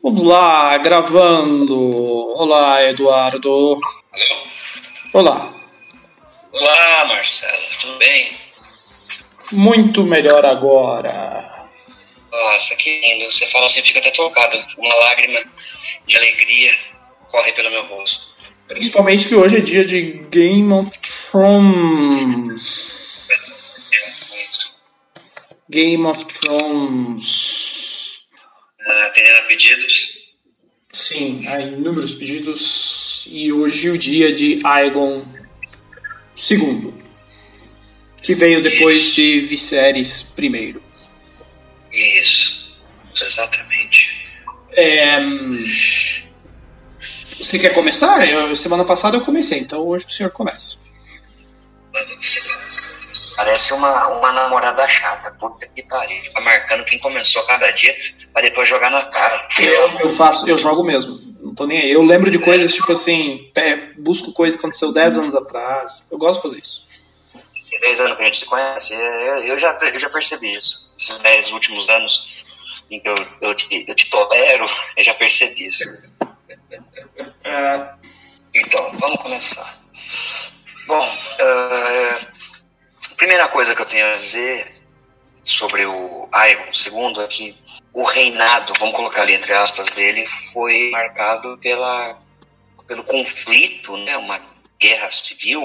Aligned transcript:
Vamos 0.00 0.22
lá, 0.22 0.76
gravando. 0.78 1.90
Olá, 2.36 2.84
Eduardo. 2.84 3.80
Alô? 4.12 4.46
Olá. 5.12 5.52
Olá, 6.52 7.04
Marcelo, 7.06 7.64
tudo 7.80 7.98
bem? 7.98 8.30
Muito 9.50 10.04
melhor 10.04 10.46
agora. 10.46 11.68
Nossa, 12.30 12.76
que 12.76 13.00
lindo. 13.00 13.24
Você 13.24 13.48
fala 13.48 13.66
assim, 13.66 13.82
fica 13.82 13.98
até 13.98 14.12
tocado. 14.12 14.56
Uma 14.78 14.94
lágrima 14.94 15.40
de 16.06 16.16
alegria 16.16 16.72
corre 17.28 17.50
pelo 17.52 17.70
meu 17.70 17.84
rosto. 17.86 18.28
Principalmente 18.68 19.26
que 19.26 19.34
hoje 19.34 19.56
é 19.56 19.60
dia 19.60 19.84
de 19.84 20.12
Game 20.30 20.72
of 20.74 20.96
Thrones. 21.32 22.86
Game 25.68 26.06
of 26.06 26.24
Thrones. 26.24 27.77
Atendendo 28.88 29.38
a 29.38 29.42
pedidos. 29.42 30.18
Sim, 30.92 31.46
há 31.46 31.60
inúmeros 31.60 32.14
pedidos. 32.14 33.24
E 33.30 33.52
hoje 33.52 33.90
o 33.90 33.98
dia 33.98 34.32
de 34.34 34.60
Aegon 34.64 35.24
II. 36.50 36.94
Que 38.22 38.34
veio 38.34 38.62
depois 38.62 39.14
de 39.14 39.40
Viserys 39.40 40.34
I. 40.38 40.76
Isso, 41.92 42.80
exatamente. 43.20 44.16
É, 44.72 45.18
Você 47.38 47.58
quer 47.58 47.72
começar? 47.74 48.28
Eu- 48.28 48.54
semana 48.56 48.84
passada 48.84 49.16
eu 49.16 49.20
comecei, 49.20 49.58
então 49.60 49.86
hoje 49.86 50.06
o 50.06 50.10
senhor 50.10 50.30
começa. 50.30 50.78
Parece 53.38 53.72
uma, 53.72 54.08
uma 54.08 54.32
namorada 54.32 54.86
chata. 54.88 55.30
Puta 55.38 55.64
que 55.68 55.82
pariu. 55.84 56.20
Fica 56.20 56.40
marcando 56.40 56.84
quem 56.84 56.98
começou 56.98 57.40
cada 57.44 57.70
dia 57.70 57.96
pra 58.32 58.42
depois 58.42 58.68
jogar 58.68 58.90
na 58.90 59.02
cara. 59.04 59.48
Eu, 59.60 60.00
eu 60.00 60.10
faço, 60.10 60.50
eu 60.50 60.58
jogo 60.58 60.82
mesmo. 60.82 61.16
Não 61.40 61.54
tô 61.54 61.64
nem 61.64 61.80
aí. 61.80 61.92
Eu 61.92 62.02
lembro 62.02 62.32
de 62.32 62.38
coisas 62.40 62.74
tipo 62.74 62.92
assim, 62.92 63.48
pé- 63.54 63.92
busco 63.96 64.32
coisas 64.32 64.58
que 64.58 64.66
aconteceu 64.66 64.92
10 64.92 65.18
anos 65.18 65.36
atrás. 65.36 66.04
Eu 66.10 66.18
gosto 66.18 66.42
de 66.42 66.48
fazer 66.48 66.60
isso. 66.62 66.86
Tem 67.70 67.80
10 67.80 68.00
anos 68.00 68.16
que 68.16 68.22
a 68.22 68.26
gente 68.26 68.38
se 68.38 68.44
conhece, 68.44 68.92
eu, 68.94 69.44
eu 69.44 69.58
já, 69.58 69.70
eu 69.82 70.00
já 70.00 70.10
percebi 70.10 70.54
isso. 70.56 70.90
Esses 70.98 71.18
10 71.20 71.52
últimos 71.52 71.88
anos 71.88 72.44
em 72.90 72.98
que 72.98 73.08
eu, 73.08 73.14
eu, 73.42 73.54
te, 73.54 73.84
eu 73.86 73.94
te 73.94 74.10
tolero, 74.10 74.68
eu 74.96 75.04
já 75.04 75.14
percebi 75.14 75.66
isso. 75.68 75.84
É, 77.44 77.88
Então, 78.54 78.90
vamos 78.98 79.22
começar. 79.22 79.78
Bom, 80.88 81.04
a 81.04 82.18
primeira 83.18 83.48
coisa 83.48 83.74
que 83.74 83.82
eu 83.82 83.86
tenho 83.86 84.06
a 84.06 84.12
dizer 84.12 84.80
sobre 85.42 85.84
o 85.84 86.28
Aegon 86.32 86.70
II 86.72 87.24
é 87.24 87.26
que 87.26 87.58
o 87.92 88.04
reinado, 88.04 88.72
vamos 88.78 88.94
colocar 88.94 89.22
ali 89.22 89.34
entre 89.34 89.52
aspas, 89.52 89.90
dele 89.90 90.24
foi 90.52 90.88
marcado 90.90 91.58
pela, 91.58 92.16
pelo 92.86 93.02
conflito, 93.02 93.96
né, 93.98 94.16
uma 94.16 94.40
guerra 94.80 95.10
civil, 95.10 95.60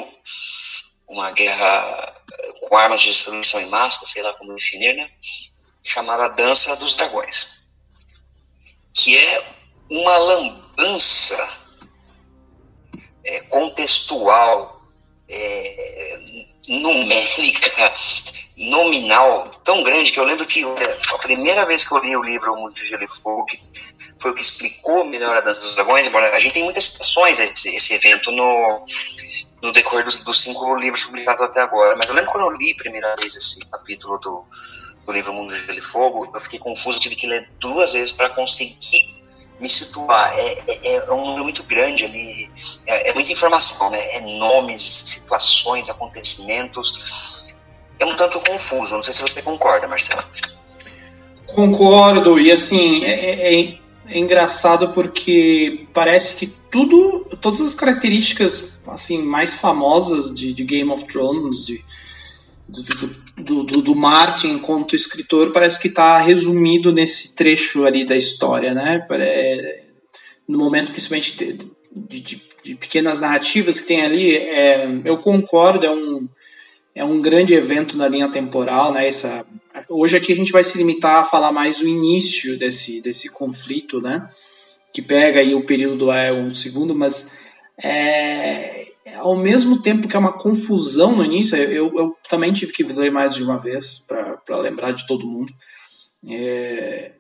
uma 1.08 1.32
guerra 1.32 2.24
com 2.62 2.76
armas 2.76 3.02
de 3.02 3.10
destruição 3.10 3.62
em 3.62 3.70
massa, 3.70 4.06
sei 4.08 4.24
lá 4.24 4.34
como 4.34 4.56
definir, 4.56 4.96
né, 4.96 5.12
chamada 5.84 6.30
Dança 6.30 6.76
dos 6.78 6.96
Dragões, 6.96 7.68
que 8.96 9.16
é 9.16 9.46
uma 9.92 10.18
lambança 10.18 11.62
é, 13.24 13.42
contextual, 13.42 14.82
é, 15.30 16.53
numérica, 16.68 17.94
nominal, 18.56 19.50
tão 19.64 19.84
grande 19.84 20.12
que 20.12 20.20
eu 20.20 20.24
lembro 20.24 20.46
que 20.46 20.64
olha, 20.64 21.00
a 21.14 21.18
primeira 21.18 21.66
vez 21.66 21.84
que 21.84 21.92
eu 21.92 21.98
li 21.98 22.16
o 22.16 22.24
livro 22.24 22.54
O 22.54 22.58
Mundo 22.58 22.76
de 22.76 22.88
Gelo 22.88 23.04
e 23.04 23.08
Fogo, 23.08 23.48
foi 24.20 24.32
o 24.32 24.36
que 24.36 24.42
explicou 24.42 25.06
melhor 25.06 25.36
a 25.36 25.42
Dança 25.42 25.62
dos 25.62 25.76
Dragões, 25.76 26.08
embora 26.08 26.36
a 26.36 26.40
gente 26.40 26.54
tem 26.54 26.64
muitas 26.64 26.86
citações 26.86 27.40
a 27.40 27.46
esse, 27.46 27.76
esse 27.76 27.94
evento 27.94 28.32
no, 28.32 28.86
no 29.62 29.74
decorrer 29.74 30.06
dos, 30.06 30.24
dos 30.24 30.42
cinco 30.42 30.76
livros 30.76 31.04
publicados 31.04 31.44
até 31.44 31.62
agora, 31.62 31.96
mas 31.96 32.08
eu 32.08 32.14
lembro 32.14 32.32
quando 32.32 32.46
eu 32.46 32.58
li 32.58 32.72
a 32.72 32.76
primeira 32.76 33.14
vez 33.20 33.36
esse 33.36 33.60
capítulo 33.70 34.20
do, 34.20 34.46
do 35.06 35.12
livro 35.12 35.32
O 35.32 35.36
Mundo 35.36 35.54
de 35.54 35.66
Gelo 35.66 35.80
e 35.80 35.82
Fogo, 35.82 36.32
eu 36.34 36.42
fiquei 36.42 36.60
confuso, 36.60 37.00
tive 37.00 37.16
que 37.16 37.28
ler 37.28 37.50
duas 37.60 37.94
vezes 37.94 38.14
para 38.14 38.30
conseguir 38.30 39.23
me 39.60 39.70
situar. 39.70 40.34
É, 40.38 40.58
é, 40.68 40.96
é 40.96 41.12
um 41.14 41.26
número 41.26 41.44
muito 41.44 41.64
grande 41.64 42.06
ali, 42.06 42.52
é, 42.86 43.10
é 43.10 43.14
muita 43.14 43.32
informação, 43.32 43.90
né? 43.90 44.00
É 44.16 44.22
nomes, 44.38 44.82
situações, 44.82 45.90
acontecimentos. 45.90 47.54
É 48.00 48.06
um 48.06 48.16
tanto 48.16 48.40
confuso, 48.42 48.96
não 48.96 49.04
sei 49.04 49.14
se 49.14 49.22
você 49.22 49.42
concorda, 49.42 49.88
Marcelo. 49.88 50.24
concordo. 51.48 52.40
E 52.40 52.52
assim, 52.52 53.04
é, 53.06 53.12
é- 53.12 53.60
é- 53.62 53.80
é 54.10 54.18
engraçado 54.18 54.90
porque 54.90 55.88
parece 55.94 56.36
que 56.36 56.48
tudo, 56.48 57.26
todas 57.40 57.62
as 57.62 57.74
características 57.76 58.82
assim 58.88 59.22
mais 59.22 59.54
famosas 59.54 60.36
de, 60.36 60.54
de 60.54 60.64
Game 60.64 60.92
of 60.92 61.06
Thrones, 61.06 61.66
de, 61.66 61.86
do, 62.68 63.64
do, 63.64 63.82
do, 63.82 63.96
Martin 63.96 64.52
enquanto 64.54 64.96
escritor, 64.96 65.52
parece 65.52 65.80
que 65.82 65.88
está 65.90 66.18
resumido 66.18 66.92
nesse 66.92 67.36
trecho 67.36 67.86
ali 67.86 68.06
da 68.06 68.16
história, 68.16 68.74
né? 68.74 69.00
Pare- 69.08 69.84
No 70.48 70.58
momento, 70.58 70.92
principalmente 70.92 71.38
de, 71.38 72.20
de, 72.22 72.42
de- 72.64 72.76
pequenas 72.76 73.20
narrativas 73.20 73.82
que 73.82 73.88
tem 73.88 74.02
ali, 74.02 74.36
é, 74.38 74.88
eu 75.04 75.18
concordo, 75.18 75.86
é 75.86 75.92
um, 75.92 76.28
é 76.96 77.04
um 77.04 77.22
grande 77.22 77.54
evento 77.54 77.98
na 77.98 78.08
linha 78.08 78.30
temporal, 78.30 78.94
né? 78.94 79.06
Essa, 79.08 79.46
hoje 79.90 80.16
aqui 80.16 80.32
a 80.32 80.36
gente 80.36 80.52
vai 80.52 80.64
se 80.64 80.78
limitar 80.78 81.18
a 81.22 81.24
falar 81.26 81.52
mais 81.52 81.82
o 81.82 81.88
início 81.88 82.58
desse, 82.58 83.02
desse 83.02 83.30
conflito, 83.30 84.02
né? 84.02 84.28
Que 84.94 85.02
pega 85.02 85.40
aí 85.42 85.54
o 85.54 85.66
período 85.66 85.98
do 85.98 86.12
Aegon 86.12 86.48
II, 86.48 86.94
mas 86.96 87.38
é, 87.84 88.86
ao 89.18 89.36
mesmo 89.36 89.82
tempo 89.82 90.08
que 90.08 90.16
é 90.16 90.20
uma 90.20 90.32
confusão 90.34 91.16
no 91.16 91.26
início, 91.26 91.56
eu, 91.58 91.92
eu 91.98 92.18
também 92.30 92.54
tive 92.54 92.72
que 92.72 92.84
ler 92.84 93.12
mais 93.12 93.36
de 93.36 93.44
uma 93.44 93.58
vez 93.58 94.06
para 94.08 94.58
lembrar 94.60 94.92
de 94.92 95.06
todo 95.08 95.28
mundo. 95.28 95.54
É, 96.30 97.12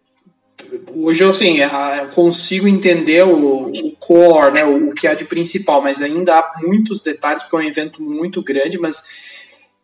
hoje 0.96 1.24
eu 1.24 1.30
assim, 1.30 1.62
a- 1.62 2.04
eu 2.04 2.08
consigo 2.10 2.68
entender 2.68 3.26
o, 3.26 3.68
o 3.70 3.92
core, 3.98 4.54
né, 4.54 4.66
o, 4.66 4.92
que 4.92 5.08
há 5.08 5.14
de 5.14 5.26
principal, 5.26 5.82
mas 5.82 6.02
ainda 6.02 6.36
há 6.40 6.62
muitos 6.62 7.02
detalhes, 7.02 7.44
porque 7.44 7.56
é 7.56 7.60
um 7.60 7.64
evento 7.64 8.02
muito 8.02 8.42
grande, 8.42 8.78
mas 8.78 9.04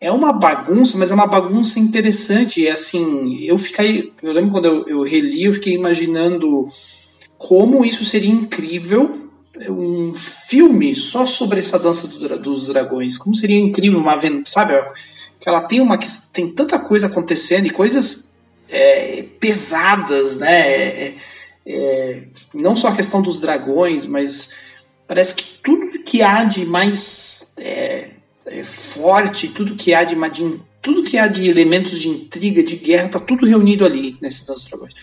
é 0.02 0.12
uma 0.12 0.32
bagunça, 0.32 0.98
mas 0.98 1.12
é 1.12 1.14
uma 1.16 1.28
bagunça 1.28 1.80
interessante. 1.80 2.62
E 2.62 2.70
assim, 2.70 3.44
eu 3.44 3.58
fiquei. 3.58 4.14
Eu 4.24 4.32
lembro 4.32 4.52
quando 4.52 4.66
eu, 4.66 4.88
eu 4.88 5.04
reli, 5.04 5.44
eu 5.44 5.54
fiquei 5.54 5.74
imaginando 5.74 6.70
como 7.38 7.84
isso 7.84 8.06
seria 8.06 8.32
incrível. 8.32 9.29
Um 9.68 10.14
filme 10.14 10.96
só 10.96 11.26
sobre 11.26 11.60
essa 11.60 11.78
dança 11.78 12.08
do 12.08 12.40
dos 12.40 12.68
dragões. 12.68 13.18
Como 13.18 13.36
seria 13.36 13.60
incrível 13.60 14.00
uma 14.00 14.14
aventura, 14.14 14.44
sabe? 14.48 14.74
Que 15.40 15.50
ela 15.50 15.62
tem 15.62 15.82
uma 15.82 15.98
ques- 15.98 16.30
tem 16.32 16.50
tanta 16.52 16.80
coisa 16.80 17.08
acontecendo 17.08 17.66
e 17.66 17.70
coisas 17.72 18.34
é, 18.70 19.24
pesadas, 19.40 20.38
né? 20.38 20.62
É, 20.72 21.16
é, 21.66 22.24
não 22.54 22.76
só 22.76 22.90
a 22.90 22.96
questão 22.96 23.22
dos 23.22 23.40
dragões, 23.40 24.06
mas 24.06 24.56
parece 25.08 25.36
que 25.36 25.44
tudo 25.64 26.00
que 26.04 26.22
há 26.22 26.44
de 26.44 26.66
mais 26.66 27.54
é, 27.58 28.12
é, 28.46 28.64
forte, 28.64 29.50
tudo 29.50 29.76
que 29.76 29.94
há 29.94 30.04
de, 30.04 30.16
de 30.16 30.60
tudo 30.82 31.04
que 31.04 31.18
há 31.18 31.28
de 31.28 31.48
elementos 31.50 32.00
de 32.00 32.08
intriga, 32.08 32.64
de 32.64 32.76
guerra, 32.78 33.10
tá 33.10 33.20
tudo 33.20 33.46
reunido 33.46 33.86
ali 33.86 34.18
nesse 34.22 34.48
Dança 34.48 34.62
dos 34.62 34.66
Dragões. 34.70 34.94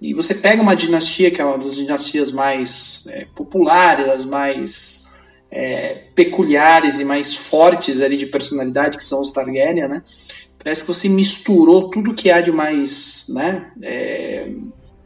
E 0.00 0.14
você 0.14 0.34
pega 0.34 0.62
uma 0.62 0.74
dinastia 0.74 1.30
que 1.30 1.40
é 1.40 1.44
uma 1.44 1.58
das 1.58 1.76
dinastias 1.76 2.32
mais 2.32 3.06
é, 3.08 3.26
populares, 3.34 4.08
as 4.08 4.24
mais 4.24 5.12
é, 5.50 6.04
peculiares 6.14 6.98
e 6.98 7.04
mais 7.04 7.34
fortes 7.34 8.00
ali 8.00 8.16
de 8.16 8.26
personalidade, 8.26 8.96
que 8.96 9.04
são 9.04 9.20
os 9.20 9.30
Targaryen, 9.30 9.88
né? 9.88 10.02
Parece 10.62 10.82
que 10.82 10.88
você 10.88 11.08
misturou 11.08 11.88
tudo 11.90 12.14
que 12.14 12.30
há 12.30 12.40
de 12.40 12.52
mais, 12.52 13.26
né? 13.28 13.70
é, 13.82 14.50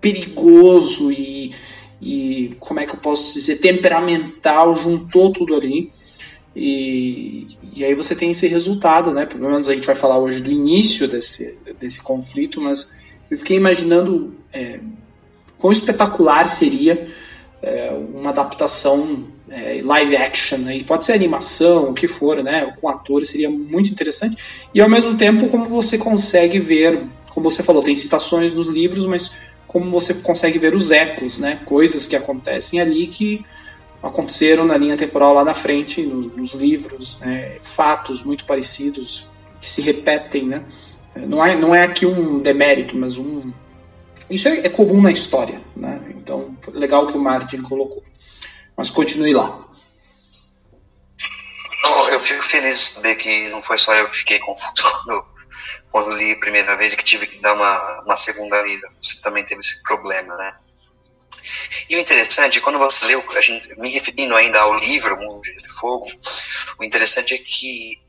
perigoso 0.04 1.10
e, 1.10 1.54
e 1.98 2.54
como 2.60 2.78
é 2.78 2.84
que 2.84 2.92
eu 2.92 2.98
posso 2.98 3.32
dizer 3.32 3.56
temperamental, 3.56 4.76
juntou 4.76 5.32
tudo 5.32 5.54
ali. 5.54 5.90
E, 6.54 7.46
e 7.74 7.82
aí 7.82 7.94
você 7.94 8.14
tem 8.14 8.32
esse 8.32 8.46
resultado, 8.46 9.12
né? 9.12 9.24
Pelo 9.24 9.50
menos 9.50 9.68
a 9.68 9.74
gente 9.74 9.86
vai 9.86 9.96
falar 9.96 10.18
hoje 10.18 10.42
do 10.42 10.50
início 10.50 11.08
desse, 11.08 11.58
desse 11.80 12.02
conflito, 12.02 12.60
mas 12.60 12.98
eu 13.30 13.38
fiquei 13.38 13.56
imaginando 13.56 14.34
é, 14.54 14.80
quão 15.58 15.72
espetacular 15.72 16.48
seria 16.48 17.08
é, 17.62 17.92
uma 18.14 18.30
adaptação 18.30 19.24
é, 19.50 19.80
live 19.82 20.16
action, 20.16 20.58
né? 20.58 20.76
e 20.76 20.84
pode 20.84 21.04
ser 21.04 21.12
animação, 21.12 21.90
o 21.90 21.94
que 21.94 22.08
for, 22.08 22.42
né? 22.42 22.74
Com 22.80 22.88
atores 22.88 23.28
seria 23.30 23.50
muito 23.50 23.90
interessante. 23.90 24.36
E 24.72 24.80
ao 24.80 24.88
mesmo 24.88 25.16
tempo, 25.16 25.48
como 25.48 25.66
você 25.66 25.98
consegue 25.98 26.58
ver, 26.58 27.04
como 27.30 27.50
você 27.50 27.62
falou, 27.62 27.82
tem 27.82 27.94
citações 27.94 28.54
nos 28.54 28.68
livros, 28.68 29.04
mas 29.06 29.32
como 29.66 29.90
você 29.90 30.14
consegue 30.14 30.58
ver 30.58 30.74
os 30.74 30.90
ecos, 30.90 31.40
né? 31.40 31.60
Coisas 31.64 32.06
que 32.06 32.16
acontecem 32.16 32.80
ali 32.80 33.06
que 33.06 33.44
aconteceram 34.02 34.64
na 34.64 34.76
linha 34.76 34.96
temporal 34.96 35.34
lá 35.34 35.44
na 35.44 35.54
frente, 35.54 36.02
no, 36.02 36.28
nos 36.36 36.52
livros, 36.52 37.18
né? 37.20 37.56
fatos 37.60 38.22
muito 38.22 38.44
parecidos 38.44 39.26
que 39.60 39.68
se 39.68 39.80
repetem, 39.80 40.44
né? 40.44 40.62
Não 41.16 41.44
é, 41.44 41.56
não 41.56 41.74
é 41.74 41.82
aqui 41.82 42.04
um 42.04 42.38
demérito, 42.38 42.96
mas 42.96 43.18
um. 43.18 43.52
Isso 44.30 44.48
é, 44.48 44.66
é 44.66 44.68
comum 44.68 45.00
na 45.02 45.10
história, 45.10 45.60
né? 45.76 46.00
Então, 46.16 46.56
legal 46.72 47.06
que 47.06 47.16
o 47.16 47.20
Martin 47.20 47.62
colocou. 47.62 48.02
Mas 48.76 48.90
continue 48.90 49.32
lá. 49.32 49.60
Eu 52.10 52.20
fico 52.20 52.42
feliz 52.42 52.78
de 52.78 52.84
saber 52.94 53.16
que 53.16 53.48
não 53.48 53.60
foi 53.60 53.76
só 53.76 53.92
eu 53.94 54.08
que 54.08 54.18
fiquei 54.18 54.38
confuso 54.38 54.72
quando, 55.04 55.26
quando 55.90 56.16
li 56.16 56.32
a 56.32 56.38
primeira 56.38 56.76
vez 56.76 56.92
e 56.92 56.96
que 56.96 57.04
tive 57.04 57.26
que 57.26 57.40
dar 57.40 57.54
uma, 57.54 58.02
uma 58.02 58.16
segunda 58.16 58.60
lida. 58.62 58.88
Você 59.02 59.20
também 59.20 59.44
teve 59.44 59.60
esse 59.60 59.82
problema, 59.82 60.36
né? 60.36 60.54
E 61.90 61.96
o 61.96 61.98
interessante, 61.98 62.60
quando 62.60 62.78
você 62.78 63.04
leu, 63.04 63.22
a 63.36 63.40
gente, 63.40 63.68
me 63.80 63.90
referindo 63.90 64.34
ainda 64.34 64.60
ao 64.60 64.78
livro 64.78 65.16
Mundo 65.18 65.42
de 65.42 65.68
Fogo, 65.74 66.10
o 66.78 66.84
interessante 66.84 67.34
é 67.34 67.38
que 67.38 68.02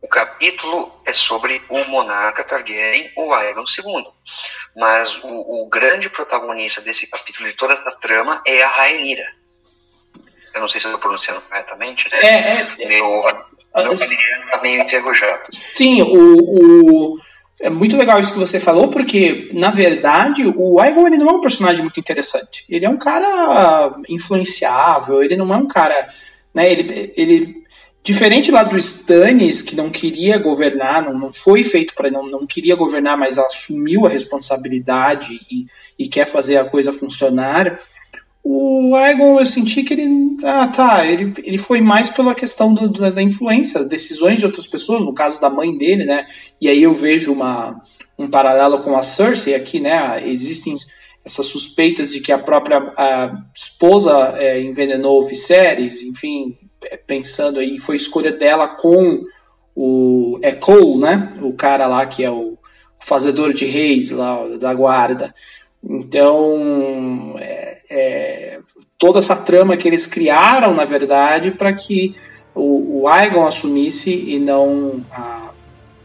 o 0.00 0.08
capítulo 0.08 1.02
é 1.06 1.12
sobre 1.12 1.60
o 1.68 1.84
monarca 1.84 2.44
Targaryen, 2.44 3.10
o 3.16 3.34
Aegon 3.34 3.64
II. 3.64 4.06
Mas 4.76 5.16
o, 5.22 5.62
o 5.62 5.68
grande 5.68 6.10
protagonista 6.10 6.80
desse 6.80 7.06
capítulo 7.06 7.48
de 7.48 7.54
toda 7.54 7.74
essa 7.74 7.92
trama 8.00 8.42
é 8.46 8.62
a 8.62 8.68
Rhaenyra 8.68 9.24
eu 10.54 10.60
não 10.60 10.68
sei 10.68 10.80
se 10.80 10.86
eu 10.86 10.90
estou 10.90 11.00
pronunciando 11.00 11.42
corretamente, 11.42 12.08
né? 12.10 12.18
É, 12.22 12.84
é, 12.84 12.88
meu, 12.88 13.22
meu 13.74 13.92
está 13.92 14.62
meio 14.62 14.82
enferrujado. 14.82 15.42
Sim, 15.50 16.02
o, 16.02 16.36
o, 17.14 17.18
é 17.60 17.68
muito 17.68 17.96
legal 17.96 18.20
isso 18.20 18.34
que 18.34 18.38
você 18.38 18.60
falou, 18.60 18.88
porque, 18.88 19.50
na 19.52 19.70
verdade, 19.70 20.46
o 20.56 20.80
Aegon 20.80 21.08
ele 21.08 21.18
não 21.18 21.28
é 21.28 21.32
um 21.32 21.40
personagem 21.40 21.82
muito 21.82 21.98
interessante. 21.98 22.64
Ele 22.68 22.86
é 22.86 22.88
um 22.88 22.96
cara 22.96 23.96
influenciável, 24.08 25.22
ele 25.22 25.36
não 25.36 25.52
é 25.52 25.56
um 25.56 25.66
cara. 25.66 26.08
Né, 26.54 26.70
ele, 26.70 27.12
ele 27.16 27.63
Diferente 28.04 28.50
lá 28.50 28.62
do 28.62 28.76
Stannis, 28.76 29.62
que 29.62 29.74
não 29.74 29.88
queria 29.88 30.36
governar, 30.36 31.02
não, 31.02 31.18
não 31.18 31.32
foi 31.32 31.64
feito 31.64 31.94
para 31.94 32.10
não, 32.10 32.28
não 32.28 32.46
queria 32.46 32.76
governar, 32.76 33.16
mas 33.16 33.38
assumiu 33.38 34.04
a 34.04 34.10
responsabilidade 34.10 35.40
e, 35.50 35.64
e 35.98 36.06
quer 36.06 36.26
fazer 36.26 36.58
a 36.58 36.66
coisa 36.66 36.92
funcionar. 36.92 37.80
O 38.42 38.94
Egon, 38.94 39.40
eu 39.40 39.46
senti 39.46 39.82
que 39.82 39.94
ele. 39.94 40.36
Ah, 40.44 40.68
tá. 40.68 41.06
Ele, 41.06 41.32
ele 41.38 41.56
foi 41.56 41.80
mais 41.80 42.10
pela 42.10 42.34
questão 42.34 42.74
do, 42.74 42.90
da, 42.90 43.08
da 43.08 43.22
influência, 43.22 43.82
decisões 43.84 44.38
de 44.38 44.44
outras 44.44 44.66
pessoas, 44.66 45.02
no 45.02 45.14
caso 45.14 45.40
da 45.40 45.48
mãe 45.48 45.74
dele, 45.74 46.04
né? 46.04 46.26
E 46.60 46.68
aí 46.68 46.82
eu 46.82 46.92
vejo 46.92 47.32
uma, 47.32 47.82
um 48.18 48.28
paralelo 48.28 48.80
com 48.80 48.94
a 48.94 49.02
Cersei 49.02 49.54
aqui, 49.54 49.80
né? 49.80 50.22
Existem 50.28 50.76
essas 51.24 51.46
suspeitas 51.46 52.12
de 52.12 52.20
que 52.20 52.30
a 52.30 52.38
própria 52.38 52.92
a 52.98 53.34
esposa 53.54 54.34
é, 54.36 54.60
envenenou 54.60 55.22
o 55.22 55.26
Viserys, 55.26 56.02
enfim, 56.02 56.54
pensando 57.06 57.58
aí, 57.58 57.78
foi 57.78 57.96
escolha 57.96 58.32
dela 58.32 58.68
com 58.68 59.24
o. 59.74 60.38
É 60.42 60.52
Cole, 60.52 60.98
né? 60.98 61.34
O 61.42 61.52
cara 61.52 61.86
lá 61.86 62.06
que 62.06 62.24
é 62.24 62.30
o 62.30 62.56
fazedor 63.00 63.52
de 63.52 63.64
reis 63.64 64.10
lá 64.10 64.46
da 64.58 64.72
guarda. 64.72 65.34
Então, 65.82 67.36
é, 67.38 67.78
é, 67.90 68.58
toda 68.98 69.18
essa 69.18 69.36
trama 69.36 69.76
que 69.76 69.86
eles 69.86 70.06
criaram, 70.06 70.74
na 70.74 70.84
verdade, 70.84 71.50
para 71.50 71.72
que 71.74 72.14
o, 72.54 73.02
o 73.02 73.08
Aegon 73.08 73.46
assumisse 73.46 74.10
e 74.10 74.38
não 74.38 75.04
a, 75.12 75.52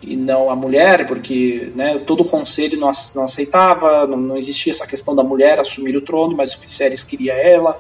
e 0.01 0.15
não 0.17 0.49
a 0.49 0.55
mulher, 0.55 1.07
porque 1.07 1.71
né, 1.75 1.99
todo 1.99 2.21
o 2.21 2.29
conselho 2.29 2.77
não, 2.79 2.89
não 3.15 3.23
aceitava, 3.23 4.07
não, 4.07 4.17
não, 4.17 4.37
existia 4.37 4.71
essa 4.71 4.87
questão 4.87 5.15
da 5.15 5.23
mulher 5.23 5.59
assumir 5.59 5.95
o 5.95 6.01
trono, 6.01 6.35
mas 6.35 6.53
o 6.55 6.61
Viserys 6.61 7.03
queria 7.03 7.33
ela. 7.33 7.79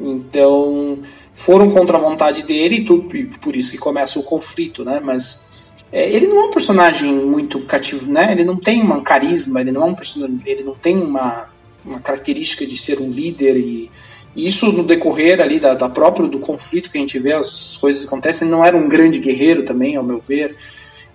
Então, 0.00 0.98
foram 1.38 1.70
contra 1.70 1.96
a 1.96 2.00
vontade 2.00 2.42
dele 2.42 2.78
e, 2.78 2.84
tudo, 2.84 3.16
e 3.16 3.24
por 3.24 3.54
isso 3.54 3.70
que 3.70 3.78
começa 3.78 4.18
o 4.18 4.24
conflito, 4.24 4.84
né? 4.84 5.00
Mas 5.02 5.52
é, 5.92 6.10
ele 6.10 6.26
não 6.26 6.40
é 6.40 6.44
um 6.46 6.50
personagem 6.50 7.14
muito 7.14 7.60
cativo, 7.60 8.10
né? 8.10 8.32
Ele 8.32 8.42
não 8.42 8.56
tem 8.56 8.82
um 8.82 9.00
carisma, 9.00 9.60
ele 9.60 9.70
não 9.70 9.82
é 9.82 9.84
um 9.84 9.94
personagem, 9.94 10.42
ele 10.44 10.64
não 10.64 10.74
tem 10.74 10.98
uma, 10.98 11.48
uma 11.86 12.00
característica 12.00 12.66
de 12.66 12.76
ser 12.76 13.00
um 13.00 13.08
líder 13.08 13.56
e, 13.56 13.88
e 14.34 14.48
isso 14.48 14.72
no 14.72 14.82
decorrer 14.82 15.40
ali 15.40 15.60
da, 15.60 15.74
da 15.74 15.88
própria 15.88 16.26
do 16.26 16.40
conflito 16.40 16.90
que 16.90 16.98
a 16.98 17.00
gente 17.00 17.20
vê, 17.20 17.32
as 17.32 17.76
coisas 17.76 18.04
acontecem, 18.04 18.48
ele 18.48 18.56
não 18.56 18.64
era 18.64 18.76
um 18.76 18.88
grande 18.88 19.20
guerreiro 19.20 19.64
também, 19.64 19.94
ao 19.94 20.02
meu 20.02 20.18
ver. 20.18 20.56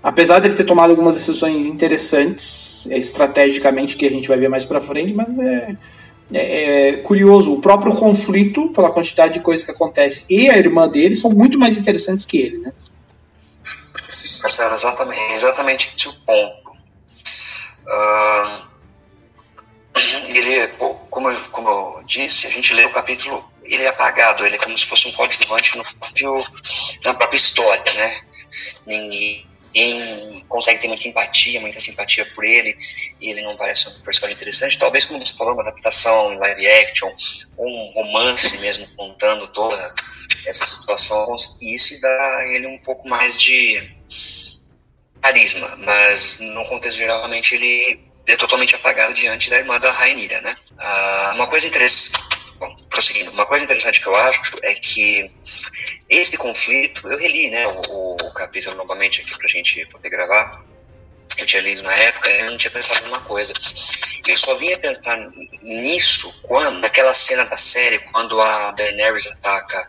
Apesar 0.01 0.39
dele 0.39 0.55
ter 0.55 0.63
tomado 0.63 0.91
algumas 0.91 1.15
decisões 1.15 1.65
interessantes, 1.65 2.89
é, 2.89 2.97
estrategicamente, 2.97 3.97
que 3.97 4.05
a 4.05 4.09
gente 4.09 4.29
vai 4.29 4.37
ver 4.37 4.47
mais 4.47 4.63
para 4.63 4.79
frente, 4.79 5.13
mas 5.13 5.37
é, 5.37 5.75
é, 6.33 6.89
é, 6.89 6.93
curioso. 6.97 7.53
O 7.53 7.61
próprio 7.61 7.95
conflito, 7.95 8.69
pela 8.69 8.91
quantidade 8.91 9.35
de 9.35 9.39
coisas 9.39 9.65
que 9.65 9.71
acontece, 9.71 10.25
e 10.29 10.49
a 10.49 10.57
irmã 10.57 10.87
dele 10.87 11.15
são 11.15 11.31
muito 11.31 11.59
mais 11.59 11.77
interessantes 11.77 12.25
que 12.25 12.37
ele, 12.37 12.57
né? 12.59 12.73
Marcelo, 14.41 14.73
exatamente, 14.73 15.33
exatamente 15.33 15.93
esse 15.95 16.09
o 16.09 16.13
ponto. 16.13 16.71
Uh, 17.85 18.73
ele, 20.27 20.67
como, 21.09 21.29
eu, 21.29 21.39
como 21.49 21.69
eu 21.69 22.03
disse, 22.07 22.47
a 22.47 22.49
gente 22.49 22.73
lê 22.73 22.83
o 22.85 22.91
capítulo, 22.91 23.45
ele 23.63 23.83
é 23.83 23.87
apagado, 23.87 24.45
ele 24.45 24.55
é 24.55 24.59
como 24.59 24.77
se 24.77 24.85
fosse 24.85 25.07
um 25.07 25.11
coadjuvante 25.13 25.77
no 25.77 25.83
próprio, 25.83 26.43
na 27.05 27.13
própria 27.13 27.37
história, 27.37 27.93
né? 27.93 28.21
Ninguém, 28.85 29.47
ninguém 29.73 30.45
consegue 30.47 30.79
ter 30.79 30.87
muita 30.87 31.07
empatia, 31.07 31.59
muita 31.59 31.79
simpatia 31.79 32.25
por 32.33 32.45
ele, 32.45 32.77
e 33.19 33.31
ele 33.31 33.41
não 33.41 33.57
parece 33.57 33.89
um 33.89 34.01
personagem 34.01 34.35
interessante. 34.35 34.77
Talvez, 34.77 35.05
como 35.05 35.19
você 35.19 35.33
falou, 35.33 35.53
uma 35.53 35.63
adaptação 35.63 36.33
em 36.33 36.37
live 36.37 36.67
action, 36.67 37.11
um 37.57 37.91
romance 37.95 38.57
mesmo, 38.59 38.87
contando 38.95 39.47
toda 39.47 39.75
essa 40.45 40.65
situação, 40.65 41.35
e 41.59 41.73
isso 41.73 41.99
dá 41.99 42.37
a 42.37 42.47
ele 42.47 42.67
um 42.67 42.77
pouco 42.79 43.07
mais 43.09 43.41
de 43.41 43.91
carisma, 45.21 45.75
mas 45.77 46.39
no 46.39 46.65
contexto 46.65 46.97
geral, 46.97 47.19
realmente 47.19 47.55
ele 47.55 48.03
é 48.27 48.35
totalmente 48.37 48.75
apagado 48.75 49.13
diante 49.13 49.49
da 49.49 49.57
irmã 49.57 49.79
da 49.79 49.91
Rainira, 49.91 50.39
né? 50.41 50.55
Ah, 50.77 51.31
uma 51.35 51.47
coisa 51.47 51.65
interessante, 51.65 52.19
bom, 52.63 52.75
prosseguindo, 52.89 53.31
uma 53.31 53.45
coisa 53.45 53.65
interessante 53.65 53.99
que 53.99 54.07
eu 54.07 54.15
acho 54.15 54.41
é 54.63 54.73
que 54.75 55.29
esse 56.09 56.37
conflito, 56.37 57.07
eu 57.07 57.17
reli, 57.17 57.49
né, 57.49 57.67
o, 57.67 58.15
o 58.21 58.33
capítulo 58.33 58.75
novamente 58.75 59.21
aqui 59.21 59.37
pra 59.37 59.47
gente 59.47 59.85
poder 59.87 60.09
gravar, 60.09 60.63
eu 61.37 61.45
tinha 61.45 61.61
lido 61.61 61.83
na 61.83 61.93
época 61.93 62.29
e 62.29 62.39
eu 62.39 62.51
não 62.51 62.57
tinha 62.57 62.71
pensado 62.71 63.05
numa 63.05 63.21
coisa. 63.21 63.53
Eu 64.27 64.37
só 64.37 64.55
vinha 64.55 64.77
pensar 64.77 65.17
nisso 65.61 66.33
quando, 66.43 66.79
naquela 66.79 67.13
cena 67.13 67.43
da 67.45 67.57
série, 67.57 67.99
quando 67.99 68.39
a 68.39 68.71
Daenerys 68.71 69.27
ataca 69.27 69.87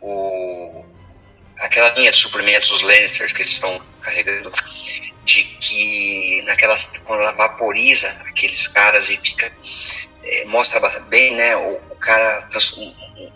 o, 0.00 0.84
aquela 1.58 1.88
linha 1.94 2.12
de 2.12 2.18
suprimentos, 2.18 2.70
os 2.70 2.82
Lannisters 2.82 3.32
que 3.32 3.42
eles 3.42 3.54
estão 3.54 3.80
carregando, 4.00 4.50
de 5.24 5.44
que 5.44 6.42
naquelas 6.44 6.84
quando 7.04 7.22
ela 7.22 7.32
vaporiza 7.32 8.08
aqueles 8.28 8.68
caras 8.68 9.08
e 9.10 9.16
fica 9.16 9.50
mostra 10.46 10.80
bem, 11.08 11.34
né, 11.34 11.56
o, 11.56 11.80
o 11.90 11.96
cara 11.96 12.48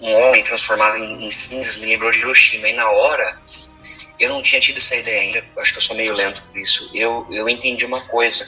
um, 0.00 0.12
homem 0.14 0.42
transformado 0.42 0.96
em, 0.96 1.26
em, 1.26 1.30
cinzas 1.30 1.76
me 1.76 1.86
lembrou 1.86 2.10
de 2.10 2.18
Hiroshima 2.18 2.68
e 2.68 2.72
na 2.72 2.88
hora 2.90 3.40
eu 4.18 4.28
não 4.28 4.42
tinha 4.42 4.60
tido 4.60 4.78
essa 4.78 4.96
ideia 4.96 5.22
ainda, 5.22 5.44
acho 5.58 5.72
que 5.72 5.78
eu 5.78 5.82
sou 5.82 5.96
meio 5.96 6.12
lento 6.14 6.42
por 6.42 6.58
isso. 6.58 6.90
Eu 6.94 7.26
eu 7.30 7.48
entendi 7.48 7.86
uma 7.86 8.02
coisa. 8.02 8.46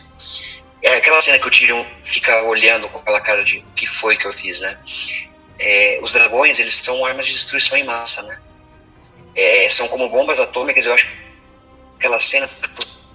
É 0.83 0.97
aquela 0.97 1.21
cena 1.21 1.39
que 1.39 1.47
o 1.47 1.51
Tyrion 1.51 1.85
fica 2.05 2.43
olhando 2.43 2.89
com 2.89 2.99
aquela 2.99 3.21
cara 3.21 3.43
de 3.45 3.59
o 3.59 3.73
que 3.73 3.87
foi 3.87 4.17
que 4.17 4.27
eu 4.27 4.33
fiz, 4.33 4.61
né? 4.61 4.79
É, 5.59 5.99
os 6.03 6.13
dragões, 6.13 6.59
eles 6.59 6.75
são 6.75 7.05
armas 7.07 7.27
de 7.27 7.33
destruição 7.33 7.79
em 7.79 7.85
massa, 7.85 8.23
né? 8.23 8.39
é, 9.35 9.69
são 9.69 9.89
como 9.89 10.09
bombas 10.09 10.41
atômicas. 10.41 10.87
Eu 10.87 10.95
acho 10.95 11.07
que 11.07 11.13
aquela 11.97 12.19
cena, 12.19 12.47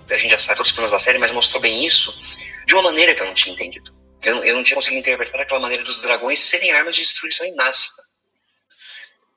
a 0.10 0.18
gente 0.18 0.32
já 0.32 0.38
sabe 0.38 0.58
todos 0.58 0.70
os 0.70 0.74
problemas 0.74 0.92
da 0.92 1.00
série, 1.00 1.18
mas 1.18 1.32
mostrou 1.32 1.62
bem 1.62 1.86
isso 1.86 2.18
de 2.66 2.74
uma 2.74 2.84
maneira 2.84 3.14
que 3.14 3.22
eu 3.22 3.26
não 3.26 3.34
tinha 3.34 3.54
entendido. 3.54 3.97
Eu, 4.24 4.44
eu 4.44 4.56
não 4.56 4.64
tinha 4.64 4.76
conseguido 4.76 5.02
interpretar 5.02 5.42
aquela 5.42 5.60
maneira 5.60 5.84
dos 5.84 6.02
dragões 6.02 6.40
serem 6.40 6.72
armas 6.72 6.96
de 6.96 7.02
destruição 7.02 7.46
em 7.46 7.56
massa. 7.56 7.92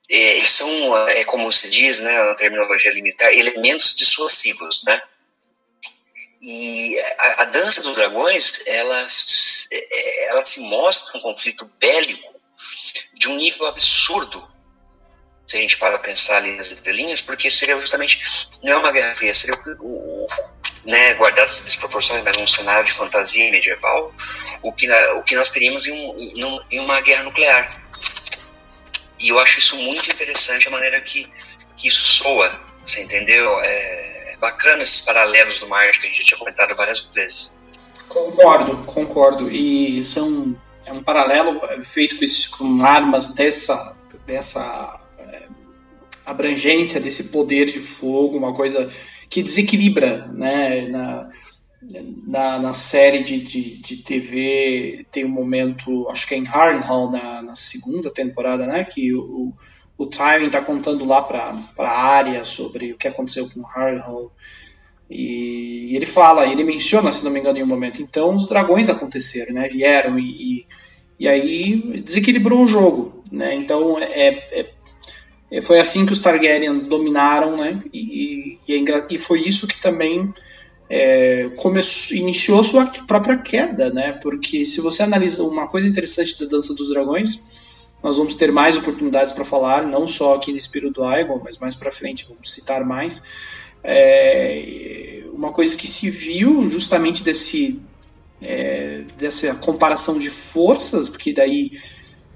É, 0.09 0.37
eles 0.39 0.51
são, 0.51 1.09
é, 1.09 1.25
como 1.25 1.53
se 1.53 1.71
diz, 1.71 2.01
né, 2.01 2.25
na 2.25 2.35
terminologia 2.35 2.93
limitar, 2.93 3.33
elementos 3.33 3.95
dissuasivos, 3.95 4.83
né? 4.85 5.01
E 6.43 6.99
a, 6.99 7.43
a, 7.43 7.45
dança 7.45 7.83
dos 7.83 7.95
dragões, 7.95 8.63
ela, 8.67 9.07
ela 10.29 10.47
se 10.47 10.61
mostra 10.61 11.19
um 11.19 11.21
conflito 11.21 11.71
bélico 11.79 12.35
de 13.15 13.29
um 13.29 13.37
nível 13.37 13.67
absurdo 13.67 14.51
se 15.51 15.57
a 15.57 15.61
gente 15.61 15.79
para 15.79 15.99
pensar 15.99 16.37
ali 16.37 16.53
nas 16.53 16.71
entrelinhas, 16.71 17.21
porque 17.21 17.51
seria 17.51 17.77
justamente, 17.77 18.23
não 18.63 18.75
é 18.75 18.77
uma 18.77 18.93
guerra 18.93 19.13
fria, 19.15 19.35
seria 19.35 19.57
o, 19.81 20.25
o 20.25 20.27
né, 20.85 21.15
guardado 21.15 21.47
as 21.47 21.61
desproporções, 21.63 22.23
mas 22.23 22.37
um 22.37 22.47
cenário 22.47 22.85
de 22.85 22.93
fantasia 22.93 23.51
medieval, 23.51 24.15
o 24.63 24.73
que, 24.73 24.89
o 24.89 25.25
que 25.25 25.35
nós 25.35 25.51
teríamos 25.51 25.89
em, 25.89 25.93
um, 25.93 26.59
em 26.71 26.79
uma 26.79 27.01
guerra 27.01 27.25
nuclear. 27.25 27.83
E 29.19 29.31
eu 29.31 29.41
acho 29.41 29.59
isso 29.59 29.75
muito 29.75 30.09
interessante, 30.09 30.69
a 30.69 30.71
maneira 30.71 31.01
que, 31.01 31.29
que 31.77 31.89
isso 31.89 32.23
soa, 32.23 32.57
você 32.85 33.03
entendeu? 33.03 33.51
É 33.61 34.37
bacana 34.39 34.85
esses 34.85 35.01
paralelos 35.01 35.59
do 35.59 35.67
mar 35.67 35.91
que 35.91 36.07
a 36.07 36.09
gente 36.09 36.19
já 36.19 36.25
tinha 36.29 36.39
comentado 36.39 36.77
várias 36.77 37.01
vezes. 37.13 37.53
Concordo, 38.09 38.77
concordo. 38.85 39.51
E 39.51 40.01
são, 40.05 40.57
é 40.87 40.93
um 40.93 41.03
paralelo 41.03 41.61
feito 41.83 42.17
com, 42.17 42.57
com 42.57 42.87
armas 42.87 43.35
dessa, 43.35 43.97
dessa 44.25 45.00
abrangência 46.31 47.01
desse 47.01 47.25
poder 47.25 47.67
de 47.67 47.81
fogo, 47.81 48.39
uma 48.39 48.53
coisa 48.55 48.89
que 49.29 49.43
desequilibra, 49.43 50.27
né? 50.33 50.89
Na, 50.89 51.31
na, 52.27 52.59
na 52.59 52.73
série 52.73 53.23
de, 53.23 53.41
de, 53.41 53.77
de 53.79 53.97
TV 53.99 55.07
tem 55.11 55.25
um 55.25 55.31
momento, 55.31 56.09
acho 56.11 56.27
que 56.27 56.35
é 56.35 56.39
em 56.39 56.45
Harrenhal, 56.45 57.11
na, 57.11 57.43
na 57.43 57.55
segunda 57.55 58.11
temporada, 58.11 58.67
né? 58.67 58.85
Que 58.85 59.15
o, 59.15 59.53
o 59.97 60.07
Tywin 60.07 60.47
está 60.47 60.61
contando 60.61 61.05
lá 61.05 61.23
para 61.23 61.55
a 61.79 61.91
área 61.91 62.45
sobre 62.45 62.93
o 62.93 62.99
que 62.99 63.09
aconteceu 63.09 63.49
com 63.49 63.67
Harrenhal. 63.67 64.33
E, 65.09 65.91
e 65.91 65.97
ele 65.97 66.07
fala, 66.07 66.47
ele 66.47 66.63
menciona, 66.65 67.11
se 67.11 67.25
não 67.25 67.31
me 67.31 67.41
engano, 67.41 67.59
em 67.59 67.63
um 67.63 67.67
momento, 67.67 68.01
então 68.01 68.35
os 68.35 68.49
dragões 68.49 68.89
aconteceram, 68.89 69.55
né? 69.55 69.69
Vieram 69.69 70.19
e, 70.19 70.23
e, 70.61 70.67
e 71.19 71.29
aí 71.29 71.77
desequilibrou 72.03 72.63
o 72.63 72.69
jogo, 72.69 73.23
né? 73.33 73.55
Então 73.55 73.99
é, 73.99 74.29
é, 74.53 74.71
é 75.51 75.61
foi 75.61 75.81
assim 75.81 76.07
que 76.07 76.13
os 76.13 76.21
Targaryen 76.21 76.79
dominaram, 76.79 77.57
né? 77.57 77.83
E, 77.93 78.59
e, 78.67 78.75
é 78.75 79.07
e 79.11 79.19
foi 79.19 79.41
isso 79.41 79.67
que 79.67 79.81
também 79.81 80.33
é, 80.89 81.51
começou, 81.57 82.17
iniciou 82.17 82.63
sua 82.63 82.87
própria 83.07 83.37
queda, 83.37 83.91
né? 83.91 84.13
Porque 84.13 84.65
se 84.65 84.81
você 84.81 85.03
analisa 85.03 85.43
uma 85.43 85.67
coisa 85.67 85.89
interessante 85.89 86.39
da 86.39 86.47
Dança 86.47 86.75
dos 86.75 86.89
Dragões, 86.89 87.47
nós 88.03 88.17
vamos 88.17 88.35
ter 88.35 88.51
mais 88.51 88.77
oportunidades 88.77 89.33
para 89.33 89.45
falar, 89.45 89.87
não 89.87 90.07
só 90.07 90.37
aqui 90.37 90.53
nesse 90.53 90.71
período 90.71 90.95
do 90.95 91.05
Aegon, 91.05 91.41
mas 91.45 91.59
mais 91.59 91.75
para 91.75 91.93
frente 91.93 92.27
vamos 92.29 92.53
citar 92.53 92.85
mais. 92.85 93.23
É, 93.83 95.25
uma 95.33 95.53
coisa 95.53 95.77
que 95.77 95.87
se 95.87 96.11
viu 96.11 96.69
justamente 96.69 97.23
desse 97.23 97.81
é, 98.43 99.03
dessa 99.19 99.55
comparação 99.55 100.19
de 100.19 100.31
forças, 100.31 101.09
porque 101.09 101.33
daí 101.33 101.73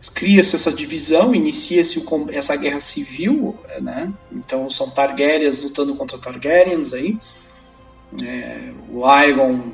cria-se 0.08 0.56
essa 0.56 0.72
divisão, 0.72 1.34
inicia-se 1.34 2.04
essa 2.32 2.56
guerra 2.56 2.80
civil, 2.80 3.56
né? 3.80 4.12
Então 4.32 4.68
são 4.68 4.90
Targaryens 4.90 5.62
lutando 5.62 5.94
contra 5.94 6.18
Targaryens 6.18 6.92
aí. 6.92 7.18
É, 8.22 8.72
o 8.90 9.04
Aegon 9.04 9.72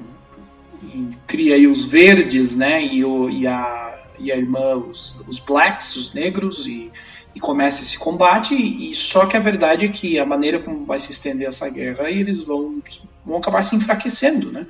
cria 1.26 1.54
aí 1.54 1.66
os 1.66 1.86
verdes, 1.86 2.56
né? 2.56 2.82
E, 2.84 3.04
o, 3.04 3.28
e, 3.28 3.46
a, 3.46 3.98
e 4.18 4.32
a 4.32 4.36
irmã, 4.36 4.76
os, 4.76 5.22
os 5.26 5.38
blacks, 5.38 5.96
os 5.96 6.14
negros, 6.14 6.66
e, 6.66 6.90
e 7.34 7.40
começa 7.40 7.82
esse 7.82 7.98
combate. 7.98 8.54
E, 8.54 8.94
só 8.94 9.26
que 9.26 9.36
a 9.36 9.40
verdade 9.40 9.86
é 9.86 9.88
que 9.88 10.18
a 10.18 10.26
maneira 10.26 10.58
como 10.58 10.84
vai 10.86 10.98
se 10.98 11.12
estender 11.12 11.48
essa 11.48 11.68
guerra, 11.68 12.10
eles 12.10 12.42
vão, 12.42 12.82
vão 13.24 13.38
acabar 13.38 13.62
se 13.62 13.76
enfraquecendo, 13.76 14.50
né? 14.50 14.66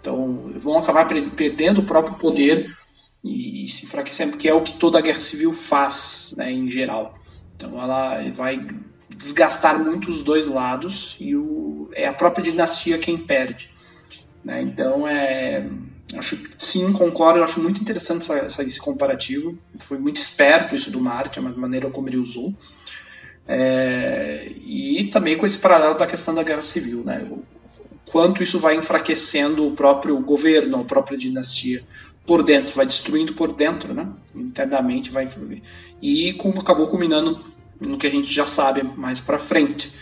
Então 0.00 0.52
vão 0.56 0.78
acabar 0.78 1.06
perdendo 1.06 1.80
o 1.80 1.84
próprio 1.84 2.16
poder 2.16 2.68
e, 3.24 3.64
e 3.64 3.68
se 3.68 3.86
enfraquecendo, 3.86 4.36
que 4.36 4.48
é 4.48 4.54
o 4.54 4.62
que 4.62 4.74
toda 4.74 5.00
guerra 5.00 5.20
civil 5.20 5.52
faz, 5.52 6.34
né, 6.36 6.50
em 6.50 6.68
geral. 6.68 7.18
Então 7.56 7.80
ela 7.80 8.20
vai 8.30 8.66
desgastar 9.16 9.78
muito 9.78 10.10
os 10.10 10.22
dois 10.22 10.48
lados 10.48 11.16
e 11.20 11.36
o, 11.36 11.88
é 11.92 12.06
a 12.06 12.12
própria 12.12 12.42
dinastia 12.42 12.98
quem 12.98 13.16
perde. 13.16 13.70
Né? 14.44 14.62
Então, 14.62 15.06
é, 15.06 15.64
acho, 16.16 16.36
sim, 16.58 16.92
concordo, 16.92 17.42
acho 17.42 17.60
muito 17.60 17.80
interessante 17.80 18.22
essa, 18.22 18.38
essa, 18.38 18.64
esse 18.64 18.80
comparativo. 18.80 19.56
Foi 19.78 19.98
muito 19.98 20.16
esperto 20.16 20.74
isso 20.74 20.90
do 20.90 21.00
Martin, 21.00 21.40
a 21.40 21.42
maneira 21.42 21.88
como 21.90 22.08
ele 22.08 22.16
usou. 22.16 22.52
É, 23.46 24.50
e 24.64 25.08
também 25.12 25.36
com 25.36 25.46
esse 25.46 25.58
paralelo 25.58 25.98
da 25.98 26.06
questão 26.06 26.34
da 26.34 26.42
guerra 26.42 26.62
civil, 26.62 27.04
né? 27.04 27.26
o, 27.30 27.42
quanto 28.06 28.42
isso 28.42 28.58
vai 28.58 28.76
enfraquecendo 28.76 29.66
o 29.66 29.72
próprio 29.72 30.18
governo, 30.20 30.80
a 30.80 30.84
própria 30.84 31.16
dinastia 31.16 31.82
por 32.26 32.42
dentro, 32.42 32.72
vai 32.72 32.86
destruindo 32.86 33.34
por 33.34 33.52
dentro, 33.52 33.92
né? 33.92 34.06
internamente 34.34 35.10
vai 35.10 35.28
e 36.00 36.36
acabou 36.58 36.88
culminando 36.88 37.44
no 37.80 37.98
que 37.98 38.06
a 38.06 38.10
gente 38.10 38.32
já 38.32 38.46
sabe 38.46 38.82
mais 38.82 39.20
para 39.20 39.38
frente. 39.38 39.92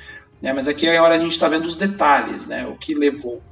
Né? 0.40 0.52
Mas 0.52 0.68
aqui 0.68 0.86
é 0.86 1.00
hora 1.00 1.14
a 1.14 1.18
gente 1.18 1.32
está 1.32 1.48
vendo 1.48 1.66
os 1.66 1.76
detalhes, 1.76 2.46
né? 2.46 2.66
o 2.66 2.76
que 2.76 2.94
levou. 2.94 3.42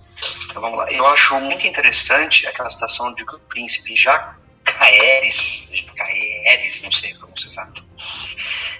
Então 0.44 0.60
vamos 0.60 0.78
lá. 0.78 0.90
Eu 0.90 1.06
acho 1.06 1.38
muito 1.40 1.66
interessante 1.66 2.46
aquela 2.46 2.68
situação 2.70 3.14
de 3.14 3.24
que 3.24 3.34
o 3.34 3.38
príncipe 3.38 3.96
já 3.96 4.36
Caeres, 4.64 5.68
Caeres, 5.96 6.82
não 6.82 6.92
sei 6.92 7.14
como 7.14 7.38
se 7.38 7.48
exato, 7.48 7.84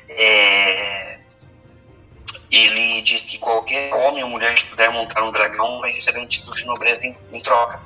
é, 0.09 1.19
ele 2.51 3.03
diz 3.03 3.23
que 3.23 3.39
qualquer 3.39 3.93
homem 3.95 4.23
ou 4.23 4.31
mulher 4.31 4.55
que 4.55 4.65
puder 4.67 4.91
montar 4.91 5.23
um 5.23 5.33
dragão 5.33 5.81
vai 5.81 5.93
receber 5.93 6.21
um 6.21 6.27
título 6.27 6.55
de 6.55 6.65
nobreza 6.67 7.07
em, 7.07 7.15
em 7.33 7.41
troca. 7.41 7.81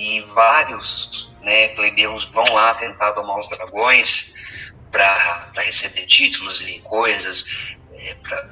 E 0.00 0.20
vários 0.22 1.30
né, 1.42 1.68
plebeus 1.74 2.24
vão 2.24 2.44
lá 2.54 2.74
tentar 2.74 3.10
domar 3.12 3.38
os 3.38 3.50
dragões, 3.50 4.32
para 4.90 5.52
receber 5.56 6.06
títulos 6.06 6.66
e 6.66 6.80
coisas, 6.80 7.46
é, 7.94 8.14
pra, 8.14 8.48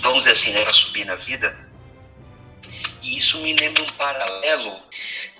vamos 0.00 0.24
dizer 0.24 0.32
assim, 0.32 0.52
né, 0.52 0.62
para 0.62 0.72
subir 0.72 1.04
na 1.04 1.16
vida. 1.16 1.68
E 3.02 3.16
isso 3.16 3.38
me 3.38 3.54
lembra 3.54 3.82
um 3.82 3.92
paralelo. 3.92 4.82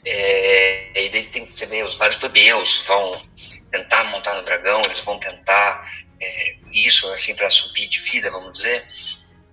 É, 0.04 1.04
e 1.04 1.08
daí 1.10 1.26
tem, 1.26 1.44
você 1.46 1.66
vê, 1.66 1.82
os 1.82 1.96
vários 1.96 2.18
plebeus 2.18 2.84
vão 2.86 3.22
tentar 3.70 4.04
montar 4.04 4.34
no 4.36 4.44
dragão, 4.44 4.80
eles 4.84 5.00
vão 5.00 5.18
tentar 5.18 5.90
é, 6.20 6.56
isso 6.72 7.10
assim 7.12 7.34
para 7.34 7.50
subir 7.50 7.88
de 7.88 8.00
vida, 8.00 8.30
vamos 8.30 8.52
dizer. 8.52 8.86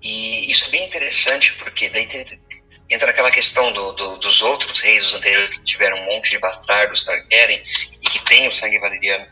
E 0.02 0.50
isso 0.50 0.66
é 0.66 0.70
bem 0.70 0.86
interessante 0.86 1.52
porque 1.54 1.90
daí 1.90 2.08
tem, 2.08 2.24
entra 2.90 3.10
aquela 3.10 3.32
questão 3.32 3.72
do, 3.72 3.92
do, 3.94 4.18
dos 4.18 4.42
outros 4.42 4.80
reis, 4.82 5.06
os 5.06 5.16
anteriores 5.16 5.50
que 5.50 5.60
tiveram 5.64 5.98
um 5.98 6.06
monte 6.06 6.30
de 6.30 6.38
bastardos 6.38 7.04
Targaryen 7.04 7.62
e 8.02 8.08
que 8.08 8.24
tem 8.26 8.48
o 8.48 8.52
sangue 8.52 8.80
valeriano. 8.80 9.26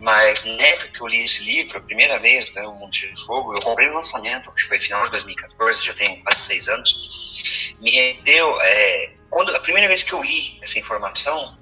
Mas 0.00 0.44
nessa 0.44 0.88
que 0.88 1.00
eu 1.00 1.06
li 1.06 1.22
esse 1.22 1.44
livro, 1.44 1.78
a 1.78 1.80
primeira 1.80 2.18
vez, 2.18 2.52
né, 2.52 2.66
O 2.66 2.74
Mundo 2.74 2.92
de 2.92 3.12
Fogo, 3.24 3.54
eu 3.54 3.60
comprei 3.60 3.88
no 3.88 3.94
lançamento, 3.94 4.52
que 4.52 4.62
foi 4.62 4.78
final 4.78 5.04
de 5.04 5.12
2014, 5.12 5.84
já 5.84 5.94
tem 5.94 6.20
quase 6.22 6.40
seis 6.40 6.68
anos, 6.68 7.74
me 7.80 7.90
rendeu. 7.90 8.60
É, 8.60 9.12
quando, 9.30 9.54
a 9.54 9.60
primeira 9.60 9.88
vez 9.88 10.02
que 10.02 10.12
eu 10.12 10.22
li 10.22 10.58
essa 10.60 10.78
informação, 10.78 11.56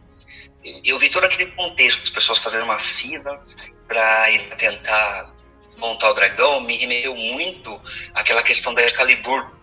eu 0.85 0.99
vi 0.99 1.11
todo 1.11 1.25
aquele 1.25 1.51
contexto, 1.53 2.03
as 2.03 2.11
pessoas 2.11 2.39
fazendo 2.39 2.65
uma 2.65 2.79
fila 2.79 3.45
para 3.87 4.27
tentar 4.57 5.35
montar 5.77 6.11
o 6.11 6.15
dragão, 6.15 6.61
me 6.61 6.77
remeteu 6.77 7.15
muito 7.15 7.81
àquela 8.15 8.43
questão 8.43 8.73
da 8.73 8.83
Excalibur, 8.83 9.54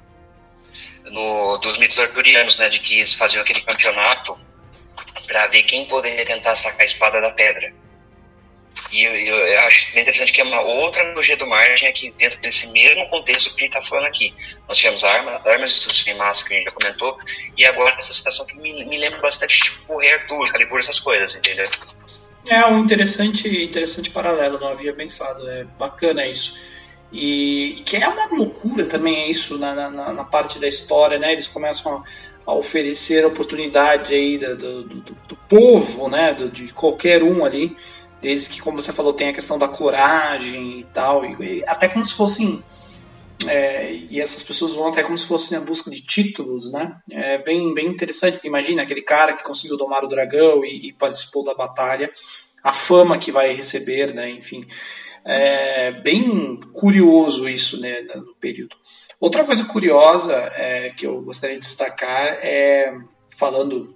no, 1.05 1.57
dos 1.57 1.77
mitos 1.77 1.99
arturianos, 1.99 2.57
né, 2.57 2.69
de 2.69 2.79
que 2.79 2.99
eles 2.99 3.13
faziam 3.13 3.41
aquele 3.41 3.61
campeonato 3.61 4.39
para 5.25 5.47
ver 5.47 5.63
quem 5.63 5.85
poderia 5.85 6.25
tentar 6.25 6.55
sacar 6.55 6.81
a 6.81 6.85
espada 6.85 7.21
da 7.21 7.31
pedra. 7.31 7.73
E 8.91 9.03
eu, 9.03 9.13
eu, 9.13 9.59
acho 9.61 9.93
bem 9.93 10.01
interessante 10.01 10.33
que 10.33 10.41
é 10.41 10.43
uma 10.43 10.61
outra 10.61 11.01
analogia 11.01 11.37
do 11.37 11.45
Martin 11.47 11.85
aqui 11.85 12.13
dentro 12.17 12.39
desse 12.41 12.67
mesmo 12.71 13.07
contexto 13.09 13.53
que 13.53 13.61
a 13.61 13.65
gente 13.65 13.77
está 13.77 13.83
falando 13.83 14.07
aqui. 14.07 14.33
Nós 14.67 14.77
tivemos 14.77 15.03
arma, 15.03 15.41
armas 15.45 15.79
de 15.79 16.09
em 16.09 16.15
massa, 16.15 16.45
que 16.45 16.53
a 16.53 16.57
gente 16.57 16.65
já 16.65 16.71
comentou, 16.71 17.17
e 17.57 17.65
agora 17.65 17.95
essa 17.97 18.13
situação 18.13 18.45
que 18.45 18.55
me, 18.55 18.85
me 18.85 18.97
lembra 18.97 19.19
bastante 19.19 19.59
tipo 19.59 19.97
Rei 19.97 20.13
Arthur, 20.13 20.51
Calibur, 20.51 20.79
essas 20.79 20.99
coisas, 20.99 21.35
entendeu? 21.35 21.65
É 22.45 22.65
um 22.65 22.79
interessante, 22.79 23.47
interessante 23.47 24.09
paralelo, 24.09 24.59
não 24.59 24.69
havia 24.69 24.93
pensado. 24.93 25.49
É 25.49 25.63
bacana 25.63 26.25
isso. 26.25 26.59
E 27.11 27.81
que 27.85 27.97
é 27.97 28.07
uma 28.07 28.27
loucura 28.27 28.85
também 28.85 29.23
é 29.23 29.27
isso 29.29 29.57
na, 29.57 29.89
na, 29.89 30.13
na, 30.13 30.23
parte 30.23 30.59
da 30.59 30.67
história, 30.67 31.19
né? 31.19 31.33
Eles 31.33 31.47
começam 31.47 31.97
a, 31.97 32.51
a 32.51 32.53
oferecer 32.55 33.25
oportunidade 33.25 34.13
aí 34.13 34.37
do, 34.37 34.55
do, 34.55 34.83
do, 34.83 35.17
do 35.27 35.35
povo, 35.49 36.07
né? 36.07 36.33
De 36.33 36.71
qualquer 36.71 37.21
um 37.21 37.43
ali 37.43 37.75
Desde 38.21 38.51
que, 38.51 38.61
como 38.61 38.79
você 38.79 38.93
falou, 38.93 39.13
tem 39.13 39.29
a 39.29 39.33
questão 39.33 39.57
da 39.57 39.67
coragem 39.67 40.79
e 40.79 40.83
tal, 40.83 41.25
e, 41.25 41.63
até 41.65 41.89
como 41.89 42.05
se 42.05 42.13
fossem. 42.13 42.63
É, 43.47 43.91
e 43.91 44.21
essas 44.21 44.43
pessoas 44.43 44.75
vão 44.75 44.89
até 44.89 45.01
como 45.01 45.17
se 45.17 45.25
fossem 45.25 45.57
na 45.57 45.65
busca 45.65 45.89
de 45.89 46.01
títulos, 46.01 46.71
né? 46.71 46.97
É 47.09 47.39
bem, 47.39 47.73
bem 47.73 47.87
interessante. 47.87 48.39
Imagina 48.43 48.83
aquele 48.83 49.01
cara 49.01 49.33
que 49.33 49.43
conseguiu 49.43 49.75
domar 49.75 50.03
o 50.03 50.07
dragão 50.07 50.63
e, 50.63 50.89
e 50.89 50.93
participou 50.93 51.43
da 51.43 51.55
batalha, 51.55 52.11
a 52.63 52.71
fama 52.71 53.17
que 53.17 53.31
vai 53.31 53.51
receber, 53.51 54.13
né? 54.13 54.29
Enfim, 54.29 54.67
é 55.25 55.91
bem 55.91 56.59
curioso 56.73 57.47
isso, 57.47 57.79
né? 57.79 58.01
No 58.15 58.35
período. 58.35 58.75
Outra 59.19 59.43
coisa 59.43 59.65
curiosa 59.65 60.33
é, 60.55 60.91
que 60.95 61.05
eu 61.05 61.21
gostaria 61.21 61.55
de 61.55 61.61
destacar 61.61 62.39
é 62.41 62.93
falando 63.37 63.95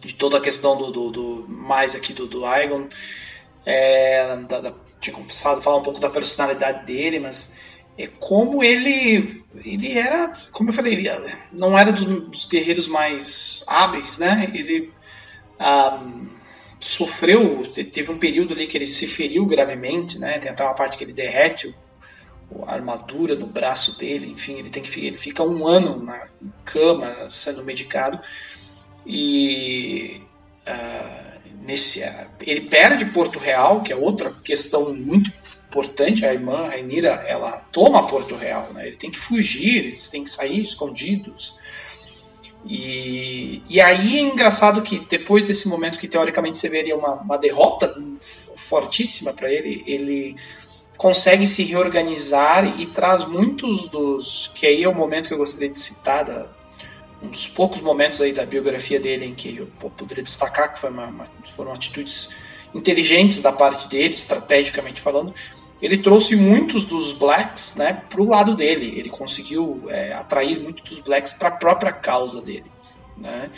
de 0.00 0.14
toda 0.14 0.38
a 0.38 0.40
questão 0.40 0.76
do, 0.76 0.90
do, 0.90 1.10
do 1.10 1.46
mais 1.48 1.94
aqui 1.94 2.12
do, 2.12 2.26
do 2.26 2.42
Igon. 2.44 2.88
É, 3.64 4.36
da, 4.48 4.60
da, 4.60 4.74
tinha 5.00 5.14
começado 5.14 5.58
a 5.58 5.62
falar 5.62 5.76
um 5.76 5.82
pouco 5.82 6.00
da 6.00 6.10
personalidade 6.10 6.84
dele, 6.86 7.20
mas 7.20 7.56
é 7.96 8.06
como 8.06 8.62
ele 8.62 9.44
ele 9.64 9.96
era, 9.96 10.36
como 10.52 10.70
eu 10.70 10.74
falei, 10.74 10.94
ele 10.94 11.08
não 11.52 11.78
era 11.78 11.92
dos, 11.92 12.04
dos 12.04 12.46
guerreiros 12.46 12.88
mais 12.88 13.64
hábeis, 13.66 14.18
né? 14.18 14.50
Ele 14.52 14.92
um, 15.60 16.35
sofreu, 16.80 17.66
teve 17.72 18.10
um 18.10 18.18
período 18.18 18.52
ali 18.52 18.66
que 18.66 18.76
ele 18.76 18.86
se 18.86 19.06
feriu 19.06 19.46
gravemente, 19.46 20.18
né? 20.18 20.38
Tem 20.38 20.50
até 20.50 20.62
uma 20.62 20.74
parte 20.74 20.98
que 20.98 21.04
ele 21.04 21.12
derrete 21.12 21.74
a 22.66 22.72
armadura 22.72 23.34
do 23.34 23.46
braço 23.46 23.98
dele, 23.98 24.30
enfim, 24.30 24.54
ele 24.54 24.70
tem 24.70 24.82
que 24.82 25.06
ele 25.06 25.18
fica 25.18 25.42
um 25.42 25.66
ano 25.66 26.02
na 26.02 26.28
cama 26.64 27.28
sendo 27.28 27.64
medicado 27.64 28.20
e 29.04 30.22
uh, 30.66 31.40
nesse, 31.62 32.04
uh, 32.04 32.26
ele 32.40 32.62
perde 32.62 33.04
Porto 33.06 33.38
Real, 33.38 33.82
que 33.82 33.92
é 33.92 33.96
outra 33.96 34.30
questão 34.44 34.94
muito 34.94 35.30
importante. 35.68 36.24
A 36.24 36.32
irmã 36.32 36.68
Rainira 36.68 37.24
ela 37.26 37.52
toma 37.72 38.06
Porto 38.06 38.36
Real, 38.36 38.72
né? 38.72 38.86
ele 38.86 38.96
tem 38.96 39.10
que 39.10 39.18
fugir, 39.18 39.78
eles 39.78 40.08
têm 40.08 40.24
que 40.24 40.30
sair 40.30 40.60
escondidos. 40.60 41.58
E, 42.68 43.62
e 43.68 43.80
aí 43.80 44.18
é 44.18 44.20
engraçado 44.20 44.82
que 44.82 44.98
depois 44.98 45.46
desse 45.46 45.68
momento 45.68 45.98
que 45.98 46.08
teoricamente 46.08 46.58
você 46.58 46.68
veria 46.68 46.96
uma, 46.96 47.14
uma 47.14 47.38
derrota 47.38 47.94
fortíssima 48.56 49.32
para 49.32 49.50
ele, 49.50 49.84
ele 49.86 50.36
consegue 50.96 51.46
se 51.46 51.62
reorganizar 51.64 52.80
e 52.80 52.86
traz 52.86 53.24
muitos 53.26 53.88
dos. 53.88 54.50
que 54.54 54.66
aí 54.66 54.82
é 54.82 54.88
o 54.88 54.94
momento 54.94 55.28
que 55.28 55.34
eu 55.34 55.38
gostaria 55.38 55.68
de 55.68 55.78
citar, 55.78 56.24
da, 56.24 56.46
um 57.22 57.28
dos 57.28 57.46
poucos 57.48 57.80
momentos 57.80 58.20
aí 58.20 58.32
da 58.32 58.44
biografia 58.44 58.98
dele 58.98 59.26
em 59.26 59.34
que 59.34 59.56
eu 59.56 59.66
poderia 59.90 60.24
destacar 60.24 60.72
que 60.72 60.86
uma, 60.86 61.06
uma, 61.06 61.28
foram 61.46 61.72
atitudes 61.72 62.34
inteligentes 62.74 63.40
da 63.40 63.52
parte 63.52 63.88
dele, 63.88 64.14
estrategicamente 64.14 65.00
falando. 65.00 65.32
Ele 65.80 65.98
trouxe 65.98 66.36
muitos 66.36 66.84
dos 66.84 67.12
blacks 67.12 67.76
né, 67.76 68.02
para 68.08 68.22
o 68.22 68.28
lado 68.28 68.54
dele. 68.54 68.98
Ele 68.98 69.10
conseguiu 69.10 69.84
é, 69.88 70.12
atrair 70.14 70.58
muitos 70.60 70.82
dos 70.84 71.00
blacks 71.00 71.34
para 71.34 71.48
a 71.48 71.52
própria 71.52 71.92
causa 71.92 72.40
dele. 72.40 72.70
Né? 73.16 73.50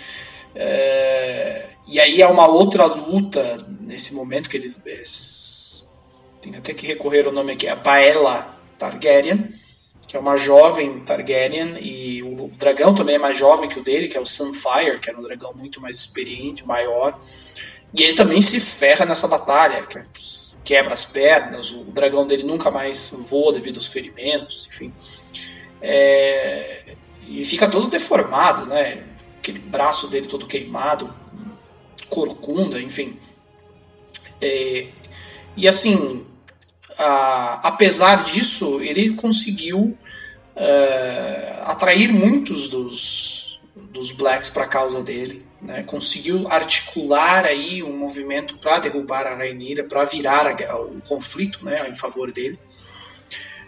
É, 0.54 1.66
e 1.86 2.00
aí 2.00 2.22
há 2.22 2.28
uma 2.28 2.46
outra 2.46 2.86
luta 2.86 3.64
nesse 3.80 4.14
momento 4.14 4.48
que 4.48 4.56
ele 4.56 4.74
é, 4.86 5.02
tem 6.40 6.56
até 6.56 6.74
que 6.74 6.86
recorrer 6.86 7.26
ao 7.26 7.32
nome 7.32 7.52
aqui, 7.52 7.68
a 7.68 7.76
Baela 7.76 8.58
Targaryen, 8.78 9.54
que 10.06 10.16
é 10.16 10.20
uma 10.20 10.36
jovem 10.36 11.00
Targaryen, 11.00 11.76
e 11.80 12.22
o 12.22 12.48
dragão 12.56 12.94
também 12.94 13.16
é 13.16 13.18
mais 13.18 13.36
jovem 13.36 13.68
que 13.68 13.78
o 13.78 13.84
dele, 13.84 14.08
que 14.08 14.16
é 14.16 14.20
o 14.20 14.26
Sunfire, 14.26 14.98
que 15.00 15.10
era 15.10 15.18
um 15.18 15.22
dragão 15.22 15.52
muito 15.54 15.80
mais 15.80 15.96
experiente, 15.96 16.66
maior. 16.66 17.20
E 17.92 18.02
ele 18.02 18.14
também 18.14 18.40
se 18.40 18.58
ferra 18.58 19.04
nessa 19.04 19.28
batalha, 19.28 19.86
quebra 20.64 20.92
as 20.92 21.04
pernas, 21.04 21.70
o 21.70 21.84
dragão 21.84 22.26
dele 22.26 22.42
nunca 22.42 22.70
mais 22.70 23.10
voa 23.10 23.52
devido 23.52 23.76
aos 23.76 23.86
ferimentos, 23.86 24.66
enfim. 24.68 24.92
É, 25.80 26.94
e 27.26 27.44
fica 27.44 27.68
todo 27.68 27.88
deformado, 27.88 28.66
né? 28.66 29.04
Aquele 29.38 29.58
braço 29.58 30.08
dele 30.08 30.26
todo 30.26 30.46
queimado, 30.46 31.12
corcunda, 32.08 32.80
enfim. 32.80 33.18
É, 34.40 34.88
e 35.56 35.66
assim, 35.66 36.26
a, 36.98 37.60
apesar 37.68 38.24
disso, 38.24 38.80
ele 38.80 39.14
conseguiu 39.14 39.96
uh, 40.56 41.62
atrair 41.66 42.12
muitos 42.12 42.68
dos, 42.68 43.60
dos 43.74 44.12
blacks 44.12 44.50
para 44.50 44.64
a 44.64 44.68
causa 44.68 45.02
dele. 45.02 45.46
Né? 45.60 45.82
Conseguiu 45.82 46.46
articular 46.48 47.44
aí 47.44 47.82
um 47.82 47.96
movimento 47.96 48.58
para 48.58 48.78
derrubar 48.78 49.26
a 49.26 49.34
Rainira, 49.34 49.84
para 49.84 50.04
virar 50.04 50.46
a, 50.46 50.76
o 50.80 51.00
conflito 51.06 51.64
né, 51.64 51.88
em 51.88 51.94
favor 51.94 52.32
dele. 52.32 52.58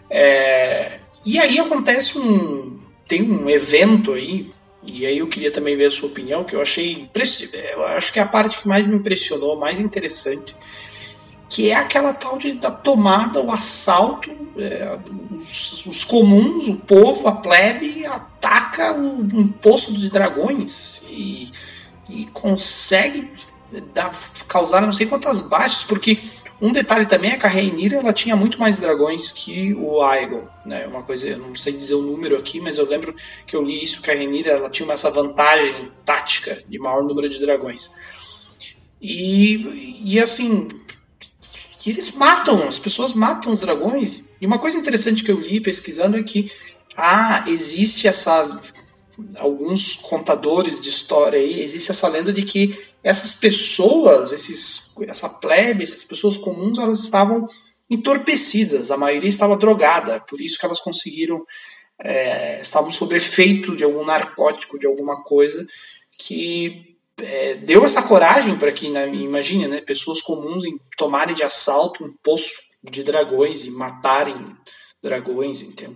É, 0.09 0.99
e 1.25 1.39
aí 1.39 1.59
acontece 1.59 2.17
um. 2.17 2.79
Tem 3.07 3.21
um 3.21 3.49
evento 3.49 4.13
aí, 4.13 4.51
e 4.81 5.05
aí 5.05 5.17
eu 5.17 5.27
queria 5.27 5.51
também 5.51 5.75
ver 5.75 5.87
a 5.87 5.91
sua 5.91 6.09
opinião, 6.09 6.45
que 6.45 6.55
eu 6.55 6.61
achei. 6.61 7.09
Eu 7.73 7.83
acho 7.85 8.13
que 8.13 8.19
é 8.19 8.21
a 8.21 8.27
parte 8.27 8.57
que 8.57 8.67
mais 8.67 8.87
me 8.87 8.95
impressionou, 8.95 9.57
mais 9.57 9.79
interessante 9.79 10.55
que 11.51 11.69
é 11.69 11.75
aquela 11.75 12.13
tal 12.13 12.37
de, 12.37 12.53
da 12.53 12.71
tomada, 12.71 13.41
o 13.41 13.51
assalto, 13.51 14.31
é, 14.57 14.97
os, 15.31 15.85
os, 15.85 16.05
comuns, 16.05 16.69
o 16.69 16.77
povo, 16.77 17.27
a 17.27 17.33
plebe, 17.33 18.05
ataca 18.05 18.93
um, 18.93 19.19
um 19.33 19.47
poço 19.49 19.91
de 19.99 20.09
dragões 20.09 21.01
e, 21.09 21.51
e 22.11 22.25
consegue 22.27 23.31
dar, 23.93 24.11
causar 24.47 24.81
não 24.81 24.91
sei 24.91 25.07
quantas 25.07 25.47
baixas, 25.47 25.83
porque 25.83 26.19
um 26.61 26.71
detalhe 26.71 27.07
também 27.07 27.31
é 27.31 27.37
que 27.37 27.45
a 27.45 27.49
Reinira 27.49 27.97
ela 27.97 28.13
tinha 28.13 28.35
muito 28.35 28.59
mais 28.59 28.77
dragões 28.77 29.31
que 29.31 29.73
o 29.73 30.01
Aegon, 30.03 30.47
né? 30.63 30.85
Uma 30.85 31.01
coisa, 31.01 31.27
eu 31.27 31.39
não 31.39 31.55
sei 31.55 31.73
dizer 31.73 31.95
o 31.95 32.03
número 32.03 32.37
aqui, 32.37 32.59
mas 32.59 32.77
eu 32.77 32.87
lembro 32.87 33.15
que 33.47 33.55
eu 33.55 33.63
li 33.63 33.83
isso 33.83 34.01
que 34.01 34.11
a 34.11 34.13
Reinira 34.13 34.51
ela 34.51 34.69
tinha 34.69 34.91
essa 34.93 35.09
vantagem 35.09 35.91
tática 36.05 36.63
de 36.67 36.77
maior 36.77 37.03
número 37.03 37.27
de 37.27 37.39
dragões. 37.39 37.91
E, 39.01 40.03
e 40.05 40.19
assim, 40.19 40.69
eles 41.83 42.15
matam, 42.15 42.67
as 42.67 42.77
pessoas 42.77 43.13
matam 43.13 43.53
os 43.53 43.59
dragões. 43.59 44.23
E 44.39 44.45
uma 44.45 44.59
coisa 44.59 44.77
interessante 44.77 45.23
que 45.23 45.31
eu 45.31 45.39
li 45.39 45.59
pesquisando 45.59 46.15
é 46.15 46.21
que 46.21 46.51
ah, 46.95 47.43
existe 47.47 48.07
essa 48.07 48.61
alguns 49.37 49.95
contadores 49.95 50.81
de 50.81 50.89
história 50.89 51.39
aí, 51.39 51.61
existe 51.61 51.91
essa 51.91 52.07
lenda 52.07 52.31
de 52.31 52.43
que 52.43 52.77
essas 53.03 53.33
pessoas, 53.33 54.31
esses 54.31 54.93
essa 55.07 55.29
plebe, 55.29 55.83
essas 55.83 56.03
pessoas 56.03 56.37
comuns, 56.37 56.79
elas 56.79 56.99
estavam 56.99 57.47
entorpecidas, 57.89 58.91
a 58.91 58.97
maioria 58.97 59.29
estava 59.29 59.57
drogada, 59.57 60.19
por 60.21 60.39
isso 60.39 60.57
que 60.59 60.65
elas 60.65 60.79
conseguiram 60.79 61.45
é, 62.03 62.61
estavam 62.61 62.91
sob 62.91 63.15
efeito 63.15 63.75
de 63.75 63.83
algum 63.83 64.03
narcótico, 64.03 64.79
de 64.79 64.87
alguma 64.87 65.23
coisa 65.23 65.65
que 66.17 66.95
é, 67.17 67.55
deu 67.55 67.85
essa 67.85 68.01
coragem 68.01 68.57
para 68.57 68.71
que, 68.71 68.89
né, 68.89 69.07
imagine, 69.13 69.67
né, 69.67 69.81
pessoas 69.81 70.21
comuns 70.21 70.65
em 70.65 70.79
tomarem 70.97 71.35
de 71.35 71.43
assalto 71.43 72.03
um 72.03 72.13
poço 72.23 72.51
de 72.83 73.03
dragões 73.03 73.65
e 73.65 73.71
matarem 73.71 74.35
dragões, 75.01 75.61
entendeu? 75.61 75.95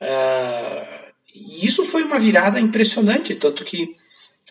Uh, 0.00 1.01
e 1.34 1.66
isso 1.66 1.84
foi 1.84 2.02
uma 2.04 2.18
virada 2.18 2.60
impressionante, 2.60 3.34
tanto 3.34 3.64
que 3.64 3.96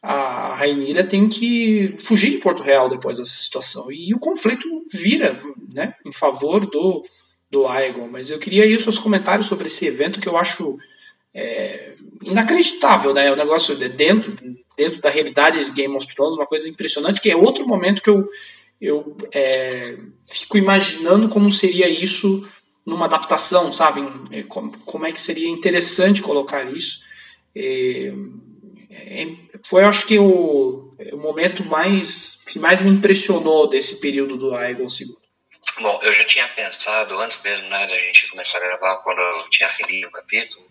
a 0.02 0.56
Rainira 0.56 1.04
tem 1.04 1.30
que 1.30 1.96
fugir 2.04 2.32
de 2.32 2.38
Porto 2.38 2.64
Real 2.64 2.90
depois 2.90 3.18
dessa 3.18 3.32
situação. 3.32 3.92
E 3.92 4.14
o 4.16 4.20
conflito 4.20 4.84
vira 4.92 5.40
né, 5.72 5.94
em 6.06 6.12
favor 6.12 6.66
do, 6.66 7.04
do 7.52 7.68
Aegon. 7.68 8.08
Mas 8.08 8.32
eu 8.32 8.40
queria 8.40 8.64
aí 8.64 8.74
os 8.74 8.84
seus 8.84 8.98
comentários 8.98 9.46
sobre 9.46 9.68
esse 9.68 9.86
evento 9.86 10.20
que 10.20 10.28
eu 10.28 10.38
acho 10.38 10.78
é, 11.34 11.94
inacreditável, 12.24 13.14
né? 13.14 13.32
O 13.32 13.36
negócio 13.36 13.76
dentro, 13.76 14.36
dentro 14.76 15.00
da 15.00 15.10
realidade 15.10 15.64
de 15.66 15.72
Game 15.72 15.96
of 15.96 16.08
Thrones, 16.08 16.36
uma 16.36 16.48
coisa 16.48 16.68
impressionante, 16.68 17.22
que 17.22 17.30
é 17.30 17.36
outro 17.36 17.68
momento 17.68 18.02
que 18.02 18.10
eu, 18.10 18.28
eu 18.82 19.16
é, 19.32 19.98
fico 20.26 20.58
imaginando 20.58 21.30
como 21.30 21.52
seria 21.52 21.88
isso 21.88 22.48
numa 22.86 23.06
adaptação, 23.06 23.72
sabe? 23.72 24.02
É, 24.32 24.44
como, 24.44 24.78
como 24.80 25.06
é 25.06 25.12
que 25.12 25.22
seria 25.22 25.50
interessante 25.50 26.22
colocar 26.22 26.64
isso. 26.72 27.04
É, 27.56 28.12
é, 28.90 29.28
foi, 29.64 29.84
acho 29.84 30.06
que, 30.06 30.18
o, 30.18 30.94
o 31.14 31.18
momento 31.18 31.64
mais 31.64 32.42
que 32.52 32.60
mais 32.60 32.82
me 32.82 32.90
impressionou 32.90 33.68
desse 33.68 34.02
período 34.02 34.36
do 34.36 34.54
Aegon 34.54 34.88
II. 34.88 35.16
Bom, 35.80 36.00
eu 36.04 36.14
já 36.14 36.26
tinha 36.26 36.48
pensado, 36.50 37.18
antes 37.20 37.42
mesmo 37.42 37.70
né, 37.70 37.88
da 37.88 37.98
gente 37.98 38.28
começar 38.28 38.58
a 38.58 38.62
gravar, 38.62 38.98
quando 38.98 39.22
eu 39.22 39.50
tinha 39.50 39.70
lido 39.88 40.08
o 40.10 40.12
capítulo, 40.12 40.68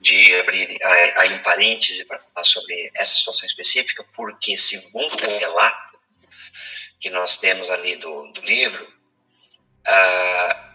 de 0.00 0.34
abrir 0.36 0.78
a, 0.82 1.20
a 1.20 1.26
em 1.26 1.38
parêntese 1.38 2.04
para 2.06 2.18
falar 2.18 2.44
sobre 2.44 2.90
essa 2.94 3.16
situação 3.16 3.46
específica, 3.46 4.04
porque, 4.14 4.56
segundo 4.56 5.14
o 5.14 5.38
relato 5.38 5.98
que 6.98 7.10
nós 7.10 7.36
temos 7.36 7.68
ali 7.68 7.96
do, 7.96 8.32
do 8.32 8.40
livro, 8.42 8.84
uh, 8.84 10.71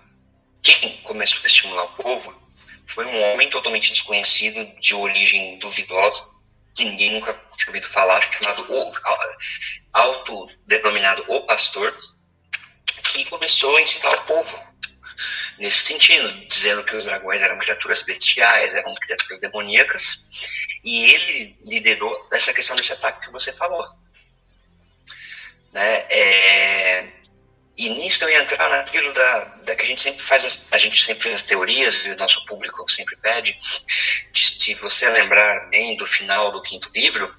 quem 0.76 0.98
começou 0.98 1.42
a 1.44 1.48
estimular 1.48 1.84
o 1.84 2.04
povo 2.04 2.48
foi 2.88 3.06
um 3.06 3.22
homem 3.24 3.50
totalmente 3.50 3.92
desconhecido, 3.92 4.66
de 4.80 4.96
origem 4.96 5.58
duvidosa, 5.60 6.24
que 6.76 6.86
ninguém 6.86 7.12
nunca 7.12 7.34
tinha 7.56 7.70
ouvido 7.70 7.88
falar, 7.88 8.22
chamado 8.22 8.66
o, 8.72 8.92
autodenominado 9.94 11.26
O 11.28 11.42
Pastor, 11.42 11.96
que 13.04 13.26
começou 13.26 13.76
a 13.76 13.82
incitar 13.82 14.14
o 14.14 14.22
povo 14.26 14.68
nesse 15.58 15.86
sentido, 15.86 16.48
dizendo 16.48 16.84
que 16.84 16.96
os 16.96 17.04
dragões 17.04 17.42
eram 17.42 17.58
criaturas 17.58 18.04
bestiais, 18.04 18.76
eram 18.76 18.94
criaturas 18.96 19.40
demoníacas, 19.40 20.26
e 20.84 21.14
ele 21.14 21.58
liderou 21.66 22.28
essa 22.32 22.54
questão 22.54 22.76
desse 22.76 22.94
ataque 22.94 23.26
que 23.26 23.32
você 23.32 23.52
falou. 23.54 23.86
Né? 25.74 26.06
É, 26.10 27.17
e 27.78 27.90
nisso 27.90 28.24
eu 28.24 28.30
ia 28.30 28.42
entrar 28.42 28.70
naquilo 28.70 29.14
da, 29.14 29.40
da 29.66 29.76
que 29.76 29.84
a 29.84 29.88
gente 29.88 30.02
sempre 30.02 30.24
faz, 30.24 30.68
a 30.72 30.78
gente 30.80 31.04
sempre 31.04 31.24
faz 31.24 31.36
as 31.36 31.42
teorias, 31.44 32.06
e 32.06 32.10
o 32.10 32.18
nosso 32.18 32.44
público 32.46 32.90
sempre 32.92 33.16
pede, 33.18 33.58
de, 34.32 34.64
se 34.64 34.74
você 34.76 35.08
lembrar 35.10 35.70
bem 35.70 35.96
do 35.96 36.06
final 36.06 36.52
do 36.52 36.62
quinto 36.62 36.90
livro, 36.96 37.34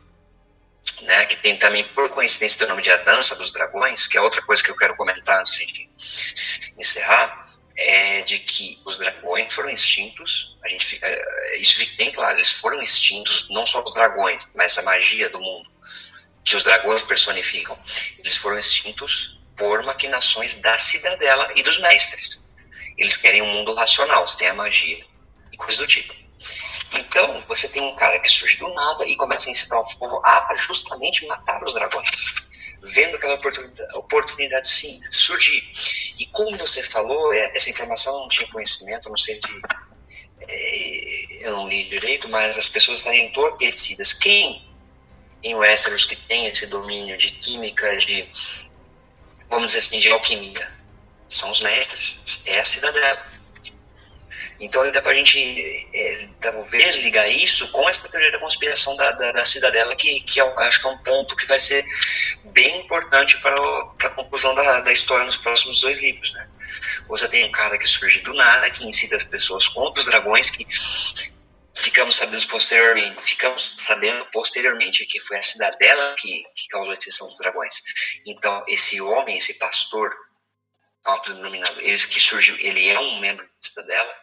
né, 1.02 1.26
que 1.26 1.36
tem 1.36 1.56
também, 1.56 1.82
por 1.84 2.08
coincidência, 2.10 2.64
o 2.64 2.68
nome 2.68 2.82
de 2.82 2.90
A 2.90 2.96
Dança 2.98 3.34
dos 3.34 3.52
Dragões, 3.52 4.06
que 4.06 4.16
é 4.16 4.20
outra 4.20 4.40
coisa 4.42 4.62
que 4.62 4.70
eu 4.70 4.76
quero 4.76 4.96
comentar 4.96 5.40
antes 5.40 5.54
de 5.54 5.88
encerrar, 6.78 7.48
é 7.76 8.22
de 8.22 8.38
que 8.38 8.80
os 8.84 8.98
dragões 8.98 9.52
foram 9.52 9.70
extintos, 9.70 10.56
a 10.64 10.68
gente 10.68 10.84
fica, 10.84 11.06
é, 11.06 11.58
isso 11.58 11.76
fica 11.76 11.96
bem 11.96 12.12
claro, 12.12 12.36
eles 12.36 12.52
foram 12.52 12.82
extintos, 12.82 13.48
não 13.50 13.64
só 13.66 13.82
os 13.82 13.94
dragões, 13.94 14.46
mas 14.54 14.76
a 14.78 14.82
magia 14.82 15.28
do 15.30 15.40
mundo, 15.40 15.68
que 16.44 16.56
os 16.56 16.64
dragões 16.64 17.02
personificam, 17.02 17.78
eles 18.18 18.36
foram 18.36 18.58
extintos 18.58 19.38
por 19.58 19.82
maquinações 19.82 20.54
da 20.56 20.78
cidadela 20.78 21.52
e 21.56 21.62
dos 21.62 21.78
mestres. 21.80 22.40
Eles 22.96 23.16
querem 23.16 23.42
um 23.42 23.46
mundo 23.46 23.74
racional, 23.74 24.26
você 24.26 24.38
tem 24.38 24.48
a 24.48 24.54
magia 24.54 25.04
e 25.52 25.56
coisa 25.56 25.82
do 25.82 25.86
tipo. 25.86 26.14
Então, 26.94 27.38
você 27.46 27.68
tem 27.68 27.82
um 27.82 27.94
cara 27.96 28.18
que 28.20 28.30
surge 28.30 28.56
do 28.56 28.72
nada 28.72 29.04
e 29.04 29.16
começa 29.16 29.48
a 29.48 29.52
incitar 29.52 29.78
o 29.78 29.98
povo 29.98 30.20
a 30.24 30.54
justamente 30.56 31.26
matar 31.26 31.62
os 31.62 31.74
dragões. 31.74 32.08
Vendo 32.82 33.16
aquela 33.16 33.38
oportunidade, 33.94 34.68
sim 34.68 35.00
surgir. 35.10 35.68
E 36.18 36.26
como 36.26 36.56
você 36.56 36.82
falou, 36.82 37.34
é, 37.34 37.56
essa 37.56 37.70
informação 37.70 38.14
eu 38.14 38.20
não 38.20 38.28
tinha 38.28 38.48
conhecimento, 38.50 39.08
não 39.08 39.16
sei 39.16 39.34
se 39.34 39.60
é, 40.40 41.46
eu 41.46 41.52
não 41.52 41.68
li 41.68 41.88
direito, 41.88 42.28
mas 42.28 42.56
as 42.56 42.68
pessoas 42.68 42.98
estariam 42.98 43.26
entorpecidas. 43.26 44.12
Quem 44.12 44.66
em 45.42 45.54
Westeros 45.54 46.04
que 46.04 46.16
tem 46.16 46.46
esse 46.46 46.66
domínio 46.66 47.16
de 47.16 47.32
química, 47.32 47.96
de, 47.96 48.28
vamos 49.48 49.68
dizer 49.68 49.78
assim, 49.78 50.00
de 50.00 50.10
alquimia. 50.10 50.78
São 51.28 51.50
os 51.50 51.60
mestres, 51.60 52.42
é 52.46 52.58
a 52.58 52.64
cidadela. 52.64 53.38
Então 54.60 54.90
dá 54.90 55.00
para 55.00 55.12
a 55.12 55.14
gente 55.14 55.38
é, 55.94 56.28
talvez 56.40 56.96
ligar 56.96 57.28
isso 57.28 57.68
com 57.68 57.88
essa 57.88 58.08
teoria 58.08 58.32
da 58.32 58.40
conspiração 58.40 58.96
da, 58.96 59.12
da, 59.12 59.32
da 59.32 59.44
cidadela, 59.44 59.94
que, 59.94 60.20
que 60.22 60.40
eu 60.40 60.58
acho 60.58 60.80
que 60.80 60.86
é 60.86 60.90
um 60.90 60.98
ponto 60.98 61.36
que 61.36 61.46
vai 61.46 61.58
ser 61.58 61.84
bem 62.46 62.80
importante 62.80 63.38
para, 63.38 63.54
para 63.96 64.08
a 64.08 64.12
conclusão 64.12 64.54
da, 64.56 64.80
da 64.80 64.92
história 64.92 65.24
nos 65.24 65.36
próximos 65.36 65.80
dois 65.80 65.98
livros. 65.98 66.32
Né? 66.32 66.48
Você 67.08 67.28
tem 67.28 67.44
um 67.44 67.52
cara 67.52 67.78
que 67.78 67.86
surge 67.86 68.20
do 68.20 68.34
nada, 68.34 68.70
que 68.70 68.84
incita 68.84 69.14
as 69.14 69.24
pessoas 69.24 69.68
contra 69.68 70.00
os 70.00 70.06
dragões, 70.06 70.50
que 70.50 70.66
ficamos 71.78 72.16
sabendo 72.16 72.46
posteriormente, 72.48 73.22
ficamos 73.22 73.74
sabendo 73.76 74.26
posteriormente 74.26 75.06
que 75.06 75.20
foi 75.20 75.38
a 75.38 75.42
cidadela 75.42 76.14
que, 76.18 76.42
que 76.54 76.68
causou 76.68 76.90
a 76.90 76.94
extinção 76.94 77.28
dos 77.28 77.38
dragões. 77.38 77.82
Então, 78.26 78.64
esse 78.66 79.00
homem, 79.00 79.36
esse 79.36 79.54
pastor, 79.54 80.14
autodenominado, 81.04 81.80
ele 81.80 81.98
que 82.06 82.20
surgiu, 82.20 82.56
ele 82.58 82.88
é 82.88 82.98
um 82.98 83.20
membro 83.20 83.46
da 83.46 83.52
cidadela, 83.60 84.14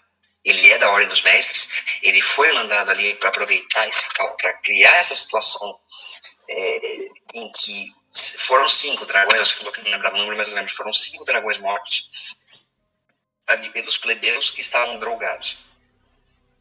ele 0.44 0.70
é 0.70 0.78
da 0.78 0.90
Ordem 0.92 1.08
dos 1.08 1.24
Mestres, 1.24 2.00
ele 2.04 2.22
foi 2.22 2.52
mandado 2.52 2.92
ali 2.92 3.16
para 3.16 3.30
aproveitar, 3.30 3.90
para 4.38 4.54
criar 4.62 4.96
essa 4.98 5.16
situação 5.16 5.80
é, 6.48 6.80
em 7.34 7.52
que 7.54 7.92
foram 8.40 8.70
cinco 8.70 9.06
dragões, 9.06 9.50
você 9.50 9.56
falou 9.56 9.74
que 9.74 9.82
não 9.82 9.92
lembrava 9.92 10.16
o 10.16 10.20
número, 10.20 10.38
mas 10.38 10.50
eu 10.50 10.56
lembro, 10.56 10.72
foram 10.74 10.94
cinco 10.94 11.26
dragões 11.26 11.58
mortos 11.58 12.10
ali 13.48 13.70
pelos 13.70 13.98
plebeus 13.98 14.52
que 14.52 14.62
estavam 14.62 15.00
drogados. 15.00 15.65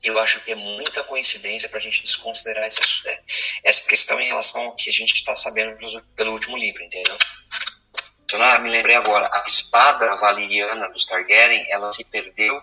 Eu 0.05 0.19
acho 0.19 0.41
que 0.41 0.53
é 0.53 0.55
muita 0.55 1.03
coincidência 1.05 1.69
para 1.69 1.79
a 1.79 1.83
gente 1.83 2.03
desconsiderar 2.03 2.65
essa, 2.65 2.81
essa 3.65 3.89
questão 3.89 4.21
em 4.21 4.27
relação 4.27 4.61
ao 4.63 4.77
que 4.77 4.91
a 4.91 4.93
gente 4.93 5.15
está 5.15 5.35
sabendo 5.35 5.77
pelo, 5.77 6.03
pelo 6.15 6.33
último 6.33 6.57
livro, 6.57 6.83
entendeu? 6.83 7.17
Ah, 8.37 8.59
me 8.59 8.71
lembrei 8.71 8.97
agora, 8.97 9.31
a 9.33 9.45
espada 9.47 10.17
valeriana 10.17 10.91
dos 10.91 11.07
Targaryen, 11.07 11.65
ela 11.71 11.91
se 11.93 12.05
perdeu 12.05 12.61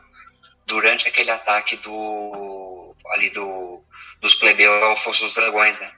durante 0.67 1.07
aquele 1.07 1.31
ataque 1.31 1.77
do 1.77 2.95
ali 3.13 3.29
do 3.29 3.81
dos 4.19 4.35
plebeus 4.35 4.83
ao 4.83 4.95
Fosso 4.95 5.25
dos 5.25 5.33
Dragões, 5.33 5.79
né? 5.79 5.91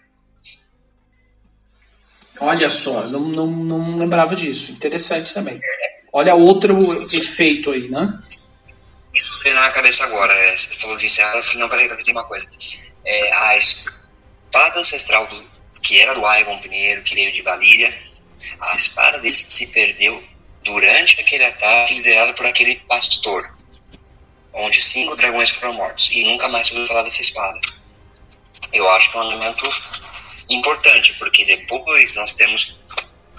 Olha 2.40 2.70
só, 2.70 3.06
não, 3.08 3.20
não, 3.20 3.48
não 3.48 3.98
lembrava 3.98 4.36
disso. 4.36 4.72
Interessante 4.72 5.34
também. 5.34 5.60
Olha 6.12 6.36
outro 6.36 6.78
isso, 6.80 7.16
efeito 7.16 7.72
aí, 7.72 7.90
né? 7.90 8.20
Isso 9.14 9.40
veio 9.44 9.56
na 9.56 9.70
cabeça 9.70 10.04
agora. 10.04 10.34
É, 10.34 10.56
você 10.56 10.74
falou 10.74 10.98
disso, 10.98 11.22
ah, 11.22 11.34
eu 11.36 11.44
falei, 11.44 11.60
não, 11.60 11.70
peraí, 11.70 11.88
peraí, 11.88 12.04
tem 12.04 12.14
uma 12.14 12.24
coisa. 12.24 12.50
É, 13.06 13.34
a 13.34 13.58
espada 13.58 14.80
ancestral 14.80 15.28
do, 15.28 15.44
que 15.82 16.00
era 16.00 16.16
do 16.16 16.26
Aegon 16.26 16.60
I, 16.66 17.02
que 17.04 17.16
veio 17.16 17.32
de 17.32 17.42
Valíria, 17.42 17.96
a 18.60 18.76
espada 18.76 19.20
dele 19.20 19.34
se 19.34 19.68
perdeu 19.68 20.24
durante 20.64 21.20
aquele 21.20 21.46
ataque 21.46 21.94
liderado 21.94 22.34
por 22.34 22.46
aquele 22.46 22.76
pastor 22.88 23.54
onde 24.54 24.82
cinco 24.82 25.16
dragões 25.16 25.50
foram 25.50 25.74
mortos 25.74 26.10
e 26.12 26.24
nunca 26.24 26.48
mais 26.48 26.68
se 26.68 26.74
ouviu 26.74 26.88
falar 26.88 27.04
dessa 27.04 27.22
espada. 27.22 27.60
Eu 28.72 28.90
acho 28.92 29.10
que 29.12 29.18
é 29.18 29.20
um 29.20 29.32
elemento 29.32 29.70
importante, 30.50 31.14
porque 31.14 31.44
depois 31.44 32.16
nós 32.16 32.34
temos 32.34 32.80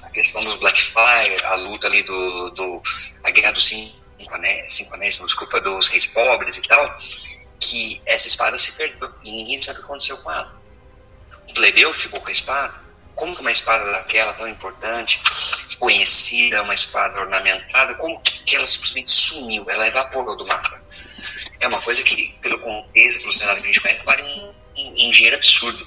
a 0.02 0.10
questão 0.10 0.42
dos 0.42 0.56
Blackfire, 0.56 1.44
a 1.44 1.54
luta 1.56 1.86
ali 1.86 2.02
do, 2.02 2.50
do 2.50 2.82
a 3.22 3.30
guerra 3.30 3.52
dos 3.52 3.64
cinco 3.64 4.03
cinco 4.68 4.94
anéis, 4.94 5.18
desculpa, 5.18 5.60
dos 5.60 5.88
reis 5.88 6.06
pobres 6.06 6.56
e 6.58 6.62
tal, 6.62 6.98
que 7.60 8.00
essa 8.06 8.28
espada 8.28 8.58
se 8.58 8.72
perdeu 8.72 9.10
e 9.22 9.30
ninguém 9.30 9.60
sabe 9.60 9.78
o 9.78 9.82
que 9.82 9.86
aconteceu 9.86 10.16
com 10.18 10.30
ela. 10.30 10.54
O 11.48 11.54
plebeu 11.54 11.92
ficou 11.94 12.20
com 12.20 12.28
a 12.28 12.32
espada. 12.32 12.84
Como 13.14 13.34
que 13.34 13.40
uma 13.42 13.52
espada 13.52 13.92
daquela 13.92 14.32
tão 14.32 14.48
importante, 14.48 15.20
conhecida, 15.78 16.62
uma 16.62 16.74
espada 16.74 17.20
ornamentada, 17.20 17.94
como 17.94 18.20
que 18.20 18.56
ela 18.56 18.66
simplesmente 18.66 19.10
sumiu? 19.10 19.70
Ela 19.70 19.86
evaporou 19.86 20.36
do 20.36 20.44
mapa 20.44 20.80
é 21.64 21.68
uma 21.68 21.80
coisa 21.80 22.02
que, 22.02 22.34
pelo 22.40 22.58
contexto, 22.58 23.20
pelo 23.20 23.32
cenário 23.32 23.62
que 23.62 23.68
a 23.68 23.72
gente 23.72 23.80
conhece, 23.80 24.04
vale 24.04 24.22
um, 24.22 24.54
um, 24.76 25.06
um 25.06 25.10
dinheiro 25.10 25.36
absurdo. 25.36 25.86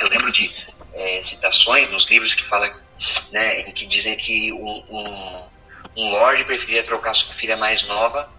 Eu 0.00 0.08
lembro 0.08 0.32
de 0.32 0.54
é, 0.94 1.22
citações 1.22 1.90
nos 1.90 2.08
livros 2.08 2.34
que 2.34 2.42
fala, 2.42 2.74
né, 3.30 3.60
em 3.60 3.72
que 3.72 3.86
dizem 3.86 4.16
que 4.16 4.52
um, 4.52 4.84
um, 4.88 5.42
um 5.96 6.10
lord 6.10 6.44
preferia 6.44 6.82
trocar 6.82 7.14
sua 7.14 7.32
filha 7.32 7.56
mais 7.56 7.84
nova 7.84 8.32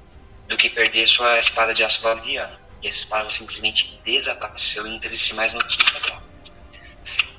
do 0.47 0.57
que 0.57 0.69
perder 0.69 1.07
sua 1.07 1.39
espada 1.39 1.73
de 1.73 1.83
aço 1.83 2.01
valdiano. 2.01 2.57
E 2.81 2.87
essa 2.87 2.99
espada 2.99 3.29
simplesmente 3.29 3.99
desapareceu 4.03 4.85
e 4.85 4.89
não 4.91 4.99
teve 4.99 5.33
mais 5.33 5.53
notícia 5.53 5.99
dela. 6.01 6.23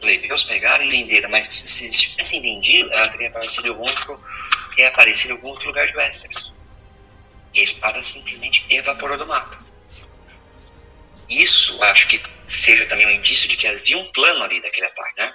Plebeus 0.00 0.44
pegaram 0.44 0.84
e 0.84 0.90
venderam, 0.90 1.30
mas 1.30 1.46
se, 1.46 1.66
se 1.66 1.90
tivessem 1.90 2.40
vendido, 2.40 2.92
ela 2.92 3.08
teria 3.08 3.28
aparecido 3.28 3.68
em 3.68 3.70
outro, 3.70 4.20
teria 4.70 4.88
aparecido 4.88 5.34
em 5.34 5.36
algum 5.36 5.48
outro 5.48 5.66
lugar 5.66 5.86
de 5.86 5.96
Westeros. 5.96 6.54
E 7.52 7.60
a 7.60 7.62
espada 7.64 8.02
simplesmente 8.02 8.64
evaporou 8.68 9.18
do 9.18 9.26
mapa. 9.26 9.58
Isso 11.28 11.82
acho 11.82 12.06
que 12.08 12.20
seja 12.48 12.86
também 12.86 13.06
um 13.06 13.10
indício 13.10 13.48
de 13.48 13.56
que 13.56 13.66
havia 13.66 13.98
um 13.98 14.06
plano 14.12 14.44
ali 14.44 14.62
daquele 14.62 14.86
ataque, 14.86 15.20
né? 15.20 15.34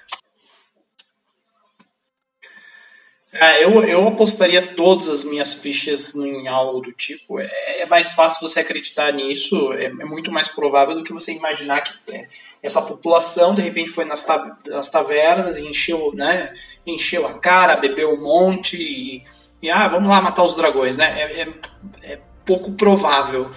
É, 3.33 3.63
eu, 3.63 3.83
eu 3.83 4.07
apostaria 4.09 4.61
todas 4.75 5.07
as 5.07 5.23
minhas 5.23 5.53
fichas 5.53 6.15
em 6.15 6.47
algo 6.47 6.81
do 6.81 6.91
tipo. 6.91 7.39
É, 7.39 7.81
é 7.81 7.85
mais 7.85 8.13
fácil 8.13 8.47
você 8.47 8.59
acreditar 8.59 9.13
nisso, 9.13 9.71
é, 9.73 9.85
é, 9.85 9.89
muito 9.89 10.31
mais 10.31 10.49
provável 10.49 10.95
do 10.95 11.03
que 11.03 11.13
você 11.13 11.33
imaginar 11.33 11.81
que 11.81 11.93
é, 12.13 12.27
essa 12.61 12.81
população 12.81 13.55
de 13.55 13.61
repente 13.61 13.89
foi 13.89 14.03
nas, 14.03 14.25
ta, 14.25 14.57
nas 14.67 14.89
tavernas 14.89 15.57
e 15.57 15.65
encheu, 15.65 16.11
né, 16.13 16.53
encheu 16.85 17.25
a 17.25 17.33
cara, 17.35 17.77
bebeu 17.77 18.13
um 18.13 18.21
monte 18.21 18.75
e 18.75 19.23
e 19.61 19.69
ah, 19.69 19.87
vamos 19.87 20.09
lá 20.09 20.19
matar 20.19 20.43
os 20.43 20.55
dragões, 20.55 20.97
né? 20.97 21.21
É, 21.21 21.41
é, 21.41 22.13
é 22.13 22.19
pouco 22.43 22.71
provável 22.71 23.51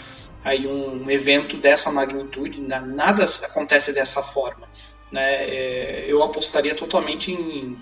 aí 0.44 0.66
um 0.66 1.10
evento 1.10 1.56
dessa 1.56 1.90
magnitude, 1.90 2.60
nada 2.60 3.24
acontece 3.24 3.94
dessa 3.94 4.22
forma. 4.22 4.68
Né? 5.10 6.04
Eu 6.06 6.22
apostaria 6.22 6.74
totalmente 6.74 7.32
em, 7.32 7.78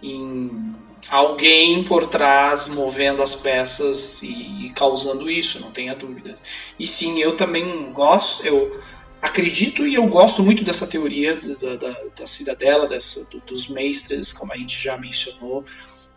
em, 0.00 0.74
alguém 1.08 1.84
por 1.84 2.06
trás 2.06 2.68
movendo 2.68 3.22
as 3.22 3.34
peças 3.36 4.22
e, 4.22 4.66
e, 4.66 4.70
causando 4.70 5.30
isso, 5.30 5.60
não 5.60 5.70
tenha 5.70 5.94
dúvida. 5.94 6.34
E 6.78 6.86
sim, 6.86 7.20
eu 7.20 7.36
também 7.36 7.92
gosto, 7.92 8.46
eu 8.46 8.82
acredito 9.20 9.86
e 9.86 9.94
eu 9.94 10.06
gosto 10.06 10.42
muito 10.42 10.64
dessa 10.64 10.86
teoria 10.86 11.36
da, 11.36 11.76
da, 11.76 11.96
da 12.18 12.26
cidadela, 12.26 12.86
dessa, 12.86 13.30
do, 13.30 13.40
dos 13.40 13.68
mestres, 13.68 14.32
como 14.32 14.52
a 14.52 14.56
gente 14.56 14.82
já 14.82 14.96
mencionou. 14.96 15.64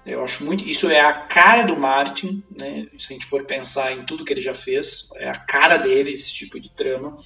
Eu 0.06 0.24
acho 0.24 0.46
muito. 0.46 0.64
Isso 0.64 0.90
é 0.90 1.02
a 1.02 1.12
cara 1.12 1.64
do 1.64 1.76
Martin, 1.76 2.42
né? 2.56 2.88
Se 2.98 3.12
a 3.12 3.14
gente 3.14 3.26
for 3.26 3.46
pensar 3.46 3.92
em 3.92 4.06
tudo 4.06 4.24
que 4.24 4.32
ele 4.32 4.42
já 4.42 4.54
fez, 4.54 5.10
é 5.16 5.28
a 5.28 5.36
cara 5.36 5.76
dele 5.76 6.14
esse 6.14 6.32
tipo 6.32 6.58
de 6.60 6.70
trama. 6.70 7.18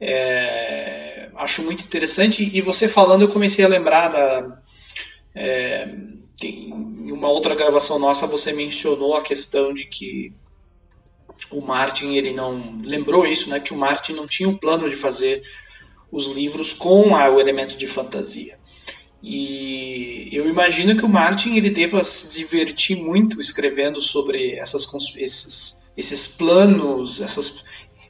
É, 0.00 1.28
acho 1.36 1.62
muito 1.62 1.84
interessante. 1.84 2.42
E 2.42 2.60
você 2.62 2.88
falando, 2.88 3.22
eu 3.22 3.28
comecei 3.28 3.64
a 3.64 3.68
lembrar 3.68 4.08
da. 4.08 4.62
É, 5.34 5.94
em 6.42 7.12
uma 7.12 7.28
outra 7.28 7.54
gravação 7.54 7.98
nossa, 7.98 8.26
você 8.26 8.52
mencionou 8.52 9.14
a 9.14 9.22
questão 9.22 9.72
de 9.72 9.86
que 9.86 10.32
o 11.50 11.60
Martin 11.60 12.14
ele 12.14 12.32
não 12.32 12.80
lembrou 12.82 13.26
isso, 13.26 13.48
né? 13.50 13.60
Que 13.60 13.72
o 13.72 13.76
Martin 13.76 14.12
não 14.12 14.26
tinha 14.26 14.48
o 14.48 14.58
plano 14.58 14.88
de 14.88 14.96
fazer 14.96 15.42
os 16.10 16.28
livros 16.28 16.72
com 16.72 17.10
o 17.10 17.40
elemento 17.40 17.76
de 17.76 17.86
fantasia. 17.86 18.58
E 19.22 20.28
eu 20.32 20.48
imagino 20.48 20.96
que 20.96 21.04
o 21.04 21.08
Martin 21.08 21.56
ele 21.56 21.70
deva 21.70 22.02
se 22.02 22.38
divertir 22.38 22.96
muito 22.96 23.40
escrevendo 23.40 24.00
sobre 24.00 24.54
essas, 24.56 24.86
esses, 25.16 25.82
esses 25.96 26.28
planos, 26.28 27.20
essas. 27.20 27.64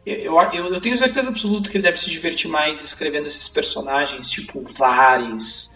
Eu, 0.05 0.39
eu, 0.53 0.75
eu, 0.75 0.81
tenho 0.81 0.97
certeza 0.97 1.31
absoluta 1.31 1.71
que 1.71 1.77
ele 1.77 1.85
deve 1.85 1.99
se 1.99 2.11
divertir 2.11 2.49
mais 2.49 2.85
escrevendo 2.85 3.27
esses 3.27 3.49
personagens, 3.49 4.31
tipo 4.31 4.61
Vares, 4.61 5.75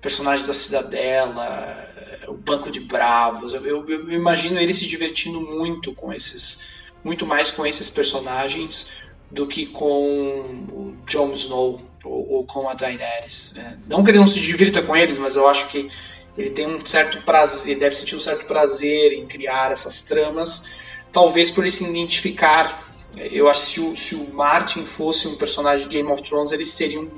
personagens 0.00 0.46
da 0.46 0.54
Cidadela, 0.54 1.88
o 2.28 2.34
Banco 2.34 2.70
de 2.70 2.80
Bravos. 2.80 3.52
Eu, 3.52 3.64
eu, 3.66 3.88
eu 3.88 4.12
imagino 4.12 4.58
ele 4.58 4.72
se 4.72 4.86
divertindo 4.86 5.40
muito 5.40 5.92
com 5.92 6.12
esses, 6.12 6.68
muito 7.04 7.26
mais 7.26 7.50
com 7.50 7.66
esses 7.66 7.90
personagens 7.90 8.90
do 9.30 9.46
que 9.46 9.66
com 9.66 10.40
o 10.72 10.96
Jon 11.06 11.32
Snow 11.34 11.80
ou, 12.04 12.32
ou 12.32 12.44
com 12.44 12.68
a 12.68 12.74
Daenerys. 12.74 13.52
Né? 13.54 13.78
Não 13.86 14.02
que 14.02 14.10
ele 14.10 14.18
não 14.18 14.26
se 14.26 14.40
divirta 14.40 14.82
com 14.82 14.96
eles, 14.96 15.18
mas 15.18 15.36
eu 15.36 15.48
acho 15.48 15.68
que 15.68 15.90
ele 16.36 16.50
tem 16.50 16.66
um 16.66 16.84
certo 16.84 17.22
prazer, 17.22 17.72
ele 17.72 17.80
deve 17.80 17.94
sentir 17.94 18.16
um 18.16 18.20
certo 18.20 18.46
prazer 18.46 19.12
em 19.12 19.26
criar 19.26 19.72
essas 19.72 20.02
tramas, 20.02 20.70
talvez 21.12 21.50
por 21.50 21.62
ele 21.62 21.70
se 21.70 21.84
identificar. 21.84 22.88
Eu 23.16 23.48
acho 23.48 23.60
que 23.60 23.66
se 23.66 23.80
o, 23.80 23.96
se 23.96 24.14
o 24.14 24.34
Martin 24.34 24.86
fosse 24.86 25.26
um 25.28 25.36
personagem 25.36 25.88
de 25.88 25.96
Game 25.96 26.10
of 26.10 26.22
Thrones, 26.22 26.52
ele 26.52 26.64
seria 26.64 27.00
um, 27.00 27.10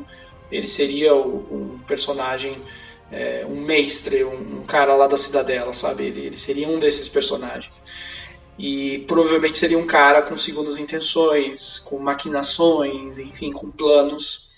ele 0.53 0.69
seria 0.69 1.15
um 1.15 1.79
personagem, 1.87 2.57
é, 3.11 3.45
um 3.49 3.61
mestre, 3.61 4.23
um, 4.25 4.63
cara 4.65 4.95
lá 4.95 5.07
da 5.07 5.17
cidadela, 5.17 5.73
sabe? 5.73 6.05
Ele, 6.05 6.27
ele 6.27 6.39
seria 6.39 6.69
um 6.69 6.79
desses 6.79 7.09
personagens. 7.09 7.83
E 8.59 9.01
provavelmente 9.09 9.59
seria 9.59 9.79
um 9.79 9.87
cara 9.87 10.23
com 10.23 10.37
segundas 10.37 10.79
intenções, 10.79 11.79
com 11.79 11.99
maquinações, 11.99 13.19
enfim, 13.19 13.51
com 13.51 13.71
planos 13.71 14.53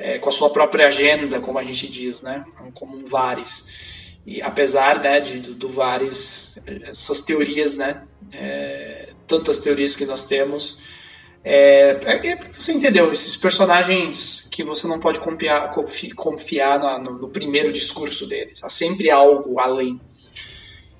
é, 0.00 0.18
com 0.18 0.30
a 0.30 0.32
sua 0.32 0.48
própria 0.50 0.88
agenda, 0.88 1.40
como 1.40 1.58
a 1.58 1.62
gente 1.62 1.86
diz, 1.86 2.22
né? 2.22 2.44
Como 2.72 2.96
um 2.96 3.04
Vares. 3.04 4.16
E 4.26 4.40
apesar 4.40 4.98
né, 4.98 5.20
de, 5.20 5.38
do 5.38 5.68
Vares, 5.68 6.58
essas 6.84 7.20
teorias, 7.20 7.76
né? 7.76 8.02
É, 8.32 9.10
tantas 9.28 9.60
teorias 9.60 9.94
que 9.94 10.06
nós 10.06 10.24
temos, 10.24 10.80
é, 11.42 11.98
é, 12.04 12.26
é 12.28 12.36
você 12.52 12.72
entendeu, 12.72 13.10
esses 13.10 13.36
personagens 13.36 14.48
que 14.50 14.62
você 14.62 14.86
não 14.86 15.00
pode 15.00 15.20
confiar, 15.20 15.70
confiar 16.14 17.00
no, 17.02 17.18
no, 17.18 17.28
primeiro 17.28 17.72
discurso 17.72 18.26
deles. 18.26 18.62
Há 18.62 18.68
sempre 18.68 19.10
algo 19.10 19.58
além. 19.58 20.00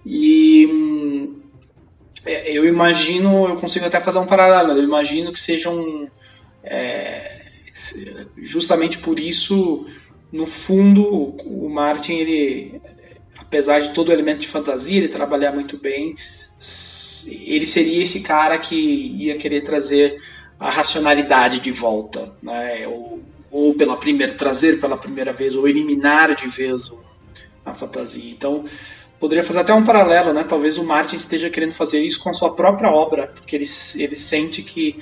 E 0.04 0.66
hum, 0.66 1.42
é, 2.24 2.52
eu 2.52 2.64
imagino, 2.64 3.48
eu 3.48 3.56
consigo 3.56 3.84
até 3.84 4.00
fazer 4.00 4.18
um 4.18 4.26
paralelo, 4.26 4.72
eu 4.72 4.84
imagino 4.84 5.32
que 5.32 5.40
sejam. 5.40 6.10
É, 6.62 7.40
justamente 8.36 8.98
por 8.98 9.18
isso, 9.18 9.86
no 10.32 10.46
fundo, 10.46 11.02
o 11.44 11.68
Martin, 11.68 12.14
ele, 12.14 12.82
apesar 13.38 13.80
de 13.80 13.92
todo 13.92 14.08
o 14.08 14.12
elemento 14.12 14.40
de 14.40 14.48
fantasia, 14.48 14.98
ele 14.98 15.08
trabalhar 15.08 15.52
muito 15.52 15.78
bem, 15.78 16.14
ele 17.26 17.66
seria 17.66 18.02
esse 18.02 18.22
cara 18.22 18.58
que 18.58 18.74
ia 18.74 19.36
querer 19.36 19.62
trazer 19.62 20.20
a 20.58 20.70
racionalidade 20.70 21.60
de 21.60 21.70
volta, 21.70 22.30
né? 22.42 22.86
ou, 22.86 23.20
ou 23.50 23.74
pela 23.74 23.96
primeira 23.96 24.34
trazer 24.34 24.80
pela 24.80 24.96
primeira 24.96 25.32
vez, 25.32 25.54
ou 25.54 25.66
eliminar 25.66 26.34
de 26.34 26.48
vez 26.48 26.92
a 27.64 27.74
fantasia. 27.74 28.30
Então, 28.30 28.64
poderia 29.18 29.44
fazer 29.44 29.60
até 29.60 29.72
um 29.74 29.84
paralelo, 29.84 30.32
né? 30.32 30.44
Talvez 30.44 30.78
o 30.78 30.84
Martin 30.84 31.16
esteja 31.16 31.50
querendo 31.50 31.72
fazer 31.72 32.00
isso 32.00 32.22
com 32.22 32.30
a 32.30 32.34
sua 32.34 32.54
própria 32.54 32.90
obra, 32.90 33.26
porque 33.26 33.56
ele, 33.56 33.66
ele 33.98 34.16
sente 34.16 34.62
que 34.62 34.98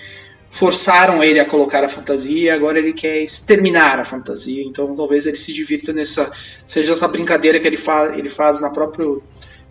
forçaram 0.48 1.22
ele 1.22 1.38
a 1.38 1.44
colocar 1.44 1.85
a 1.85 1.88
fantasia 1.88 2.54
agora 2.54 2.78
ele 2.78 2.94
quer 2.94 3.22
exterminar 3.22 4.00
a 4.00 4.04
fantasia. 4.04 4.64
Então 4.64 4.94
talvez 4.96 5.26
ele 5.26 5.37
se 5.37 5.52
divirta 5.52 5.92
nessa. 5.92 6.31
seja 6.66 6.92
essa 6.92 7.07
brincadeira 7.07 7.61
que 7.61 7.66
ele, 7.66 7.76
fa, 7.76 8.14
ele 8.16 8.28
faz 8.28 8.61
na, 8.61 8.70
próprio, 8.70 9.22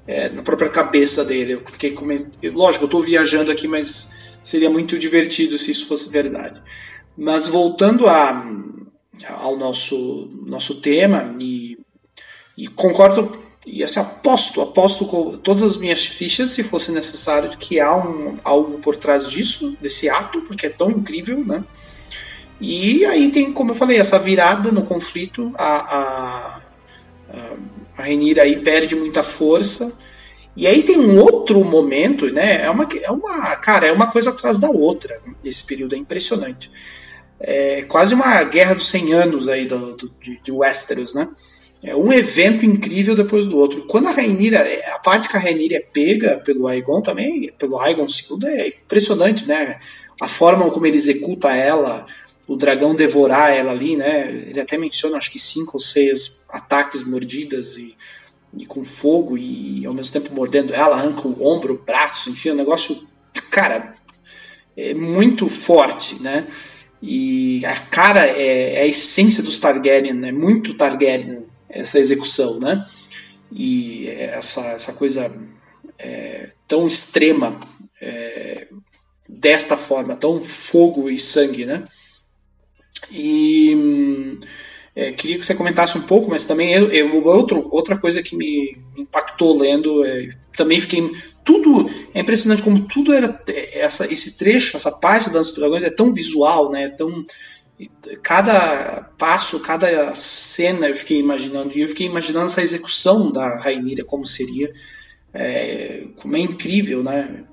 é, 0.08 0.30
na 0.30 0.42
própria 0.42 0.70
cabeça 0.70 1.26
dele. 1.26 1.54
Eu 1.54 1.62
fiquei 1.66 1.92
com. 1.92 2.08
Lógico, 2.54 2.86
eu 2.86 2.88
estou 2.88 3.02
viajando 3.02 3.52
aqui, 3.52 3.68
mas 3.68 4.40
seria 4.44 4.70
muito 4.70 4.98
divertido 4.98 5.58
se 5.58 5.72
isso 5.72 5.88
fosse 5.88 6.10
verdade. 6.10 6.62
Mas 7.18 7.48
voltando 7.48 8.08
a, 8.08 8.50
ao 9.40 9.58
nosso, 9.58 10.30
nosso 10.46 10.82
tema, 10.82 11.36
e, 11.40 11.78
e 12.58 12.68
concordo 12.68 13.46
e 13.68 13.84
assim, 13.84 14.00
aposto, 14.00 14.62
aposto 14.62 15.06
com 15.06 15.38
todas 15.38 15.62
as 15.62 15.78
minhas 15.78 16.06
fichas, 16.06 16.52
se 16.52 16.64
fosse 16.64 16.90
necessário, 16.94 17.50
que 17.50 17.82
há 17.82 17.94
um, 17.94 18.38
algo 18.42 18.78
por 18.80 18.96
trás 18.96 19.30
disso, 19.30 19.78
desse 19.82 20.10
ato, 20.10 20.42
porque 20.44 20.68
é 20.68 20.70
tão 20.70 20.90
incrível, 20.90 21.44
né? 21.46 21.66
E 22.62 23.06
aí 23.06 23.30
tem, 23.30 23.52
como 23.52 23.72
eu 23.72 23.76
falei, 23.76 23.98
essa 24.00 24.18
virada 24.18 24.72
no 24.72 24.84
conflito, 24.84 25.54
a, 25.58 25.98
a, 25.98 26.62
a 27.30 27.58
Renira 28.04 28.44
aí 28.44 28.62
perde 28.62 28.96
muita 28.96 29.24
força. 29.24 29.98
E 30.56 30.66
aí 30.66 30.82
tem 30.82 31.00
um 31.00 31.20
outro 31.20 31.64
momento, 31.64 32.32
né? 32.32 32.64
É 32.64 32.70
uma, 32.70 32.88
é 33.02 33.12
uma, 33.12 33.56
cara, 33.58 33.88
é 33.88 33.92
uma 33.92 34.08
coisa 34.08 34.32
atrás 34.32 34.58
da 34.58 34.70
outra. 34.70 35.22
Esse 35.44 35.64
período 35.64 35.96
é 35.96 35.98
impressionante. 35.98 36.72
É 37.40 37.84
quase 37.84 38.16
uma 38.16 38.44
guerra 38.44 38.74
dos 38.74 38.90
100 38.90 39.14
anos 39.14 39.48
aí 39.48 39.66
do, 39.66 39.96
do 39.96 40.12
de, 40.20 40.42
de 40.42 40.52
Westeros, 40.52 41.14
né? 41.14 41.30
É 41.84 41.96
um 41.96 42.12
evento 42.12 42.66
incrível 42.66 43.16
depois 43.16 43.46
do 43.46 43.56
outro. 43.56 43.86
Quando 43.86 44.08
a 44.08 44.12
Rainira, 44.12 44.66
a 44.96 45.00
parte 45.00 45.30
que 45.30 45.38
a 45.38 45.40
Rainira 45.40 45.76
é 45.76 45.80
pega 45.80 46.38
pelo 46.40 46.68
Aegon 46.68 47.02
também, 47.02 47.52
pelo 47.58 47.80
Aegon 47.80 48.08
II, 48.08 48.48
é 48.48 48.68
impressionante, 48.70 49.46
né? 49.46 49.80
A 50.20 50.28
forma 50.28 50.70
como 50.72 50.88
ele 50.88 50.98
executa 50.98 51.56
ela, 51.56 52.08
o 52.48 52.56
dragão 52.56 52.96
devorar 52.96 53.52
ela 53.52 53.72
ali, 53.72 53.98
né? 53.98 54.30
Ele 54.30 54.60
até 54.60 54.78
menciona, 54.78 55.18
acho 55.18 55.32
que 55.32 55.40
cinco 55.40 55.72
ou 55.74 55.80
seis 55.80 56.42
ataques, 56.48 57.04
mordidas 57.04 57.78
e, 57.78 57.96
e 58.58 58.66
com 58.66 58.86
fogo 58.86 59.38
e 59.38 59.86
ao 59.86 59.94
mesmo 59.94 60.14
tempo 60.14 60.34
mordendo 60.34 60.74
ela, 60.74 60.96
arranca 60.96 61.28
o 61.28 61.46
ombro, 61.46 61.74
o 61.74 61.84
braço, 61.86 62.30
enfim, 62.30 62.50
é 62.50 62.54
um 62.54 62.58
negócio, 62.58 63.08
cara, 63.52 63.94
é 64.78 64.94
muito 64.94 65.50
forte, 65.50 66.22
né? 66.22 66.48
E 67.02 67.64
a 67.66 67.76
cara 67.76 68.26
é, 68.26 68.76
é 68.76 68.82
a 68.84 68.88
essência 68.88 69.44
dos 69.44 69.60
Targaryen, 69.60 70.26
é 70.26 70.32
muito 70.32 70.74
Targaryen 70.76 71.46
essa 71.70 72.00
execução, 72.00 72.60
né? 72.60 72.88
E 73.52 74.08
essa, 74.08 74.62
essa 74.68 74.94
coisa 74.94 75.32
é, 76.00 76.50
tão 76.68 76.88
extrema 76.88 77.60
é, 78.02 78.68
desta 79.28 79.76
forma, 79.76 80.16
tão 80.16 80.42
fogo 80.42 81.10
e 81.10 81.20
sangue, 81.20 81.66
né? 81.66 81.86
E 83.12 84.38
é, 84.96 85.12
queria 85.12 85.38
que 85.38 85.46
você 85.46 85.56
comentasse 85.56 85.98
um 85.98 86.02
pouco, 86.02 86.30
mas 86.30 86.46
também 86.46 86.74
eu, 86.74 86.92
eu, 86.92 87.26
outro, 87.26 87.68
outra 87.72 87.98
coisa 87.98 88.24
que 88.24 88.36
me 88.36 88.78
impactou 88.98 89.58
lendo, 89.58 90.04
é, 90.06 90.36
também 90.56 90.80
fiquei 90.80 91.12
tudo 91.46 91.90
é 92.14 92.20
impressionante 92.20 92.62
como 92.62 92.82
tudo 92.82 93.14
era 93.14 93.42
é, 93.48 93.80
essa, 93.80 94.12
esse 94.12 94.38
trecho, 94.38 94.76
essa 94.76 94.92
parte 94.92 95.28
da 95.28 95.34
Dança 95.34 95.52
dos 95.52 95.60
Dragões 95.60 95.84
é 95.84 95.90
tão 95.90 96.14
visual, 96.14 96.70
né? 96.70 96.90
Tão 96.90 97.24
cada 98.24 99.12
passo, 99.18 99.60
cada 99.60 100.14
cena 100.16 100.90
eu 100.90 100.96
fiquei 100.96 101.20
imaginando, 101.20 101.78
e 101.78 101.82
eu 101.82 101.88
fiquei 101.88 102.08
imaginando 102.08 102.48
essa 102.48 102.64
execução 102.64 103.32
da 103.32 103.56
Rainira, 103.56 104.04
como 104.04 104.26
seria, 104.26 104.74
é, 105.34 106.06
como 106.16 106.36
é 106.36 106.40
incrível, 106.40 107.04
né? 107.04 107.46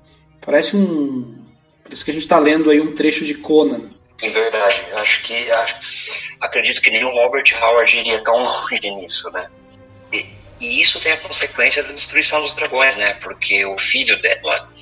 Parece 0.43 0.75
um. 0.75 1.35
Parece 1.83 2.03
que 2.03 2.11
a 2.11 2.13
gente 2.13 2.23
está 2.23 2.39
lendo 2.39 2.69
aí 2.69 2.81
um 2.81 2.93
trecho 2.93 3.23
de 3.23 3.35
Conan. 3.35 3.81
É 4.21 4.29
verdade, 4.29 4.85
acho 4.93 5.23
que. 5.23 5.51
Acho, 5.51 5.75
acredito 6.39 6.81
que 6.81 7.03
o 7.03 7.11
Robert 7.11 7.45
Howard 7.61 7.97
iria 7.97 8.23
tão 8.23 8.43
longe 8.43 8.79
nisso, 8.81 9.29
né? 9.31 9.49
E, 10.11 10.25
e 10.59 10.81
isso 10.81 10.99
tem 10.99 11.11
a 11.11 11.17
consequência 11.17 11.83
da 11.83 11.91
destruição 11.91 12.41
dos 12.41 12.53
dragões, 12.53 12.95
né? 12.95 13.13
Porque 13.15 13.65
o 13.65 13.77
filho 13.77 14.19
dela. 14.21 14.73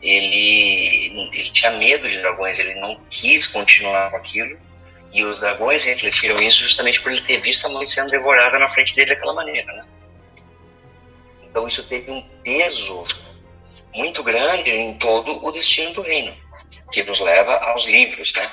Ele, 0.00 1.28
ele 1.32 1.50
tinha 1.50 1.72
medo 1.72 2.08
de 2.08 2.18
dragões, 2.18 2.56
ele 2.60 2.72
não 2.76 3.00
quis 3.10 3.48
continuar 3.48 4.10
com 4.10 4.16
aquilo 4.16 4.56
e 5.12 5.24
os 5.24 5.40
dragões 5.40 5.84
refletiram 5.84 6.40
isso 6.42 6.62
justamente 6.62 7.00
por 7.00 7.10
ele 7.10 7.20
ter 7.22 7.40
visto 7.40 7.66
a 7.66 7.70
mãe 7.70 7.86
sendo 7.86 8.10
devorada 8.10 8.58
na 8.58 8.68
frente 8.68 8.94
dele 8.94 9.14
daquela 9.14 9.32
maneira, 9.32 9.72
né? 9.72 9.84
Então 11.42 11.66
isso 11.66 11.82
teve 11.84 12.10
um 12.10 12.20
peso 12.44 13.02
muito 13.94 14.22
grande 14.22 14.70
em 14.70 14.94
todo 14.98 15.44
o 15.44 15.50
destino 15.50 15.92
do 15.94 16.02
reino, 16.02 16.34
que 16.92 17.02
nos 17.04 17.20
leva 17.20 17.54
aos 17.70 17.86
livros, 17.86 18.32
né? 18.34 18.50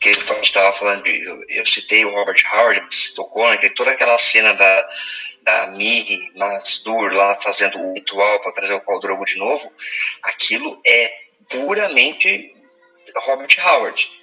Que 0.00 0.08
ele 0.10 0.18
estava 0.42 0.72
falando 0.72 1.04
de, 1.04 1.24
eu, 1.24 1.40
eu, 1.48 1.66
citei 1.66 2.04
o 2.04 2.14
Robert 2.14 2.42
Howard, 2.52 2.94
citou 2.94 3.28
Conan, 3.28 3.56
que 3.58 3.70
toda 3.70 3.90
aquela 3.90 4.18
cena 4.18 4.52
da 4.54 4.88
da 5.42 5.68
Miri 5.68 6.20
Masdur 6.36 7.14
lá 7.14 7.34
fazendo 7.36 7.80
o 7.80 7.94
ritual 7.94 8.40
para 8.40 8.52
trazer 8.52 8.74
o 8.74 8.80
pau 8.82 9.00
drogo 9.00 9.24
de 9.24 9.38
novo, 9.38 9.72
aquilo 10.24 10.78
é 10.86 11.10
puramente 11.48 12.54
Robert 13.24 13.48
Howard 13.64 14.20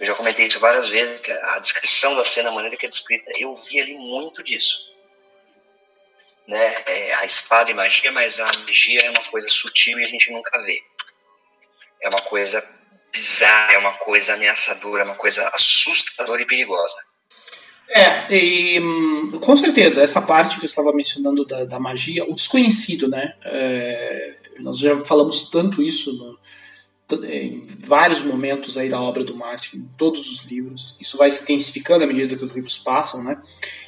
eu 0.00 0.06
já 0.08 0.14
comentei 0.14 0.46
isso 0.46 0.58
várias 0.58 0.88
vezes, 0.88 1.20
que 1.20 1.30
a 1.30 1.58
descrição 1.60 2.16
da 2.16 2.24
cena, 2.24 2.48
a 2.48 2.52
maneira 2.52 2.76
que 2.76 2.86
é 2.86 2.88
descrita, 2.88 3.30
eu 3.38 3.54
vi 3.54 3.80
ali 3.80 3.94
muito 3.94 4.42
disso. 4.42 4.92
Né? 6.46 6.74
É, 6.86 7.14
a 7.14 7.24
espada 7.24 7.70
e 7.70 7.74
magia, 7.74 8.10
mas 8.12 8.40
a 8.40 8.44
magia 8.44 9.00
é 9.02 9.10
uma 9.10 9.24
coisa 9.24 9.48
sutil 9.48 9.98
e 9.98 10.02
a 10.02 10.06
gente 10.06 10.30
nunca 10.32 10.60
vê. 10.62 10.82
É 12.02 12.08
uma 12.08 12.20
coisa 12.22 12.62
bizarra, 13.14 13.72
é 13.72 13.78
uma 13.78 13.92
coisa 13.92 14.34
ameaçadora, 14.34 15.02
é 15.02 15.04
uma 15.04 15.14
coisa 15.14 15.48
assustadora 15.54 16.42
e 16.42 16.46
perigosa. 16.46 16.96
É, 17.88 18.34
e 18.34 18.80
hum, 18.80 19.38
com 19.40 19.56
certeza, 19.56 20.02
essa 20.02 20.22
parte 20.22 20.56
que 20.56 20.62
você 20.62 20.66
estava 20.66 20.92
mencionando 20.92 21.44
da, 21.44 21.64
da 21.64 21.78
magia, 21.78 22.24
o 22.24 22.34
desconhecido, 22.34 23.08
né? 23.08 23.34
É, 23.44 24.34
nós 24.58 24.78
já 24.78 24.98
falamos 25.00 25.50
tanto 25.50 25.82
isso 25.82 26.12
no, 26.12 26.38
em 27.28 27.66
vários 27.66 28.22
momentos 28.22 28.78
aí 28.78 28.88
da 28.88 29.00
obra 29.00 29.22
do 29.22 29.36
Martin, 29.36 29.76
em 29.76 29.88
todos 29.96 30.28
os 30.30 30.44
livros. 30.46 30.96
Isso 31.00 31.16
vai 31.16 31.30
se 31.30 31.42
intensificando 31.42 32.04
à 32.04 32.06
medida 32.06 32.34
que 32.34 32.44
os 32.44 32.54
livros 32.54 32.78
passam, 32.78 33.22
né? 33.22 33.40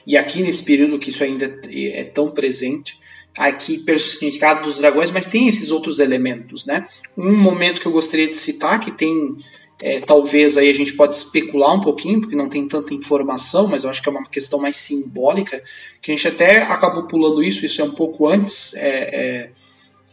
E 0.07 0.17
aqui 0.17 0.43
nesse 0.43 0.65
período 0.65 0.99
que 0.99 1.11
isso 1.11 1.25
ainda 1.25 1.61
é 1.69 2.05
tão 2.05 2.31
presente, 2.31 3.01
aqui 3.37 3.79
personificado 3.79 4.63
dos 4.63 4.79
dragões, 4.79 5.11
mas 5.11 5.27
tem 5.27 5.47
esses 5.47 5.71
outros 5.71 5.99
elementos, 5.99 6.67
né? 6.67 6.87
Um 7.17 7.37
momento 7.37 7.81
que 7.81 7.87
eu 7.87 7.93
gostaria 7.93 8.29
de 8.29 8.37
citar 8.37 8.81
que 8.81 8.91
tem 8.91 9.37
é, 9.83 10.01
talvez 10.01 10.57
aí 10.57 10.71
a 10.71 10.75
gente 10.75 10.95
pode 10.95 11.17
especular 11.17 11.75
um 11.75 11.81
pouquinho, 11.81 12.21
porque 12.21 12.35
não 12.35 12.49
tem 12.49 12.67
tanta 12.67 12.95
informação, 12.95 13.69
mas 13.69 13.85
eu 13.85 13.91
acho 13.91 14.03
que 14.03 14.09
é 14.09 14.13
uma 14.13 14.25
questão 14.25 14.59
mais 14.59 14.77
simbólica, 14.77 15.63
que 16.01 16.11
a 16.11 16.15
gente 16.15 16.29
até 16.29 16.63
acabou 16.63 17.03
pulando 17.03 17.43
isso, 17.43 17.67
isso 17.67 17.83
é 17.83 17.85
um 17.85 17.91
pouco 17.91 18.27
antes, 18.27 18.75
é, 18.75 18.89
é 18.89 19.51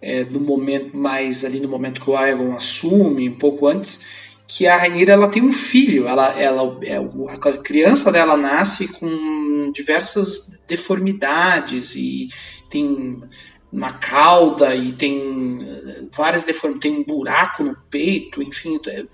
é, 0.03 0.25
no 0.25 0.41
momento 0.41 0.97
mais 0.97 1.45
ali 1.45 1.61
no 1.61 1.69
momento 1.69 2.01
que 2.01 2.09
o 2.09 2.17
Aegon 2.17 2.53
assume, 2.53 3.29
um 3.29 3.35
pouco 3.35 3.65
antes, 3.67 4.01
que 4.45 4.67
a 4.67 4.75
Rainira 4.75 5.13
ela 5.13 5.29
tem 5.29 5.41
um 5.41 5.53
filho, 5.53 6.09
ela, 6.09 6.37
ela 6.37 6.77
é, 6.83 6.97
a 6.97 7.57
criança 7.57 8.11
dela 8.11 8.35
nasce 8.35 8.89
com 8.89 9.71
diversas 9.71 10.59
deformidades 10.67 11.95
e 11.95 12.27
tem 12.73 13.23
uma 13.71 13.93
cauda 13.93 14.75
e 14.75 14.91
tem 14.91 16.09
várias 16.11 16.43
deformidades, 16.43 16.91
tem 16.91 16.99
um 16.99 17.03
buraco 17.03 17.63
no 17.63 17.77
peito, 17.91 18.41
enfim, 18.41 18.79
é 18.87 19.05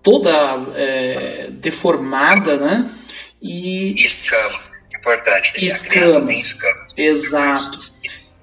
toda 0.00 0.30
é, 0.76 1.48
deformada, 1.50 2.56
né? 2.56 2.90
E 3.42 3.94
escama, 4.00 4.76
importante. 4.96 5.64
Escama. 5.64 6.32
escama. 6.32 6.86
Exato. 6.96 7.90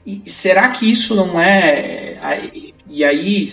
E 0.06 0.30
será 0.30 0.70
que 0.70 0.90
isso 0.90 1.16
não 1.16 1.40
é 1.40 2.18
e 2.90 3.04
aí 3.04 3.48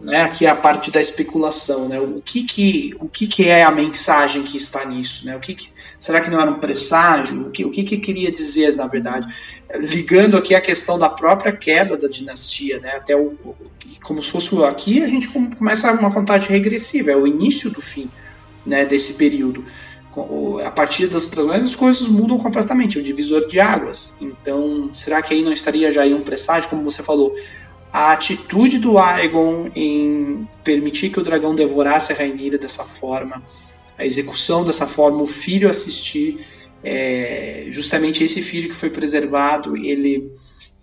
né, 0.00 0.22
aqui 0.22 0.44
é 0.44 0.50
a 0.50 0.56
parte 0.56 0.90
da 0.90 1.00
especulação, 1.00 1.88
né? 1.88 1.98
O 1.98 2.20
que 2.20 2.44
que, 2.44 2.94
o 3.00 3.08
que 3.08 3.26
que 3.26 3.48
é 3.48 3.64
a 3.64 3.70
mensagem 3.70 4.42
que 4.42 4.56
está 4.56 4.84
nisso, 4.84 5.24
né? 5.26 5.36
O 5.36 5.40
que, 5.40 5.54
que 5.54 5.70
será 5.98 6.20
que 6.20 6.30
não 6.30 6.40
era 6.40 6.50
um 6.50 6.60
presságio? 6.60 7.48
O 7.48 7.50
que, 7.50 7.64
o 7.64 7.70
que 7.70 7.82
que 7.82 7.96
queria 7.98 8.30
dizer, 8.30 8.76
na 8.76 8.86
verdade? 8.86 9.26
Ligando 9.74 10.36
aqui 10.36 10.54
a 10.54 10.60
questão 10.60 10.98
da 10.98 11.08
própria 11.08 11.50
queda 11.52 11.96
da 11.96 12.08
dinastia, 12.08 12.78
né? 12.78 12.90
Até 12.96 13.16
o, 13.16 13.36
como 14.02 14.22
se 14.22 14.30
fosse 14.30 14.62
aqui 14.64 15.02
a 15.02 15.06
gente 15.06 15.28
começa 15.28 15.90
uma 15.92 16.12
contagem 16.12 16.50
regressiva, 16.50 17.10
é 17.10 17.16
o 17.16 17.26
início 17.26 17.70
do 17.70 17.80
fim, 17.80 18.10
né? 18.66 18.84
Desse 18.84 19.14
período. 19.14 19.64
A 20.64 20.70
partir 20.70 21.08
das 21.08 21.26
transações 21.26 21.70
as 21.70 21.76
coisas 21.76 22.08
mudam 22.08 22.38
completamente, 22.38 22.96
é 22.98 23.00
o 23.00 23.04
divisor 23.04 23.46
de 23.48 23.60
águas. 23.60 24.14
Então, 24.20 24.90
será 24.94 25.20
que 25.20 25.34
aí 25.34 25.42
não 25.42 25.52
estaria 25.52 25.90
já 25.92 26.02
aí 26.02 26.14
um 26.14 26.22
presságio, 26.22 26.70
como 26.70 26.82
você 26.82 27.02
falou? 27.02 27.34
A 27.96 28.12
atitude 28.12 28.78
do 28.78 28.98
Aegon 28.98 29.70
em 29.74 30.46
permitir 30.62 31.08
que 31.08 31.18
o 31.18 31.24
dragão 31.24 31.54
devorasse 31.54 32.12
a 32.12 32.16
Rainira 32.16 32.58
dessa 32.58 32.84
forma, 32.84 33.42
a 33.96 34.04
execução 34.04 34.66
dessa 34.66 34.86
forma, 34.86 35.22
o 35.22 35.26
filho 35.26 35.66
assistir, 35.70 36.44
é, 36.84 37.64
justamente 37.70 38.22
esse 38.22 38.42
filho 38.42 38.68
que 38.68 38.74
foi 38.74 38.90
preservado, 38.90 39.74
ele, 39.78 40.30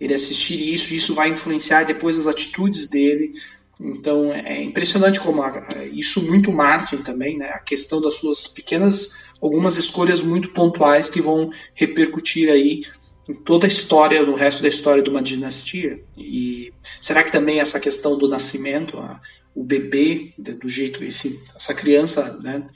ele 0.00 0.12
assistir 0.12 0.74
isso, 0.74 0.92
isso 0.92 1.14
vai 1.14 1.28
influenciar 1.28 1.84
depois 1.84 2.18
as 2.18 2.26
atitudes 2.26 2.90
dele. 2.90 3.34
Então 3.78 4.34
é 4.34 4.60
impressionante 4.60 5.20
como 5.20 5.40
a, 5.40 5.68
isso 5.92 6.20
muito 6.20 6.50
Martin 6.50 6.96
também, 6.96 7.38
né? 7.38 7.50
A 7.50 7.60
questão 7.60 8.00
das 8.00 8.14
suas 8.14 8.48
pequenas, 8.48 9.22
algumas 9.40 9.76
escolhas 9.76 10.20
muito 10.20 10.50
pontuais 10.50 11.08
que 11.08 11.20
vão 11.20 11.52
repercutir 11.76 12.50
aí 12.50 12.82
em 13.28 13.34
toda 13.34 13.66
a 13.66 13.68
história, 13.68 14.22
no 14.22 14.34
resto 14.34 14.62
da 14.62 14.68
história 14.68 15.02
de 15.02 15.10
uma 15.10 15.22
dinastia. 15.22 16.02
E 16.16 16.72
será 17.00 17.22
que 17.22 17.32
também 17.32 17.60
essa 17.60 17.80
questão 17.80 18.18
do 18.18 18.28
nascimento, 18.28 18.98
a, 18.98 19.20
o 19.54 19.64
bebê, 19.64 20.32
do 20.36 20.68
jeito 20.68 21.02
esse, 21.04 21.42
essa 21.54 21.74
criança, 21.74 22.40
né, 22.42 22.66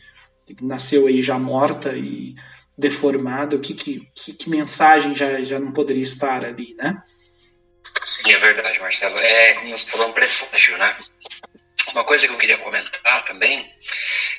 nasceu 0.60 1.06
aí 1.06 1.22
já 1.22 1.38
morta 1.38 1.92
e 1.96 2.34
deformada, 2.76 3.56
o 3.56 3.60
que, 3.60 3.74
que, 3.74 4.08
que, 4.14 4.32
que 4.32 4.48
mensagem 4.48 5.14
já, 5.14 5.42
já 5.42 5.58
não 5.58 5.72
poderia 5.72 6.02
estar 6.02 6.44
ali, 6.44 6.74
né? 6.76 7.02
Sim, 8.04 8.30
é 8.30 8.36
verdade, 8.36 8.78
Marcelo. 8.78 9.18
É 9.18 9.54
como 9.54 9.76
você 9.76 9.90
falou, 9.90 10.08
um 10.08 10.12
presságio, 10.12 10.78
né? 10.78 10.96
Uma 11.92 12.04
coisa 12.04 12.26
que 12.26 12.32
eu 12.32 12.38
queria 12.38 12.58
comentar 12.58 13.24
também 13.24 13.68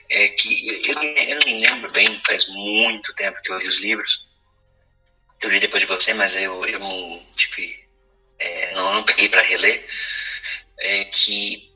é 0.10 0.30
que 0.30 0.68
eu, 0.88 0.96
eu 1.04 1.36
não 1.36 1.46
me 1.46 1.68
lembro 1.68 1.92
bem, 1.92 2.08
faz 2.26 2.48
muito 2.48 3.14
tempo 3.14 3.42
que 3.44 3.52
eu 3.52 3.60
li 3.60 3.68
os 3.68 3.80
livros, 3.80 4.29
eu 5.42 5.50
li 5.50 5.60
depois 5.60 5.82
de 5.82 5.88
você, 5.88 6.14
mas 6.14 6.36
eu, 6.36 6.66
eu 6.66 6.80
não. 6.80 7.26
É, 8.40 8.74
não, 8.74 8.94
não 8.96 9.04
peguei 9.04 9.30
para 9.30 9.42
reler. 9.42 9.86
É 10.80 11.06
que. 11.06 11.70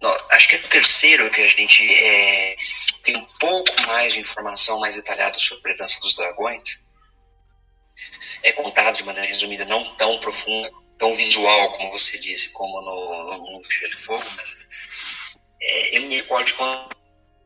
Não, 0.00 0.10
acho 0.32 0.48
que 0.48 0.56
é 0.56 0.58
o 0.58 0.68
terceiro 0.68 1.30
que 1.30 1.40
a 1.40 1.48
gente 1.48 1.82
é, 1.82 2.56
tem 3.02 3.16
um 3.16 3.24
pouco 3.38 3.70
mais 3.86 4.12
de 4.12 4.20
informação 4.20 4.78
mais 4.80 4.96
detalhada 4.96 5.38
sobre 5.38 5.72
a 5.72 5.76
Dança 5.76 6.00
dos 6.00 6.14
Dragões. 6.14 6.80
É 8.42 8.52
contado 8.52 8.96
de 8.96 9.04
maneira 9.04 9.28
resumida, 9.28 9.64
não 9.64 9.94
tão 9.96 10.18
profunda, 10.18 10.70
tão 10.98 11.14
visual, 11.14 11.72
como 11.72 11.92
você 11.92 12.18
disse, 12.18 12.50
como 12.50 12.80
no, 12.82 13.24
no 13.24 13.38
Mundo 13.38 13.66
de 13.66 13.96
Fogo, 13.96 14.24
mas 14.36 14.68
é, 15.62 15.96
eu 15.96 16.02
me 16.02 16.16
recordo 16.16 16.46
de 16.46 16.54
quando 16.54 16.94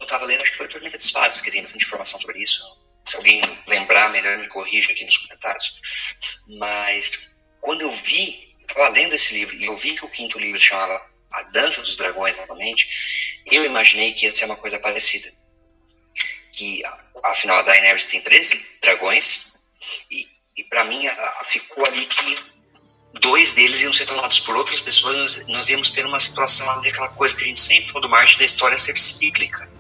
eu 0.01 0.05
estava 0.05 0.25
lendo, 0.25 0.43
acho 0.43 0.51
que 0.51 0.59
foi 0.59 0.69
Tormenta 0.69 0.99
de 0.99 1.05
Espadas, 1.05 1.41
que 1.41 1.51
tem 1.51 1.61
bastante 1.61 1.85
informação 1.85 2.21
sobre 2.21 2.43
isso 2.43 2.65
se 3.09 3.17
alguém 3.17 3.41
lembrar, 3.67 4.11
melhor 4.11 4.37
me 4.37 4.49
corrija 4.49 4.93
aqui 4.93 5.05
nos 5.05 5.17
comentários. 5.17 5.81
Mas 6.59 7.35
quando 7.61 7.83
eu 7.83 7.91
vi, 7.91 8.55
estava 8.61 8.89
lendo 8.91 9.15
esse 9.15 9.35
livro 9.35 9.57
e 9.57 9.65
eu 9.65 9.77
vi 9.77 9.97
que 9.97 10.05
o 10.05 10.11
quinto 10.11 10.39
livro 10.39 10.61
chamava 10.61 11.05
A 11.33 11.43
Dança 11.45 11.81
dos 11.81 11.97
Dragões 11.97 12.37
novamente, 12.37 13.43
eu 13.47 13.65
imaginei 13.65 14.13
que 14.13 14.27
ia 14.27 14.35
ser 14.35 14.45
uma 14.45 14.57
coisa 14.57 14.79
parecida. 14.79 15.33
Que 16.53 16.83
afinal 17.25 17.59
a 17.59 17.63
Daenerys 17.63 18.07
tem 18.07 18.21
13 18.21 18.79
dragões 18.83 19.55
e, 20.11 20.29
e 20.57 20.65
para 20.65 20.85
mim 20.85 21.07
a, 21.07 21.13
a, 21.13 21.45
ficou 21.45 21.87
ali 21.87 22.05
que 22.05 22.37
dois 23.21 23.53
deles 23.53 23.81
iam 23.81 23.93
ser 23.93 24.07
tomados 24.07 24.41
por 24.41 24.57
outras 24.57 24.81
pessoas, 24.81 25.17
nós, 25.17 25.47
nós 25.47 25.69
íamos 25.69 25.93
ter 25.93 26.05
uma 26.05 26.21
situação 26.21 26.69
ali, 26.71 26.89
aquela 26.89 27.09
coisa 27.09 27.35
que 27.35 27.43
a 27.43 27.47
gente 27.47 27.61
sempre 27.61 27.87
falou 27.87 28.03
do 28.03 28.09
Marte 28.09 28.39
da 28.39 28.45
história 28.45 28.79
ser 28.79 28.99
cíclica 28.99 29.78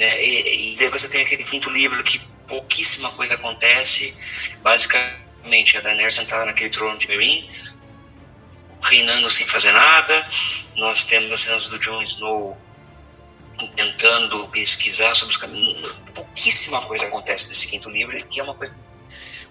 né? 0.00 0.24
E, 0.24 0.72
e 0.72 0.88
você 0.88 1.08
tem 1.08 1.20
aquele 1.20 1.44
quinto 1.44 1.68
livro 1.68 2.02
que 2.02 2.18
pouquíssima 2.48 3.10
coisa 3.12 3.34
acontece. 3.34 4.16
Basicamente, 4.62 5.76
a 5.76 5.80
Daenerys 5.82 6.14
sentada 6.14 6.46
naquele 6.46 6.70
trono 6.70 6.98
de 6.98 7.06
Meereen, 7.06 7.50
reinando 8.82 9.28
sem 9.28 9.46
fazer 9.46 9.72
nada. 9.72 10.26
Nós 10.76 11.04
temos 11.04 11.30
as 11.30 11.40
cenas 11.42 11.66
do 11.68 11.78
Jon 11.78 12.02
Snow 12.02 12.58
tentando 13.76 14.48
pesquisar 14.48 15.14
sobre 15.14 15.32
os 15.32 15.36
caminhos. 15.36 16.00
Pouquíssima 16.14 16.80
coisa 16.80 17.04
acontece 17.04 17.48
nesse 17.48 17.66
quinto 17.66 17.90
livro, 17.90 18.16
que 18.26 18.40
é 18.40 18.42
uma 18.42 18.54
coisa 18.54 18.74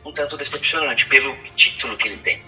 um 0.03 0.11
tanto 0.13 0.35
decepcionante 0.35 1.05
pelo 1.07 1.35
título 1.55 1.95
que 1.95 2.07
ele 2.07 2.17
tem. 2.17 2.41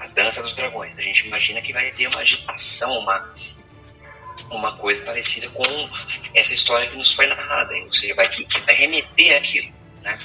A 0.00 0.06
Dança 0.06 0.40
dos 0.40 0.54
Dragões. 0.54 0.96
A 0.98 1.02
gente 1.02 1.26
imagina 1.26 1.60
que 1.60 1.74
vai 1.74 1.90
ter 1.90 2.06
uma 2.06 2.20
agitação, 2.20 3.00
uma 3.00 3.34
uma 4.50 4.76
coisa 4.76 5.04
parecida 5.04 5.48
com 5.50 5.64
essa 6.34 6.54
história 6.54 6.86
que 6.88 6.96
nos 6.96 7.12
foi 7.12 7.26
narrada, 7.26 7.74
ou 7.76 7.92
seja, 7.92 8.14
vai, 8.14 8.28
que, 8.28 8.46
vai 8.60 8.74
remeter 8.74 9.36
aquilo, 9.36 9.72
né? 10.02 10.18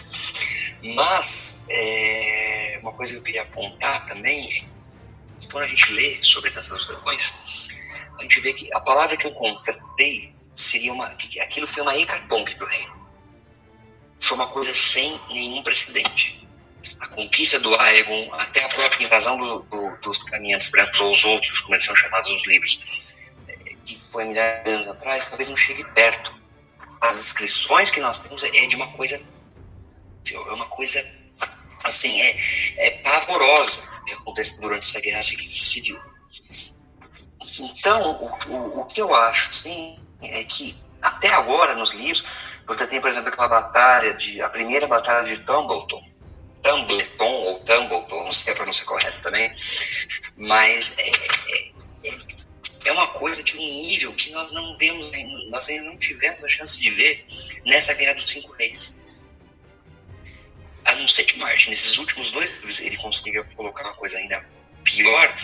Mas 0.95 1.67
é, 1.69 2.79
uma 2.81 2.93
coisa 2.93 3.13
que 3.13 3.19
eu 3.19 3.23
queria 3.23 3.41
apontar 3.41 4.05
também, 4.07 4.67
quando 5.51 5.63
a 5.63 5.67
gente 5.67 5.91
lê 5.91 6.17
sobre 6.23 6.49
a 6.49 6.53
Dança 6.53 6.73
dos 6.73 6.87
Dragões, 6.87 7.33
a 8.17 8.21
gente 8.21 8.39
vê 8.41 8.53
que 8.53 8.71
a 8.73 8.79
palavra 8.81 9.17
que 9.17 9.27
eu 9.27 9.31
encontrei 9.31 10.33
seria 10.53 10.93
uma, 10.93 11.09
que 11.11 11.39
aquilo 11.39 11.67
foi 11.67 11.83
uma 11.83 11.97
hecatombe 11.97 12.55
para 12.55 12.65
o 12.65 12.69
reino. 12.69 12.99
Foi 14.19 14.37
uma 14.37 14.47
coisa 14.47 14.73
sem 14.73 15.19
nenhum 15.29 15.63
precedente. 15.63 16.47
A 16.99 17.07
conquista 17.07 17.59
do 17.59 17.73
Aegon, 17.79 18.33
até 18.33 18.63
a 18.63 18.69
própria 18.69 19.05
invasão 19.05 19.37
do, 19.37 19.59
do, 19.63 19.97
dos 20.01 20.17
caminhantes 20.23 20.67
brancos 20.69 20.99
ou 20.99 21.11
os 21.11 21.23
outros, 21.23 21.61
como 21.61 21.75
eles 21.75 21.85
são 21.85 21.95
chamados 21.95 22.29
nos 22.29 22.45
livros, 22.45 22.75
que 22.75 23.18
foi 24.11 24.25
milhares 24.25 24.63
de 24.63 24.71
anos 24.71 24.87
atrás, 24.87 25.27
talvez 25.27 25.49
não 25.49 25.57
chegue 25.57 25.83
perto. 25.91 26.33
As 27.01 27.17
inscrições 27.19 27.91
que 27.91 27.99
nós 27.99 28.19
temos 28.19 28.43
é 28.43 28.65
de 28.65 28.75
uma 28.75 28.91
coisa, 28.93 29.21
é 30.31 30.53
uma 30.53 30.65
coisa, 30.65 31.03
assim, 31.83 32.21
é, 32.21 32.87
é 32.87 32.89
pavorosa 33.03 33.81
que 34.05 34.13
acontece 34.13 34.59
durante 34.59 34.87
essa 34.87 34.99
guerra 34.99 35.21
civil. 35.21 35.99
Então, 37.59 38.11
o, 38.21 38.51
o, 38.51 38.81
o 38.81 38.85
que 38.85 39.01
eu 39.01 39.13
acho, 39.13 39.49
assim, 39.49 39.99
é 40.21 40.43
que 40.43 40.75
até 41.01 41.29
agora 41.29 41.75
nos 41.75 41.93
livros, 41.93 42.59
você 42.65 42.85
tem, 42.87 42.99
por 42.99 43.09
exemplo, 43.09 43.29
aquela 43.29 43.47
batalha 43.47 44.13
de, 44.13 44.41
a 44.41 44.49
primeira 44.49 44.87
batalha 44.87 45.33
de 45.33 45.43
Tumbleton, 45.43 46.03
Tumbleton 46.61 47.31
ou 47.45 47.59
Tumbleton, 47.59 48.23
não 48.23 48.31
sei 48.31 48.53
a 48.53 48.55
pronúncia 48.55 48.85
correta 48.85 49.19
também, 49.21 49.53
mas 50.37 50.97
é, 50.97 51.09
é, 51.09 51.71
é 52.03 52.28
é 52.89 52.91
uma 52.91 53.07
coisa 53.09 53.43
de 53.43 53.55
um 53.55 53.59
nível 53.59 54.13
que 54.13 54.31
nós 54.31 54.51
não 54.51 54.77
vemos, 54.77 55.09
nós 55.49 55.69
ainda 55.69 55.85
não 55.85 55.97
tivemos 55.97 56.43
a 56.43 56.49
chance 56.49 56.79
de 56.79 56.89
ver 56.89 57.25
nessa 57.65 57.93
Guerra 57.93 58.15
dos 58.15 58.25
Cinco 58.25 58.51
Reis. 58.53 59.01
A 60.85 60.95
não 60.95 61.07
ser 61.07 61.23
que 61.23 61.37
Martin, 61.37 61.69
nesses 61.69 61.97
últimos 61.97 62.31
dois 62.31 62.51
livros, 62.57 62.79
ele 62.79 62.97
consiga 62.97 63.43
colocar 63.55 63.83
uma 63.83 63.93
coisa 63.93 64.17
ainda 64.17 64.43
pior, 64.83 65.35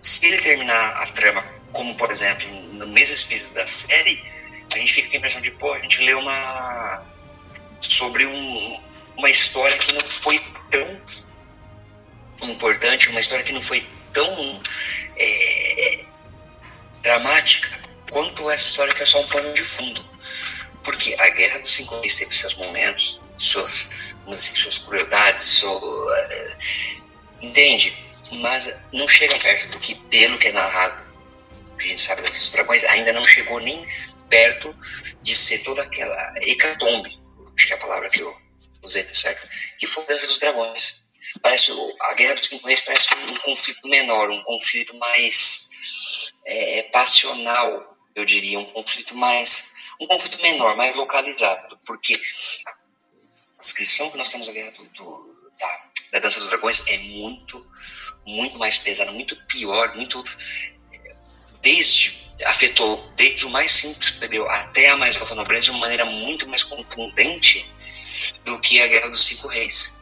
se 0.00 0.26
ele 0.26 0.38
terminar 0.38 1.02
a 1.02 1.06
trama, 1.06 1.42
como 1.72 1.96
por 1.96 2.10
exemplo, 2.10 2.46
no 2.74 2.86
mesmo 2.88 3.14
espírito 3.14 3.50
da 3.54 3.66
série, 3.66 4.22
a 4.74 4.78
gente 4.78 4.92
fica 4.92 5.08
com 5.08 5.14
a 5.14 5.18
impressão 5.18 5.40
de, 5.40 5.50
pô, 5.52 5.72
a 5.72 5.80
gente 5.80 6.02
lê 6.02 6.12
uma. 6.12 7.06
sobre 7.80 8.26
um, 8.26 8.80
uma 9.16 9.30
história 9.30 9.76
que 9.78 9.92
não 9.94 10.00
foi 10.00 10.38
tão 10.70 11.00
importante, 12.50 13.08
uma 13.08 13.20
história 13.20 13.44
que 13.44 13.52
não 13.52 13.62
foi 13.62 13.86
tão. 14.12 14.60
É, 15.16 16.04
dramática 17.04 17.70
quanto 18.10 18.50
essa 18.50 18.66
história 18.66 18.94
que 18.94 19.02
é 19.02 19.06
só 19.06 19.20
um 19.20 19.28
pano 19.28 19.54
de 19.54 19.62
fundo. 19.62 20.04
Porque 20.82 21.14
a 21.18 21.28
Guerra 21.30 21.60
dos 21.60 21.72
Cinco 21.72 22.00
Reis 22.00 22.16
teve 22.16 22.36
seus 22.36 22.54
momentos, 22.56 23.20
suas, 23.38 23.90
suas 24.38 24.78
crueldades, 24.78 25.44
seu, 25.44 25.70
uh, 25.70 26.56
entende? 27.40 27.96
Mas 28.40 28.74
não 28.92 29.06
chega 29.06 29.38
perto 29.38 29.68
do 29.68 29.78
que, 29.78 29.94
pelo 29.94 30.38
que 30.38 30.48
é 30.48 30.52
narrado, 30.52 31.04
que 31.78 31.84
a 31.84 31.88
gente 31.88 32.02
sabe 32.02 32.22
desses 32.22 32.52
dragões, 32.52 32.84
ainda 32.84 33.12
não 33.12 33.24
chegou 33.24 33.60
nem 33.60 33.86
perto 34.28 34.76
de 35.22 35.34
ser 35.34 35.58
toda 35.62 35.82
aquela 35.82 36.34
hecatombe, 36.42 37.18
acho 37.56 37.66
que 37.66 37.72
é 37.72 37.76
a 37.76 37.80
palavra 37.80 38.08
que 38.10 38.20
eu 38.20 38.36
usei, 38.82 39.02
tá 39.04 39.14
certo? 39.14 39.48
Que 39.78 39.86
foi 39.86 40.02
a 40.04 40.06
Dança 40.06 40.26
dos 40.26 40.38
Dragões. 40.38 41.02
Parece, 41.40 41.72
a 42.00 42.14
Guerra 42.14 42.34
dos 42.34 42.48
Cinco 42.48 42.66
Reis 42.66 42.80
parece 42.80 43.08
um 43.30 43.34
conflito 43.36 43.88
menor, 43.88 44.30
um 44.30 44.42
conflito 44.42 44.94
mais 44.98 45.68
é, 46.44 46.78
é, 46.78 46.82
passional, 46.84 47.96
eu 48.14 48.24
diria, 48.24 48.58
um 48.58 48.64
conflito 48.64 49.14
mais 49.14 49.74
um 50.00 50.06
conflito 50.06 50.42
menor, 50.42 50.76
mais 50.76 50.94
localizado, 50.96 51.78
porque 51.86 52.14
a 52.66 53.60
descrição 53.60 54.10
que 54.10 54.18
nós 54.18 54.30
temos 54.30 54.48
ali 54.48 54.70
do, 54.72 54.84
do 54.88 55.50
da, 55.58 55.82
da 56.12 56.18
Dança 56.18 56.40
dos 56.40 56.48
Dragões 56.48 56.82
é 56.86 56.98
muito, 56.98 57.64
muito 58.26 58.58
mais 58.58 58.76
pesada, 58.76 59.12
muito 59.12 59.36
pior, 59.46 59.94
muito 59.94 60.22
desde 61.62 62.24
afetou 62.44 63.08
desde 63.14 63.46
o 63.46 63.50
mais 63.50 63.70
simples 63.70 64.10
plebeu 64.10 64.48
até 64.50 64.90
a 64.90 64.96
mais 64.96 65.20
alta 65.20 65.36
nobreza 65.36 65.66
de 65.66 65.70
uma 65.70 65.80
maneira 65.80 66.04
muito 66.04 66.48
mais 66.48 66.64
contundente 66.64 67.70
do 68.44 68.58
que 68.60 68.82
a 68.82 68.88
Guerra 68.88 69.08
dos 69.08 69.24
Cinco 69.24 69.48
Reis. 69.48 70.00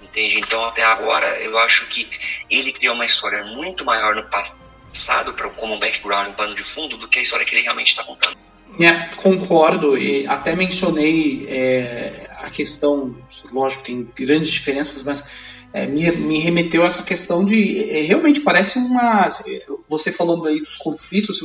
Entende? 0.00 0.40
Então, 0.40 0.64
até 0.64 0.82
agora, 0.84 1.26
eu 1.40 1.58
acho 1.58 1.86
que 1.86 2.08
ele 2.50 2.72
criou 2.72 2.94
uma 2.94 3.04
história 3.04 3.44
muito 3.44 3.84
maior 3.84 4.14
no 4.14 4.28
passado, 4.28 4.61
como 5.56 5.74
um 5.74 5.78
background, 5.78 6.28
um 6.28 6.32
pano 6.32 6.54
de 6.54 6.62
fundo, 6.62 6.96
do 6.96 7.08
que 7.08 7.18
a 7.18 7.22
história 7.22 7.44
que 7.44 7.54
ele 7.54 7.62
realmente 7.62 7.88
está 7.88 8.04
contando. 8.04 8.36
É, 8.80 8.92
concordo, 9.16 9.98
e 9.98 10.26
até 10.26 10.56
mencionei 10.56 11.46
é, 11.48 12.30
a 12.38 12.50
questão, 12.50 13.14
lógico, 13.52 13.82
tem 13.84 14.08
grandes 14.16 14.50
diferenças, 14.50 15.04
mas 15.04 15.30
é, 15.72 15.86
me, 15.86 16.10
me 16.12 16.38
remeteu 16.38 16.82
a 16.82 16.86
essa 16.86 17.02
questão 17.02 17.44
de. 17.44 17.90
É, 17.90 18.00
realmente 18.02 18.40
parece 18.40 18.78
uma. 18.78 19.28
Você 19.88 20.10
falando 20.10 20.48
aí 20.48 20.58
dos 20.58 20.76
conflitos, 20.76 21.40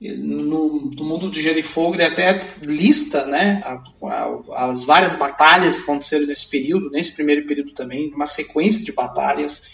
no, 0.00 0.90
no 0.90 1.04
mundo 1.04 1.30
de 1.30 1.40
Gelo 1.42 1.58
e 1.58 1.62
Fogo, 1.62 1.94
ele 1.94 2.04
até 2.04 2.40
lista 2.62 3.26
né, 3.26 3.62
a, 3.64 3.82
a, 4.08 4.66
as 4.66 4.84
várias 4.84 5.14
batalhas 5.14 5.76
que 5.76 5.82
aconteceram 5.82 6.26
nesse 6.26 6.50
período, 6.50 6.90
nesse 6.90 7.14
primeiro 7.14 7.46
período 7.46 7.72
também, 7.72 8.12
uma 8.12 8.26
sequência 8.26 8.84
de 8.84 8.92
batalhas. 8.92 9.70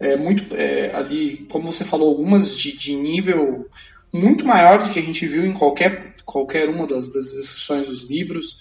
É, 0.00 0.16
muito 0.16 0.54
é, 0.54 0.94
ali, 0.94 1.46
como 1.50 1.72
você 1.72 1.84
falou, 1.84 2.08
algumas 2.08 2.56
de, 2.56 2.76
de 2.76 2.94
nível 2.94 3.68
muito 4.12 4.46
maior 4.46 4.82
do 4.82 4.90
que 4.90 4.98
a 4.98 5.02
gente 5.02 5.26
viu 5.26 5.44
em 5.44 5.52
qualquer, 5.52 6.14
qualquer 6.24 6.68
uma 6.68 6.86
das, 6.86 7.12
das 7.12 7.32
descrições 7.32 7.88
dos 7.88 8.08
livros. 8.08 8.60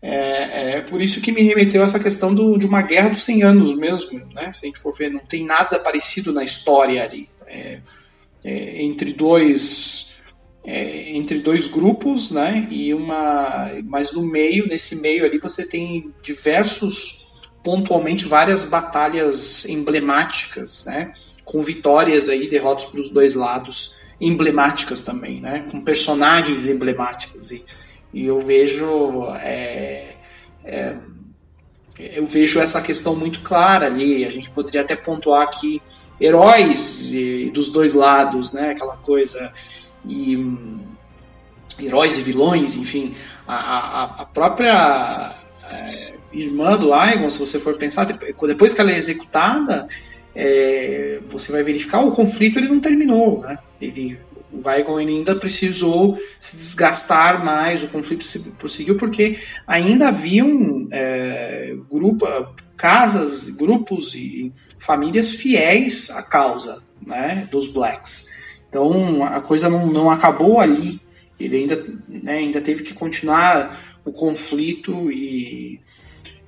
É, 0.00 0.76
é, 0.76 0.80
por 0.80 1.02
isso 1.02 1.20
que 1.20 1.32
me 1.32 1.42
remeteu 1.42 1.82
a 1.82 1.84
essa 1.84 1.98
questão 2.00 2.34
do, 2.34 2.56
de 2.56 2.66
uma 2.66 2.82
guerra 2.82 3.10
dos 3.10 3.24
100 3.24 3.42
anos 3.42 3.76
mesmo, 3.76 4.18
né? 4.32 4.52
Se 4.52 4.64
a 4.64 4.68
gente 4.68 4.80
for 4.80 4.96
ver, 4.96 5.10
não 5.10 5.20
tem 5.20 5.44
nada 5.44 5.78
parecido 5.78 6.32
na 6.32 6.44
história 6.44 7.02
ali. 7.02 7.28
É, 7.46 7.80
é 8.44 8.82
entre 8.82 9.12
dois 9.12 10.08
é, 10.64 11.12
entre 11.12 11.38
dois 11.38 11.66
grupos, 11.66 12.30
né? 12.30 12.68
E 12.70 12.92
uma, 12.92 13.70
mas 13.84 14.12
no 14.12 14.22
meio, 14.22 14.68
nesse 14.68 14.96
meio 15.00 15.24
ali, 15.24 15.38
você 15.38 15.66
tem 15.66 16.12
diversos, 16.22 17.27
pontualmente 17.62 18.24
várias 18.26 18.64
batalhas 18.64 19.66
emblemáticas, 19.66 20.84
né? 20.84 21.12
Com 21.44 21.62
vitórias 21.62 22.28
aí, 22.28 22.48
derrotas 22.48 22.86
para 22.86 23.00
os 23.00 23.10
dois 23.10 23.34
lados, 23.34 23.96
emblemáticas 24.20 25.02
também, 25.02 25.40
né? 25.40 25.66
Com 25.70 25.80
personagens 25.80 26.68
emblemáticos 26.68 27.50
e 27.50 27.64
e 28.12 28.24
eu 28.24 28.40
vejo 28.40 29.26
é, 29.34 30.14
é, 30.64 30.94
eu 31.98 32.24
vejo 32.26 32.60
essa 32.60 32.80
questão 32.80 33.16
muito 33.16 33.40
clara 33.40 33.86
ali. 33.86 34.24
A 34.24 34.30
gente 34.30 34.50
poderia 34.50 34.82
até 34.82 34.96
pontuar 34.96 35.42
aqui 35.42 35.82
heróis 36.20 37.12
e, 37.12 37.50
dos 37.50 37.70
dois 37.70 37.94
lados, 37.94 38.52
né? 38.52 38.70
Aquela 38.70 38.96
coisa 38.96 39.52
e 40.04 40.36
um, 40.36 40.80
heróis 41.78 42.18
e 42.18 42.22
vilões, 42.22 42.76
enfim, 42.76 43.14
a, 43.46 43.54
a, 43.54 44.04
a 44.22 44.24
própria 44.24 45.36
é, 45.70 46.17
irmã 46.32 46.76
do 46.76 46.92
Aegon, 46.92 47.30
se 47.30 47.38
você 47.38 47.58
for 47.58 47.76
pensar, 47.76 48.04
depois 48.04 48.74
que 48.74 48.80
ela 48.80 48.92
é 48.92 48.96
executada, 48.96 49.86
é, 50.34 51.20
você 51.26 51.50
vai 51.50 51.62
verificar 51.62 52.00
o 52.00 52.12
conflito 52.12 52.58
ele 52.58 52.68
não 52.68 52.80
terminou, 52.80 53.40
né? 53.40 53.58
Ele 53.80 54.18
o 54.50 54.66
Aegon 54.68 54.96
ainda 54.96 55.34
precisou 55.34 56.18
se 56.40 56.56
desgastar 56.56 57.44
mais, 57.44 57.84
o 57.84 57.88
conflito 57.88 58.24
se 58.24 58.38
prosseguiu 58.52 58.96
porque 58.96 59.38
ainda 59.66 60.08
haviam 60.08 60.88
é, 60.90 61.76
grupo, 61.88 62.26
casas, 62.76 63.50
grupos 63.50 64.14
e 64.14 64.52
famílias 64.78 65.32
fiéis 65.32 66.10
à 66.10 66.22
causa 66.22 66.82
né, 67.04 67.46
dos 67.50 67.72
Blacks. 67.72 68.38
Então 68.68 69.24
a 69.24 69.40
coisa 69.40 69.68
não, 69.68 69.86
não 69.86 70.10
acabou 70.10 70.60
ali. 70.60 71.00
Ele 71.38 71.56
ainda, 71.58 71.84
né, 72.08 72.38
ainda 72.38 72.60
teve 72.60 72.82
que 72.82 72.94
continuar 72.94 73.98
o 74.04 74.12
conflito 74.12 75.12
e, 75.12 75.80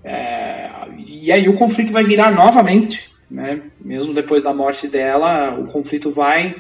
é, 0.03 0.70
e 1.07 1.30
aí 1.30 1.48
o 1.48 1.55
conflito 1.55 1.92
vai 1.92 2.05
virar 2.05 2.30
novamente. 2.30 3.11
Né? 3.30 3.62
Mesmo 3.80 4.12
depois 4.12 4.42
da 4.42 4.53
morte 4.53 4.88
dela, 4.88 5.55
o 5.59 5.66
conflito 5.66 6.11
vai 6.11 6.57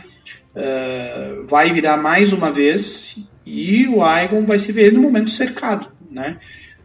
uh, 0.54 1.44
vai 1.46 1.72
virar 1.72 1.96
mais 1.96 2.32
uma 2.32 2.52
vez 2.52 3.24
e 3.44 3.88
o 3.88 4.04
Aegon 4.04 4.44
vai 4.44 4.58
se 4.58 4.72
ver 4.72 4.92
no 4.92 5.02
momento 5.02 5.30
cercado, 5.30 5.88
né? 6.10 6.38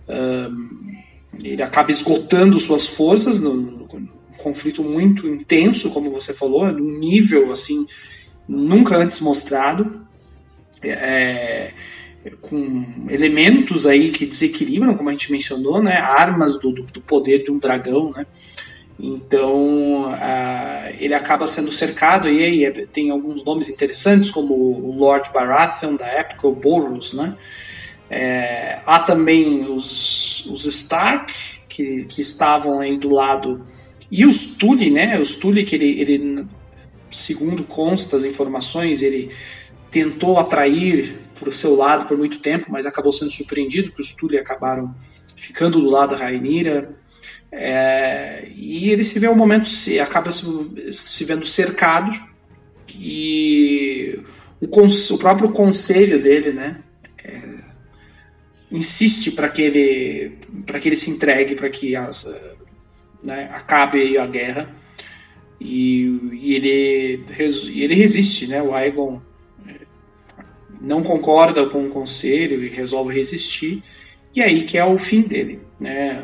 Uh, 0.08 0.76
ele 1.44 1.62
acaba 1.62 1.92
esgotando 1.92 2.58
suas 2.60 2.88
forças 2.88 3.40
no, 3.40 3.54
no, 3.54 3.78
no, 3.78 4.16
conflito 4.38 4.84
muito 4.84 5.28
intenso, 5.28 5.90
como 5.90 6.12
você 6.12 6.34
falou, 6.34 6.72
num 6.72 6.98
nível 7.00 7.52
assim 7.52 7.86
nunca 8.48 8.96
antes 8.96 9.20
mostrado, 9.22 10.06
é, 10.84 11.72
com 12.42 12.84
elementos 13.10 13.86
aí 13.86 14.10
que 14.10 14.26
desequilibram, 14.26 14.96
como 14.96 15.10
a 15.10 15.12
gente 15.12 15.32
mencionou, 15.32 15.82
né? 15.82 15.98
Armas 15.98 16.60
do, 16.60 16.72
do, 16.72 17.02
poder 17.02 17.44
de 17.44 17.52
um 17.52 17.60
dragão, 17.60 18.12
né? 18.12 18.26
Então 19.00 20.06
uh, 20.12 20.96
ele 21.00 21.14
acaba 21.14 21.46
sendo 21.46 21.72
cercado 21.72 22.30
e, 22.30 22.66
e, 22.66 22.88
tem 22.88 23.12
alguns 23.12 23.44
nomes 23.44 23.70
interessantes 23.70 24.32
como 24.32 24.54
o 24.54 24.96
Lord 24.98 25.30
Baratheon 25.34 25.96
da 25.96 26.08
época, 26.08 26.48
o 26.48 26.56
Boros, 26.56 27.14
né? 27.14 27.36
É, 28.10 28.80
há 28.86 29.00
também 29.00 29.66
os, 29.66 30.46
os 30.46 30.66
Stark 30.66 31.34
que, 31.68 32.06
que 32.06 32.22
estavam 32.22 32.80
aí 32.80 32.98
do 32.98 33.10
lado 33.10 33.62
e 34.10 34.26
os 34.26 34.56
Tully, 34.56 34.90
né? 34.90 35.20
Os 35.20 35.36
Tully 35.36 35.64
que 35.64 35.76
ele, 35.76 36.00
ele 36.00 36.46
segundo 37.12 37.64
consta 37.64 38.16
as 38.18 38.24
informações 38.24 39.02
ele 39.02 39.32
tentou 39.92 40.40
atrair 40.40 41.25
o 41.44 41.52
seu 41.52 41.76
lado 41.76 42.08
por 42.08 42.18
muito 42.18 42.40
tempo, 42.40 42.68
mas 42.70 42.86
acabou 42.86 43.12
sendo 43.12 43.32
surpreendido 43.32 43.92
que 43.92 44.02
os 44.02 44.12
Tully 44.12 44.38
acabaram 44.38 44.96
ficando 45.36 45.80
do 45.80 45.90
lado 45.90 46.12
da 46.12 46.24
Rainira. 46.24 46.90
É, 47.52 48.48
e 48.56 48.90
ele 48.90 49.04
se 49.04 49.20
vê 49.20 49.28
um 49.28 49.36
momento, 49.36 49.70
se 49.70 50.00
acaba 50.00 50.32
se, 50.32 50.46
se 50.92 51.24
vendo 51.24 51.46
cercado 51.46 52.12
e 52.98 54.20
o, 54.60 54.66
o, 54.68 55.18
próprio 55.18 55.52
conselho 55.52 56.22
dele, 56.22 56.52
né, 56.52 56.78
é, 57.24 57.40
insiste 58.72 59.32
para 59.32 59.50
que 59.50 59.62
ele 59.62 60.38
para 60.66 60.80
que 60.80 60.90
ele 60.90 60.96
se 60.96 61.12
entregue, 61.12 61.56
para 61.56 61.70
que 61.70 61.96
as, 61.96 62.26
né, 63.24 63.50
acabe 63.54 64.18
a 64.18 64.26
guerra 64.26 64.74
e, 65.60 66.32
e 66.34 66.56
ele 66.56 67.24
e 67.72 67.84
ele 67.84 67.96
resiste, 67.96 68.48
né, 68.48 68.62
o 68.62 68.74
Aegon 68.74 69.22
não 70.82 71.04
concorda 71.04 71.66
com 71.68 71.86
o 71.86 71.90
conselho 71.90 72.64
e 72.64 72.70
resolve 72.70 73.14
resistir 73.14 73.82
e 74.34 74.42
aí 74.42 74.64
que 74.64 74.78
é 74.78 74.86
o 74.86 74.98
fim 74.98 75.22
dele, 75.22 75.62
né? 75.80 76.24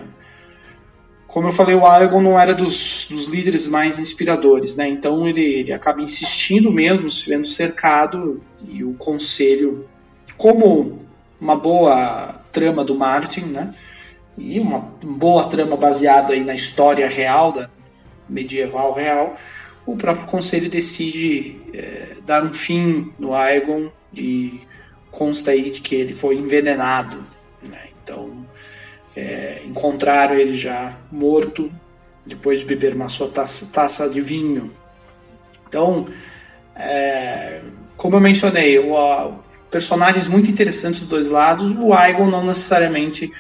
como 1.32 1.48
eu 1.48 1.54
falei, 1.54 1.74
o 1.74 1.86
Aegon 1.86 2.22
não 2.22 2.38
era 2.38 2.54
dos, 2.54 3.08
dos 3.10 3.26
líderes 3.28 3.70
mais 3.70 3.98
inspiradores, 3.98 4.76
né? 4.76 4.90
Então 4.90 5.26
ele, 5.26 5.42
ele 5.42 5.72
acaba 5.72 6.02
insistindo 6.02 6.70
mesmo, 6.70 7.10
se 7.10 7.30
vendo 7.30 7.48
cercado, 7.48 8.42
e 8.68 8.84
o 8.84 8.94
conselho, 8.96 9.88
como 10.38 11.00
uma 11.40 11.56
boa 11.56 12.36
trama 12.52 12.84
do 12.84 12.96
Martin, 12.96 13.46
né? 13.46 13.74
E 14.38 14.60
uma 14.60 14.80
boa 15.04 15.46
trama 15.46 15.78
baseada 15.78 16.34
aí 16.34 16.44
na 16.44 16.54
história 16.54 17.08
real, 17.08 17.54
da 17.54 17.70
medieval 18.28 18.94
real, 18.94 19.38
o 19.86 19.96
próprio 19.96 20.28
conselho 20.28 20.70
decide 20.70 21.62
é, 21.74 22.18
dar 22.26 22.44
um 22.44 22.54
fim 22.54 23.14
no 23.18 23.34
Aegon 23.34 23.90
e 24.14 24.62
consta 25.10 25.52
aí 25.52 25.70
de 25.70 25.82
que 25.82 25.96
ele 25.96 26.14
foi 26.14 26.36
envenenado, 26.36 27.18
né? 27.64 27.90
Então 28.04 28.46
é, 29.16 29.62
encontraram 29.66 30.36
ele 30.36 30.54
já 30.54 30.98
morto 31.12 31.72
depois 32.26 32.60
de 32.60 32.66
beber 32.66 32.94
uma 32.96 33.10
sua 33.10 33.28
taça, 33.30 33.74
taça 33.74 34.10
de 34.10 34.22
vinho. 34.22 34.72
Então, 35.68 36.08
é, 36.76 37.62
como 37.98 38.16
eu 38.16 38.22
mencionei, 38.22 38.80
o, 38.80 38.98
a, 38.98 39.40
personagens 39.70 40.28
muito 40.28 40.52
interessantes 40.52 41.02
dos 41.02 41.10
dois 41.10 41.28
lados, 41.28 41.76
o 41.78 41.94
Aegon 41.94 42.28
não 42.28 42.46
necessariamente 42.46 43.32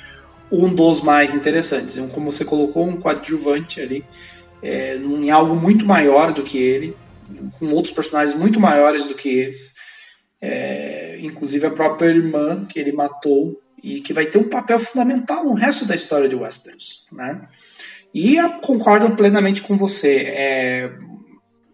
um 0.51 0.73
dos 0.73 1.01
mais 1.01 1.33
interessantes. 1.33 1.97
Então, 1.97 2.09
como 2.09 2.31
você 2.31 2.43
colocou, 2.43 2.87
um 2.87 2.97
coadjuvante 2.97 3.79
ali, 3.81 4.03
é, 4.61 4.95
em 4.97 5.29
algo 5.29 5.55
muito 5.55 5.85
maior 5.85 6.33
do 6.33 6.43
que 6.43 6.57
ele, 6.57 6.95
com 7.57 7.67
outros 7.67 7.93
personagens 7.93 8.37
muito 8.37 8.59
maiores 8.59 9.05
do 9.05 9.15
que 9.15 9.29
eles. 9.29 9.73
É, 10.41 11.19
inclusive 11.21 11.67
a 11.67 11.71
própria 11.71 12.07
irmã 12.07 12.65
que 12.65 12.79
ele 12.79 12.91
matou 12.91 13.61
e 13.83 14.01
que 14.01 14.13
vai 14.13 14.25
ter 14.25 14.37
um 14.37 14.49
papel 14.49 14.79
fundamental 14.79 15.45
no 15.45 15.53
resto 15.53 15.85
da 15.85 15.95
história 15.95 16.27
de 16.27 16.35
Westeros, 16.35 17.05
né? 17.11 17.41
E 18.13 18.37
concordo 18.61 19.15
plenamente 19.15 19.61
com 19.61 19.77
você. 19.77 20.15
É, 20.27 20.91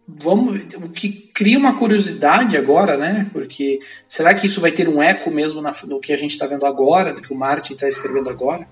vamos 0.08 0.56
o 0.76 0.90
que 0.90 1.10
cria 1.34 1.58
uma 1.58 1.76
curiosidade 1.76 2.56
agora, 2.56 2.96
né? 2.96 3.30
Porque 3.34 3.80
será 4.08 4.34
que 4.34 4.46
isso 4.46 4.62
vai 4.62 4.72
ter 4.72 4.88
um 4.88 5.02
eco 5.02 5.30
mesmo 5.30 5.62
na, 5.62 5.72
no 5.88 6.00
que 6.00 6.14
a 6.14 6.18
gente 6.18 6.32
está 6.32 6.46
vendo 6.46 6.66
agora, 6.66 7.14
no 7.14 7.22
que 7.22 7.34
o 7.34 7.36
Martin 7.36 7.74
está 7.74 7.88
escrevendo 7.88 8.30
agora? 8.30 8.68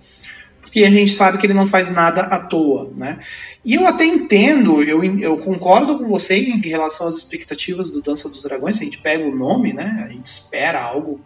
Porque 0.76 0.84
a 0.84 0.92
gente 0.92 1.12
sabe 1.12 1.38
que 1.38 1.48
ele 1.48 1.54
não 1.54 1.66
faz 1.66 1.90
nada 1.90 2.24
à 2.24 2.38
toa, 2.38 2.92
né? 2.98 3.18
E 3.64 3.76
eu 3.76 3.88
até 3.88 4.04
entendo, 4.04 4.84
eu, 4.84 5.02
eu 5.22 5.38
concordo 5.38 5.98
com 5.98 6.06
você 6.06 6.36
em 6.36 6.60
relação 6.60 7.08
às 7.08 7.16
expectativas 7.16 7.90
do 7.90 8.02
Dança 8.02 8.28
dos 8.28 8.44
Dragões. 8.44 8.76
Se 8.76 8.82
a 8.82 8.84
gente 8.84 8.98
pega 8.98 9.24
o 9.24 9.34
nome, 9.34 9.72
né? 9.72 10.04
A 10.06 10.12
gente 10.12 10.26
espera 10.26 10.82
algo 10.82 11.22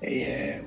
é, 0.00 0.62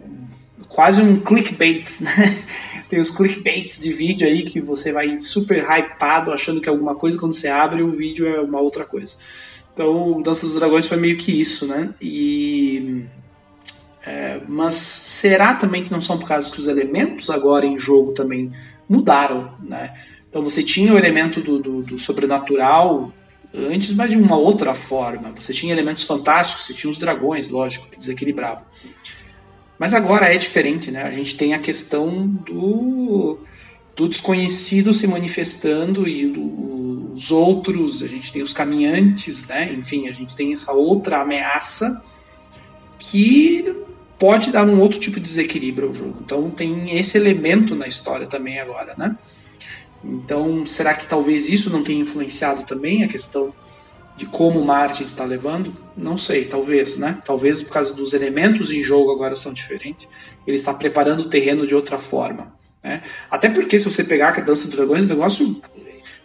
quase 0.68 1.01
um 1.01 1.20
clickbait, 1.22 1.89
né? 2.01 2.43
Tem 2.88 2.99
os 2.99 3.09
clickbaits 3.09 3.82
de 3.82 3.91
vídeo 3.91 4.28
aí 4.28 4.43
que 4.43 4.61
você 4.61 4.91
vai 4.91 5.18
super 5.18 5.66
hypado 5.68 6.32
achando 6.32 6.61
que 6.61 6.70
é 6.70 6.72
alguma 6.72 6.93
coisa, 6.93 7.18
quando 7.18 7.34
você 7.34 7.47
abre 7.47 7.82
o 7.82 7.93
vídeo 7.93 8.28
é 8.28 8.39
uma 8.39 8.61
outra 8.61 8.86
coisa. 8.86 9.16
Então, 9.74 10.22
Dança 10.22 10.45
dos 10.45 10.53
Dragões 10.53 10.88
foi 10.88 10.97
meio 10.97 11.18
que 11.18 11.32
isso, 11.32 11.66
né? 11.66 11.89
E. 11.99 13.05
É, 14.05 14.41
mas 14.47 14.73
será 14.73 15.53
também 15.53 15.83
que 15.83 15.91
não 15.91 16.01
são 16.01 16.17
por 16.17 16.27
causa 16.27 16.51
que 16.51 16.59
os 16.59 16.67
elementos 16.67 17.29
agora 17.29 17.65
em 17.65 17.79
jogo 17.79 18.11
também 18.11 18.51
mudaram, 18.87 19.53
né? 19.61 19.93
Então 20.29 20.43
você 20.43 20.61
tinha 20.61 20.93
o 20.93 20.97
elemento 20.97 21.41
do, 21.41 21.59
do, 21.59 21.81
do 21.83 21.97
sobrenatural 21.97 23.13
antes, 23.53 23.93
mas 23.93 24.09
de 24.09 24.17
uma 24.17 24.35
outra 24.35 24.73
forma. 24.73 25.31
Você 25.31 25.53
tinha 25.53 25.71
elementos 25.71 26.03
fantásticos, 26.03 26.65
você 26.65 26.73
tinha 26.73 26.91
os 26.91 26.97
dragões, 26.97 27.47
lógico, 27.47 27.87
que 27.89 27.97
desequilibravam. 27.97 28.65
Mas 29.79 29.93
agora 29.93 30.33
é 30.33 30.37
diferente, 30.37 30.91
né? 30.91 31.03
A 31.03 31.11
gente 31.11 31.37
tem 31.37 31.53
a 31.53 31.59
questão 31.59 32.27
do, 32.27 33.39
do 33.95 34.09
desconhecido 34.09 34.93
se 34.93 35.07
manifestando 35.07 36.07
e 36.07 36.27
do, 36.27 37.13
os 37.13 37.31
outros, 37.31 38.01
a 38.01 38.07
gente 38.07 38.33
tem 38.33 38.41
os 38.41 38.53
caminhantes, 38.53 39.47
né? 39.47 39.71
Enfim, 39.71 40.07
a 40.09 40.11
gente 40.11 40.35
tem 40.35 40.51
essa 40.51 40.73
outra 40.73 41.21
ameaça 41.21 42.03
que 42.97 43.83
pode 44.24 44.53
dar 44.53 44.65
um 44.65 44.80
outro 44.80 45.01
tipo 45.01 45.19
de 45.19 45.26
desequilíbrio 45.26 45.89
ao 45.89 45.93
jogo. 45.93 46.19
Então 46.24 46.49
tem 46.49 46.97
esse 46.97 47.17
elemento 47.17 47.76
na 47.76 47.89
história 47.89 48.26
também 48.26 48.57
agora, 48.57 48.93
né? 48.97 49.17
Então, 50.01 50.65
será 50.65 50.93
que 50.93 51.05
talvez 51.05 51.49
isso 51.49 51.69
não 51.69 51.84
tenha 51.84 51.99
influenciado 51.99 52.63
também 52.63 53.03
a 53.03 53.09
questão 53.09 53.53
de 54.15 54.26
como 54.26 54.61
o 54.61 54.65
Martin 54.65 55.03
está 55.03 55.26
levando, 55.26 55.76
não 55.97 56.17
sei, 56.17 56.45
talvez, 56.45 56.97
né? 56.97 57.21
Talvez 57.26 57.63
por 57.63 57.74
causa 57.74 57.93
dos 57.93 58.13
elementos 58.13 58.71
em 58.71 58.82
jogo 58.82 59.11
agora 59.11 59.36
são 59.36 59.51
diferentes. 59.51 60.07
Ele 60.47 60.55
está 60.55 60.74
preparando 60.74 61.24
o 61.24 61.30
terreno 61.30 61.67
de 61.67 61.76
outra 61.76 61.99
forma. 61.99 62.55
Né? 62.82 63.03
Até 63.30 63.49
porque 63.49 63.78
se 63.78 63.91
você 63.91 64.05
pegar 64.05 64.30
a 64.30 64.39
Dança 64.39 64.67
dos 64.67 64.78
Dragões, 64.78 65.03
o 65.03 65.07
negócio 65.09 65.61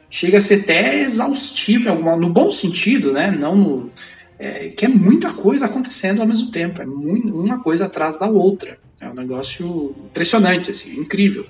chega 0.09 0.39
a 0.39 0.41
ser 0.41 0.61
até 0.61 1.01
exaustivo, 1.01 1.93
no 2.17 2.31
bom 2.31 2.49
sentido, 2.49 3.11
né? 3.11 3.33
Não 3.33 3.57
no, 3.57 3.91
é, 4.39 4.69
que 4.69 4.85
é 4.85 4.89
muita 4.89 5.33
coisa 5.33 5.67
acontecendo 5.67 6.21
ao 6.21 6.27
mesmo 6.27 6.51
tempo, 6.51 6.81
é 6.81 6.87
muito, 6.87 7.29
uma 7.29 7.61
coisa 7.61 7.87
atrás 7.87 8.19
da 8.19 8.27
outra. 8.27 8.79
É 9.01 9.09
um 9.09 9.15
negócio 9.15 9.95
impressionante, 10.07 10.71
assim, 10.71 10.99
incrível. 10.99 11.47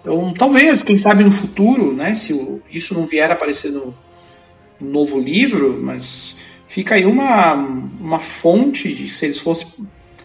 Então, 0.00 0.32
talvez, 0.34 0.82
quem 0.82 0.96
sabe 0.96 1.24
no 1.24 1.30
futuro, 1.30 1.92
né, 1.92 2.14
se 2.14 2.32
o, 2.32 2.62
isso 2.70 2.94
não 2.94 3.06
vier 3.06 3.30
a 3.30 3.34
aparecer 3.34 3.72
no, 3.72 3.94
um 4.80 4.86
novo 4.86 5.18
livro, 5.18 5.78
mas 5.82 6.42
fica 6.68 6.94
aí 6.94 7.04
uma, 7.04 7.54
uma 7.54 8.20
fonte 8.20 8.92
de 8.94 9.12
se 9.12 9.24
eles 9.24 9.40
fossem 9.40 9.68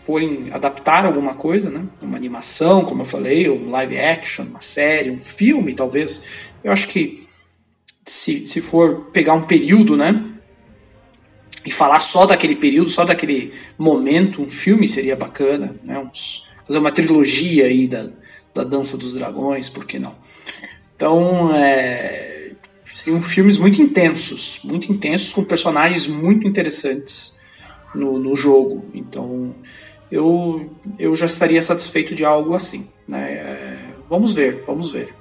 porem, 0.06 0.50
adaptar 0.52 1.06
alguma 1.06 1.36
coisa, 1.36 1.70
né? 1.70 1.84
Uma 2.02 2.18
animação, 2.18 2.84
como 2.84 3.02
eu 3.02 3.06
falei, 3.06 3.50
um 3.50 3.70
live 3.70 3.98
action, 3.98 4.46
uma 4.46 4.62
série, 4.62 5.12
um 5.12 5.18
filme, 5.18 5.74
talvez. 5.74 6.26
Eu 6.64 6.72
acho 6.72 6.88
que 6.88 7.28
se, 8.06 8.48
se 8.48 8.62
for 8.62 9.10
pegar 9.14 9.34
um 9.34 9.44
período, 9.44 9.96
né? 9.96 10.31
E 11.66 11.72
falar 11.72 12.00
só 12.00 12.26
daquele 12.26 12.56
período, 12.56 12.90
só 12.90 13.06
daquele 13.06 13.54
momento, 13.78 14.42
um 14.42 14.50
filme 14.50 14.88
seria 14.88 15.16
bacana, 15.16 15.76
né? 15.84 16.00
Uns, 16.00 16.48
fazer 16.66 16.80
uma 16.80 16.92
trilogia 16.92 17.66
aí 17.66 17.88
da, 17.88 18.08
da 18.54 18.64
Dança 18.64 18.98
dos 18.98 19.14
Dragões, 19.14 19.70
por 19.70 19.86
que 19.86 20.00
não? 20.00 20.16
Então, 20.96 21.54
é, 21.56 22.52
seriam 22.86 23.22
filmes 23.22 23.58
muito 23.58 23.82
intensos, 23.82 24.60
muito 24.64 24.92
intensos, 24.92 25.34
com 25.34 25.44
personagens 25.44 26.08
muito 26.08 26.48
interessantes 26.48 27.40
no, 27.94 28.20
no 28.20 28.36
jogo. 28.36 28.86
Então, 28.94 29.56
eu, 30.12 30.70
eu 31.00 31.16
já 31.16 31.26
estaria 31.26 31.62
satisfeito 31.62 32.14
de 32.14 32.26
algo 32.26 32.54
assim. 32.54 32.90
Né? 33.08 33.34
É, 33.34 33.78
vamos 34.10 34.34
ver, 34.34 34.62
vamos 34.66 34.92
ver. 34.92 35.14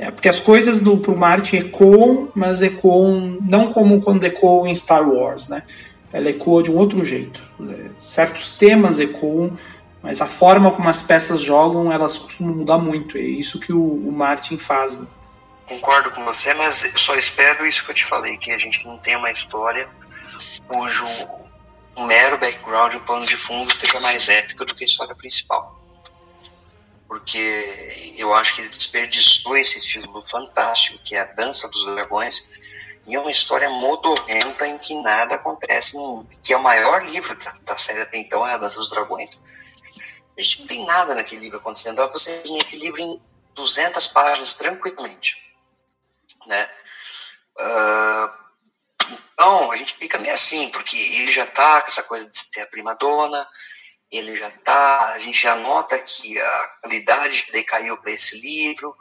É, 0.00 0.10
porque 0.10 0.28
as 0.30 0.40
coisas 0.40 0.80
do, 0.80 0.96
pro 0.96 1.14
Martin 1.14 1.56
ecoam, 1.56 2.32
mas 2.34 2.62
ecoam 2.62 3.36
não 3.42 3.70
como 3.70 4.00
quando 4.00 4.24
ecoam 4.24 4.66
em 4.66 4.74
Star 4.74 5.06
Wars, 5.06 5.48
né? 5.48 5.62
Ela 6.10 6.30
ecoa 6.30 6.62
de 6.62 6.70
um 6.70 6.76
outro 6.76 7.04
jeito. 7.04 7.42
É, 7.68 7.90
certos 7.98 8.56
temas 8.56 8.98
ecoam, 8.98 9.56
mas 10.02 10.22
a 10.22 10.26
forma 10.26 10.70
como 10.70 10.88
as 10.88 11.02
peças 11.02 11.42
jogam, 11.42 11.92
elas 11.92 12.16
costumam 12.16 12.54
mudar 12.54 12.78
muito. 12.78 13.18
É 13.18 13.20
isso 13.20 13.60
que 13.60 13.72
o, 13.72 13.82
o 13.82 14.10
Martin 14.10 14.56
faz. 14.56 14.98
Né? 14.98 15.06
concordo 15.70 16.10
com 16.10 16.24
você, 16.24 16.52
mas 16.54 16.92
só 16.96 17.14
espero 17.14 17.64
isso 17.64 17.84
que 17.84 17.92
eu 17.92 17.94
te 17.94 18.04
falei, 18.04 18.36
que 18.36 18.50
a 18.50 18.58
gente 18.58 18.84
não 18.84 18.98
tenha 18.98 19.18
uma 19.18 19.30
história 19.30 19.88
cujo 20.66 21.04
mero 22.06 22.38
background, 22.38 22.94
o 22.94 23.00
pano 23.00 23.24
de 23.24 23.36
fundo 23.36 23.70
esteja 23.70 24.00
mais 24.00 24.28
épico 24.28 24.64
do 24.64 24.74
que 24.74 24.82
a 24.82 24.86
história 24.86 25.14
principal. 25.14 25.79
Porque 27.10 28.14
eu 28.18 28.32
acho 28.32 28.54
que 28.54 28.60
ele 28.60 28.68
desperdiçou 28.68 29.56
esse 29.56 29.80
título 29.80 30.22
fantástico, 30.22 31.02
que 31.02 31.16
é 31.16 31.20
a 31.22 31.32
Dança 31.32 31.68
dos 31.68 31.84
Dragões, 31.84 32.48
e 33.04 33.16
é 33.16 33.18
uma 33.18 33.32
história 33.32 33.68
modorrenta 33.68 34.64
em 34.68 34.78
que 34.78 34.94
nada 35.02 35.34
acontece, 35.34 35.96
que 36.40 36.52
é 36.52 36.56
o 36.56 36.62
maior 36.62 37.04
livro 37.04 37.36
da, 37.40 37.50
da 37.64 37.76
série 37.76 38.02
até 38.02 38.16
então, 38.16 38.46
é 38.46 38.52
a 38.54 38.58
Dança 38.58 38.78
dos 38.78 38.90
Dragões. 38.90 39.40
A 40.38 40.40
gente 40.40 40.60
não 40.60 40.66
tem 40.68 40.86
nada 40.86 41.16
naquele 41.16 41.40
livro 41.40 41.58
acontecendo. 41.58 41.96
Você 42.12 42.30
tem 42.42 42.60
aquele 42.60 42.82
livro 42.84 43.00
em 43.00 43.20
200 43.56 44.06
páginas 44.06 44.54
tranquilamente 44.54 45.50
né? 46.46 46.68
Uh, 47.58 48.40
então, 49.10 49.72
a 49.72 49.76
gente 49.76 49.94
fica 49.94 50.18
meio 50.18 50.34
assim, 50.34 50.70
porque 50.70 50.96
ele 50.96 51.32
já 51.32 51.46
tá 51.46 51.82
com 51.82 51.88
essa 51.88 52.02
coisa 52.02 52.28
de 52.28 52.50
ter 52.50 52.62
a 52.62 52.66
prima 52.66 52.94
dona, 52.94 53.48
ele 54.10 54.36
já 54.36 54.50
tá, 54.50 55.12
a 55.12 55.18
gente 55.20 55.40
já 55.40 55.54
nota 55.54 55.98
que 55.98 56.38
a 56.38 56.68
qualidade 56.80 57.46
decaiu 57.52 57.96
para 57.98 58.10
esse 58.10 58.40
livro, 58.40 58.96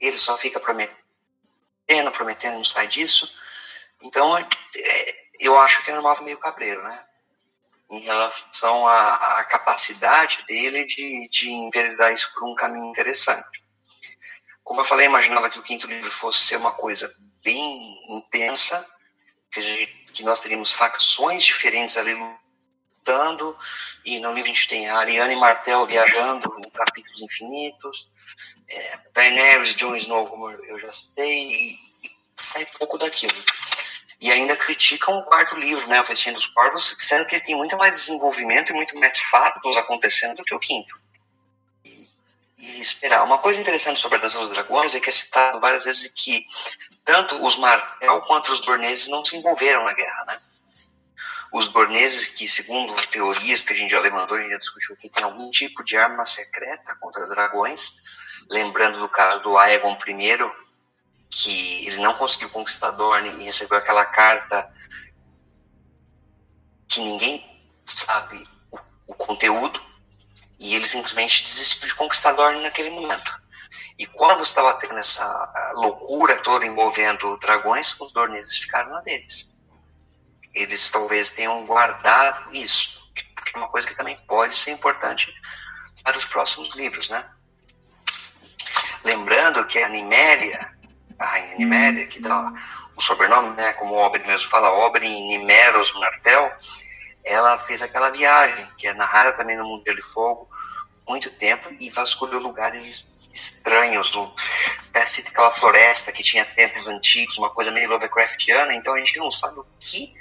ele 0.00 0.16
só 0.16 0.38
fica 0.38 0.60
prometendo, 0.60 2.12
prometendo, 2.12 2.54
não 2.54 2.64
sai 2.64 2.86
disso. 2.86 3.28
Então, 4.02 4.38
é, 4.38 4.46
eu 5.40 5.58
acho 5.58 5.82
que 5.82 5.90
é 5.90 5.94
normal 5.94 6.22
meio 6.22 6.38
cabreiro, 6.38 6.82
né? 6.84 7.04
Em 7.90 8.00
relação 8.00 8.86
à, 8.86 9.38
à 9.38 9.44
capacidade 9.44 10.44
dele 10.46 10.86
de, 10.86 11.28
de 11.28 11.50
enveredar 11.50 12.12
isso 12.12 12.32
por 12.32 12.48
um 12.48 12.54
caminho 12.54 12.86
interessante. 12.86 13.62
Como 14.62 14.80
eu 14.80 14.84
falei, 14.84 15.06
imaginava 15.06 15.50
que 15.50 15.58
o 15.58 15.62
quinto 15.62 15.88
livro 15.88 16.10
fosse 16.10 16.46
ser 16.46 16.56
uma 16.56 16.72
coisa 16.72 17.12
bem 17.42 18.16
intensa, 18.16 18.86
que, 19.50 19.60
gente, 19.60 20.12
que 20.12 20.22
nós 20.22 20.40
teríamos 20.40 20.72
facções 20.72 21.44
diferentes 21.44 21.96
ali 21.96 22.14
lutando, 23.02 23.56
e 24.04 24.20
no 24.20 24.32
livro 24.32 24.50
a 24.50 24.54
gente 24.54 24.68
tem 24.68 24.88
a 24.88 24.98
Ariane 24.98 25.36
Martel 25.36 25.84
viajando 25.86 26.54
em 26.64 26.70
capítulos 26.70 27.20
infinitos, 27.22 28.08
é, 28.68 28.98
Daenerys, 29.12 29.74
Jon 29.74 29.96
Snow, 29.96 30.26
como 30.26 30.50
eu 30.50 30.78
já 30.78 30.92
citei, 30.92 31.52
e, 31.52 31.74
e 32.04 32.10
sai 32.36 32.64
pouco 32.78 32.96
daquilo. 32.96 33.34
E 34.20 34.30
ainda 34.30 34.56
criticam 34.56 35.18
o 35.18 35.24
quarto 35.24 35.56
livro, 35.56 35.86
né, 35.88 36.00
o 36.00 36.04
Festinho 36.04 36.36
dos 36.36 36.46
Corvos, 36.46 36.94
sendo 36.98 37.26
que 37.26 37.34
ele 37.34 37.44
tem 37.44 37.56
muito 37.56 37.76
mais 37.76 37.96
desenvolvimento 37.96 38.70
e 38.70 38.74
muito 38.74 38.96
mais 38.96 39.18
fatos 39.18 39.76
acontecendo 39.76 40.36
do 40.36 40.44
que 40.44 40.54
o 40.54 40.60
quinto 40.60 40.94
e 42.62 42.80
esperar. 42.80 43.24
Uma 43.24 43.38
coisa 43.38 43.60
interessante 43.60 43.98
sobre 43.98 44.18
a 44.18 44.20
Dança 44.20 44.38
dos 44.38 44.50
Dragões 44.50 44.94
é 44.94 45.00
que 45.00 45.08
é 45.08 45.12
citado 45.12 45.58
várias 45.58 45.84
vezes 45.84 46.08
que 46.14 46.46
tanto 47.04 47.44
os 47.44 47.56
Martel 47.56 48.22
quanto 48.22 48.52
os 48.52 48.60
Dorneses 48.60 49.08
não 49.08 49.24
se 49.24 49.36
envolveram 49.36 49.84
na 49.84 49.92
guerra, 49.92 50.24
né? 50.26 50.40
Os 51.52 51.68
Dorneses, 51.68 52.28
que 52.28 52.48
segundo 52.48 52.94
as 52.94 53.04
teorias 53.06 53.60
que 53.60 53.74
a 53.74 53.76
gente 53.76 53.90
já 53.90 54.00
levantou, 54.00 54.38
a 54.38 54.40
gente 54.40 54.52
já 54.52 54.58
discutiu 54.58 54.96
que 54.96 55.10
tem 55.10 55.22
algum 55.22 55.50
tipo 55.50 55.84
de 55.84 55.96
arma 55.98 56.24
secreta 56.24 56.96
contra 56.98 57.28
dragões, 57.28 58.02
lembrando 58.50 58.98
do 58.98 59.08
caso 59.08 59.42
do 59.42 59.58
Aegon 59.58 59.98
I, 60.08 60.38
que 61.28 61.86
ele 61.86 61.98
não 61.98 62.14
conseguiu 62.14 62.48
conquistar 62.48 62.92
Dorne 62.92 63.28
e 63.28 63.44
recebeu 63.44 63.76
aquela 63.76 64.04
carta 64.06 64.72
que 66.88 67.00
ninguém 67.00 67.62
sabe 67.86 68.48
o, 68.70 68.78
o 69.08 69.14
conteúdo, 69.14 69.78
e 70.58 70.74
ele 70.74 70.86
simplesmente 70.86 71.44
desistiu 71.44 71.86
de 71.86 71.94
conquistar 71.94 72.32
Dorne 72.32 72.62
naquele 72.62 72.90
momento. 72.90 73.42
E 73.98 74.06
quando 74.06 74.42
estava 74.42 74.74
tendo 74.80 74.98
essa 74.98 75.72
loucura 75.74 76.36
toda 76.38 76.64
envolvendo 76.64 77.36
dragões, 77.38 77.94
os 78.00 78.12
dorneses 78.12 78.58
ficaram 78.58 78.90
na 78.90 79.00
deles. 79.00 79.51
Eles 80.54 80.90
talvez 80.90 81.30
tenham 81.30 81.64
guardado 81.64 82.54
isso, 82.54 83.10
que 83.14 83.24
é 83.54 83.58
uma 83.58 83.68
coisa 83.68 83.86
que 83.86 83.96
também 83.96 84.16
pode 84.26 84.58
ser 84.58 84.72
importante 84.72 85.32
para 86.04 86.16
os 86.18 86.24
próximos 86.26 86.74
livros, 86.74 87.08
né? 87.08 87.24
Lembrando 89.04 89.66
que 89.66 89.78
a 89.78 89.88
Niméria, 89.88 90.76
a 91.18 91.26
rainha 91.26 91.56
Niméria, 91.58 92.06
que 92.06 92.20
dá 92.20 92.52
o 92.96 93.00
sobrenome, 93.00 93.56
né, 93.56 93.72
como 93.74 93.94
o 93.94 93.98
Oberyn 93.98 94.26
mesmo 94.26 94.48
fala, 94.48 94.70
Oberyn 94.86 95.28
Nimeros 95.28 95.92
Martel, 95.94 96.54
ela 97.24 97.58
fez 97.58 97.82
aquela 97.82 98.10
viagem, 98.10 98.66
que 98.76 98.86
é 98.86 98.94
narrada 98.94 99.32
também 99.32 99.56
no 99.56 99.64
Mundo 99.64 99.84
de 99.84 100.02
Fogo, 100.02 100.48
muito 101.06 101.30
tempo, 101.30 101.68
e 101.80 101.90
vasculhou 101.90 102.40
lugares 102.40 103.12
estranhos, 103.32 104.14
o, 104.14 104.34
cita 105.06 105.30
aquela 105.30 105.50
floresta 105.50 106.12
que 106.12 106.22
tinha 106.22 106.44
templos 106.44 106.86
antigos, 106.88 107.38
uma 107.38 107.50
coisa 107.50 107.70
meio 107.70 107.88
Lovecraftiana, 107.88 108.74
então 108.74 108.94
a 108.94 108.98
gente 108.98 109.18
não 109.18 109.30
sabe 109.30 109.58
o 109.58 109.66
que 109.80 110.14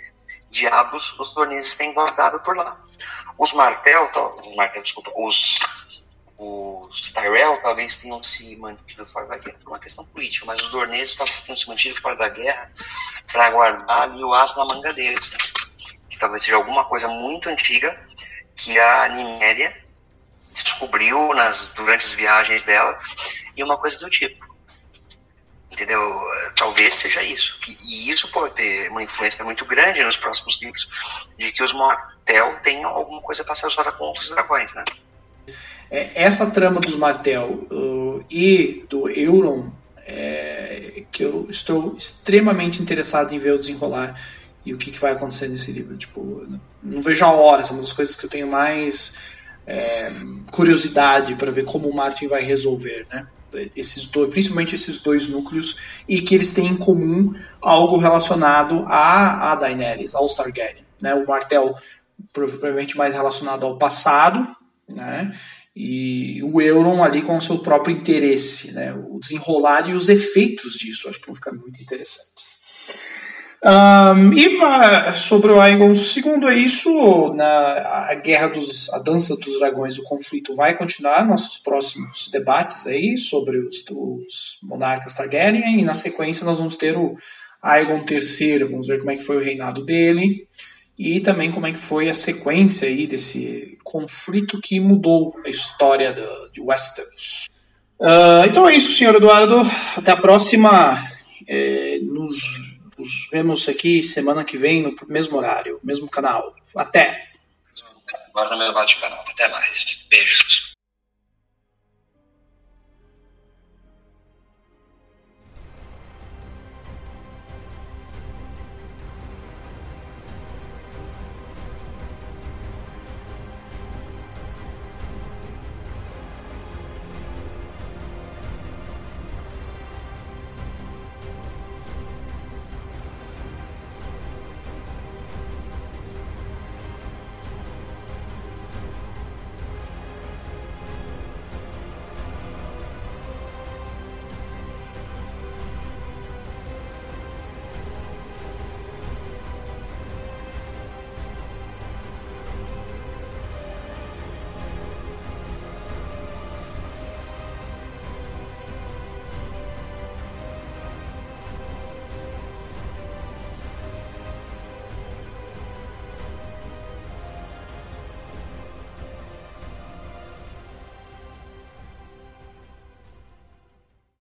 diabos 0.51 1.17
os 1.17 1.33
Dornizes 1.33 1.75
têm 1.75 1.93
guardado 1.93 2.39
por 2.41 2.55
lá. 2.55 2.77
Os 3.37 3.53
Martel, 3.53 4.11
os 4.39 4.55
Martel, 4.55 4.83
desculpa, 4.83 5.11
os 5.15 5.59
os 6.43 7.11
Tyrell 7.11 7.61
talvez 7.61 7.97
tenham 7.97 8.21
se 8.23 8.55
mantido 8.57 9.05
fora 9.05 9.27
da 9.27 9.37
guerra 9.37 9.57
por 9.63 9.69
uma 9.69 9.79
questão 9.79 10.03
política, 10.05 10.43
mas 10.47 10.59
os 10.59 10.69
Dorneses 10.69 11.15
talvez 11.15 11.43
tenham 11.43 11.57
se 11.57 11.67
mantido 11.67 12.01
fora 12.01 12.15
da 12.15 12.29
guerra 12.29 12.67
para 13.31 13.51
guardar 13.51 14.01
ali 14.01 14.23
o 14.23 14.33
aço 14.33 14.57
na 14.57 14.65
manga 14.65 14.91
deles. 14.91 15.31
Né? 15.31 15.37
Que 16.09 16.17
talvez 16.17 16.41
seja 16.41 16.55
alguma 16.55 16.83
coisa 16.85 17.07
muito 17.07 17.47
antiga 17.47 17.95
que 18.55 18.77
a 18.79 19.09
Niméria 19.09 19.85
descobriu 20.51 21.33
nas, 21.35 21.67
durante 21.75 22.07
as 22.07 22.13
viagens 22.13 22.63
dela 22.63 22.99
e 23.55 23.63
uma 23.63 23.77
coisa 23.77 23.99
do 23.99 24.09
tipo. 24.09 24.50
Entendeu? 25.71 26.21
Talvez 26.55 26.93
seja 26.93 27.23
isso. 27.23 27.57
E 27.87 28.11
isso 28.11 28.29
pode 28.31 28.55
ter 28.55 28.89
uma 28.89 29.01
influência 29.01 29.43
muito 29.43 29.65
grande 29.65 30.03
nos 30.03 30.17
próximos 30.17 30.59
livros 30.61 30.87
de 31.37 31.51
que 31.51 31.63
os 31.63 31.73
Martel 31.73 32.59
tenham 32.61 32.89
alguma 32.89 33.21
coisa 33.21 33.43
para 33.43 33.55
ser 33.55 33.67
usada 33.67 33.91
com 33.93 34.03
outros 34.03 34.29
dragões, 34.29 34.73
né? 34.73 34.83
É, 35.89 36.23
essa 36.23 36.51
trama 36.51 36.79
dos 36.79 36.95
Martel 36.95 37.67
uh, 37.69 38.23
e 38.29 38.85
do 38.89 39.09
Euron, 39.09 39.71
é, 40.05 41.03
que 41.11 41.23
eu 41.23 41.47
estou 41.49 41.95
extremamente 41.97 42.81
interessado 42.81 43.33
em 43.33 43.39
ver 43.39 43.53
o 43.53 43.59
desenrolar 43.59 44.19
e 44.65 44.73
o 44.73 44.77
que, 44.77 44.91
que 44.91 44.99
vai 44.99 45.11
acontecer 45.11 45.47
nesse 45.47 45.71
livro. 45.71 45.97
Tipo, 45.97 46.47
não 46.81 47.01
vejo 47.01 47.25
a 47.25 47.31
hora, 47.31 47.63
são 47.63 47.75
uma 47.75 47.83
das 47.83 47.93
coisas 47.93 48.15
que 48.15 48.25
eu 48.25 48.29
tenho 48.29 48.47
mais 48.47 49.19
é, 49.67 50.11
curiosidade 50.51 51.35
para 51.35 51.51
ver 51.51 51.65
como 51.65 51.89
o 51.89 51.95
Martin 51.95 52.27
vai 52.27 52.41
resolver, 52.41 53.05
né? 53.09 53.27
Esses 53.75 54.05
dois, 54.05 54.29
principalmente 54.29 54.75
esses 54.75 55.01
dois 55.01 55.27
núcleos 55.27 55.77
e 56.07 56.21
que 56.21 56.35
eles 56.35 56.53
têm 56.53 56.67
em 56.67 56.77
comum 56.77 57.33
algo 57.61 57.97
relacionado 57.97 58.83
a, 58.87 59.51
a 59.51 59.55
Daenerys, 59.55 60.15
ao 60.15 60.27
Targaryen. 60.27 60.85
Né? 61.01 61.13
O 61.13 61.27
Martel 61.27 61.75
provavelmente 62.31 62.97
mais 62.97 63.13
relacionado 63.13 63.65
ao 63.65 63.77
passado, 63.77 64.55
né? 64.87 65.35
e 65.75 66.41
o 66.43 66.61
Euron 66.61 67.03
ali 67.03 67.21
com 67.21 67.37
o 67.37 67.41
seu 67.41 67.59
próprio 67.59 67.95
interesse, 67.95 68.73
né? 68.73 68.93
o 68.93 69.19
desenrolar 69.19 69.89
e 69.89 69.93
os 69.93 70.09
efeitos 70.09 70.73
disso, 70.73 71.09
acho 71.09 71.19
que 71.19 71.25
vão 71.25 71.35
ficar 71.35 71.51
muito 71.51 71.81
interessantes. 71.81 72.60
Um, 73.63 74.33
e 74.33 74.57
uh, 74.57 75.15
sobre 75.15 75.51
o 75.51 75.61
Aegon 75.61 75.93
II 75.93 76.47
é 76.49 76.55
isso, 76.55 77.31
na, 77.35 78.07
a 78.09 78.15
guerra 78.15 78.47
dos, 78.47 78.91
a 78.91 78.97
dança 78.97 79.35
dos 79.37 79.59
dragões, 79.59 79.99
o 79.99 80.03
conflito 80.03 80.55
vai 80.55 80.75
continuar, 80.75 81.27
nossos 81.27 81.59
próximos 81.59 82.27
debates 82.31 82.87
aí 82.87 83.19
sobre 83.19 83.59
os, 83.59 83.85
os 83.91 84.57
monarcas 84.63 85.13
Targaryen, 85.13 85.79
e 85.79 85.83
na 85.83 85.93
sequência 85.93 86.43
nós 86.43 86.57
vamos 86.57 86.75
ter 86.75 86.97
o 86.97 87.15
Aegon 87.61 88.03
III, 88.09 88.63
vamos 88.63 88.87
ver 88.87 88.97
como 88.97 89.11
é 89.11 89.15
que 89.15 89.23
foi 89.23 89.37
o 89.37 89.43
reinado 89.43 89.85
dele, 89.85 90.47
e 90.97 91.19
também 91.19 91.51
como 91.51 91.67
é 91.67 91.71
que 91.71 91.79
foi 91.79 92.09
a 92.09 92.15
sequência 92.15 92.87
aí 92.87 93.05
desse 93.05 93.77
conflito 93.83 94.59
que 94.59 94.79
mudou 94.79 95.35
a 95.45 95.49
história 95.49 96.11
de, 96.11 96.51
de 96.51 96.61
Westeros. 96.61 97.47
Uh, 97.99 98.45
então 98.47 98.67
é 98.67 98.75
isso, 98.75 98.91
senhor 98.91 99.13
Eduardo. 99.13 99.61
Até 99.95 100.11
a 100.11 100.17
próxima. 100.17 100.99
É, 101.47 101.99
nos, 102.03 102.39
nos, 103.01 103.27
vemos 103.31 103.67
aqui 103.67 104.01
semana 104.03 104.45
que 104.45 104.57
vem 104.57 104.83
no 104.83 104.95
mesmo 105.07 105.37
horário, 105.37 105.79
mesmo 105.83 106.07
canal. 106.07 106.55
Até. 106.75 107.31
Agora 108.29 108.51
no 108.51 108.57
mesmo 108.57 108.75
canal. 108.99 109.25
Até 109.27 109.47
mais. 109.49 110.05
Beijos. 110.09 110.70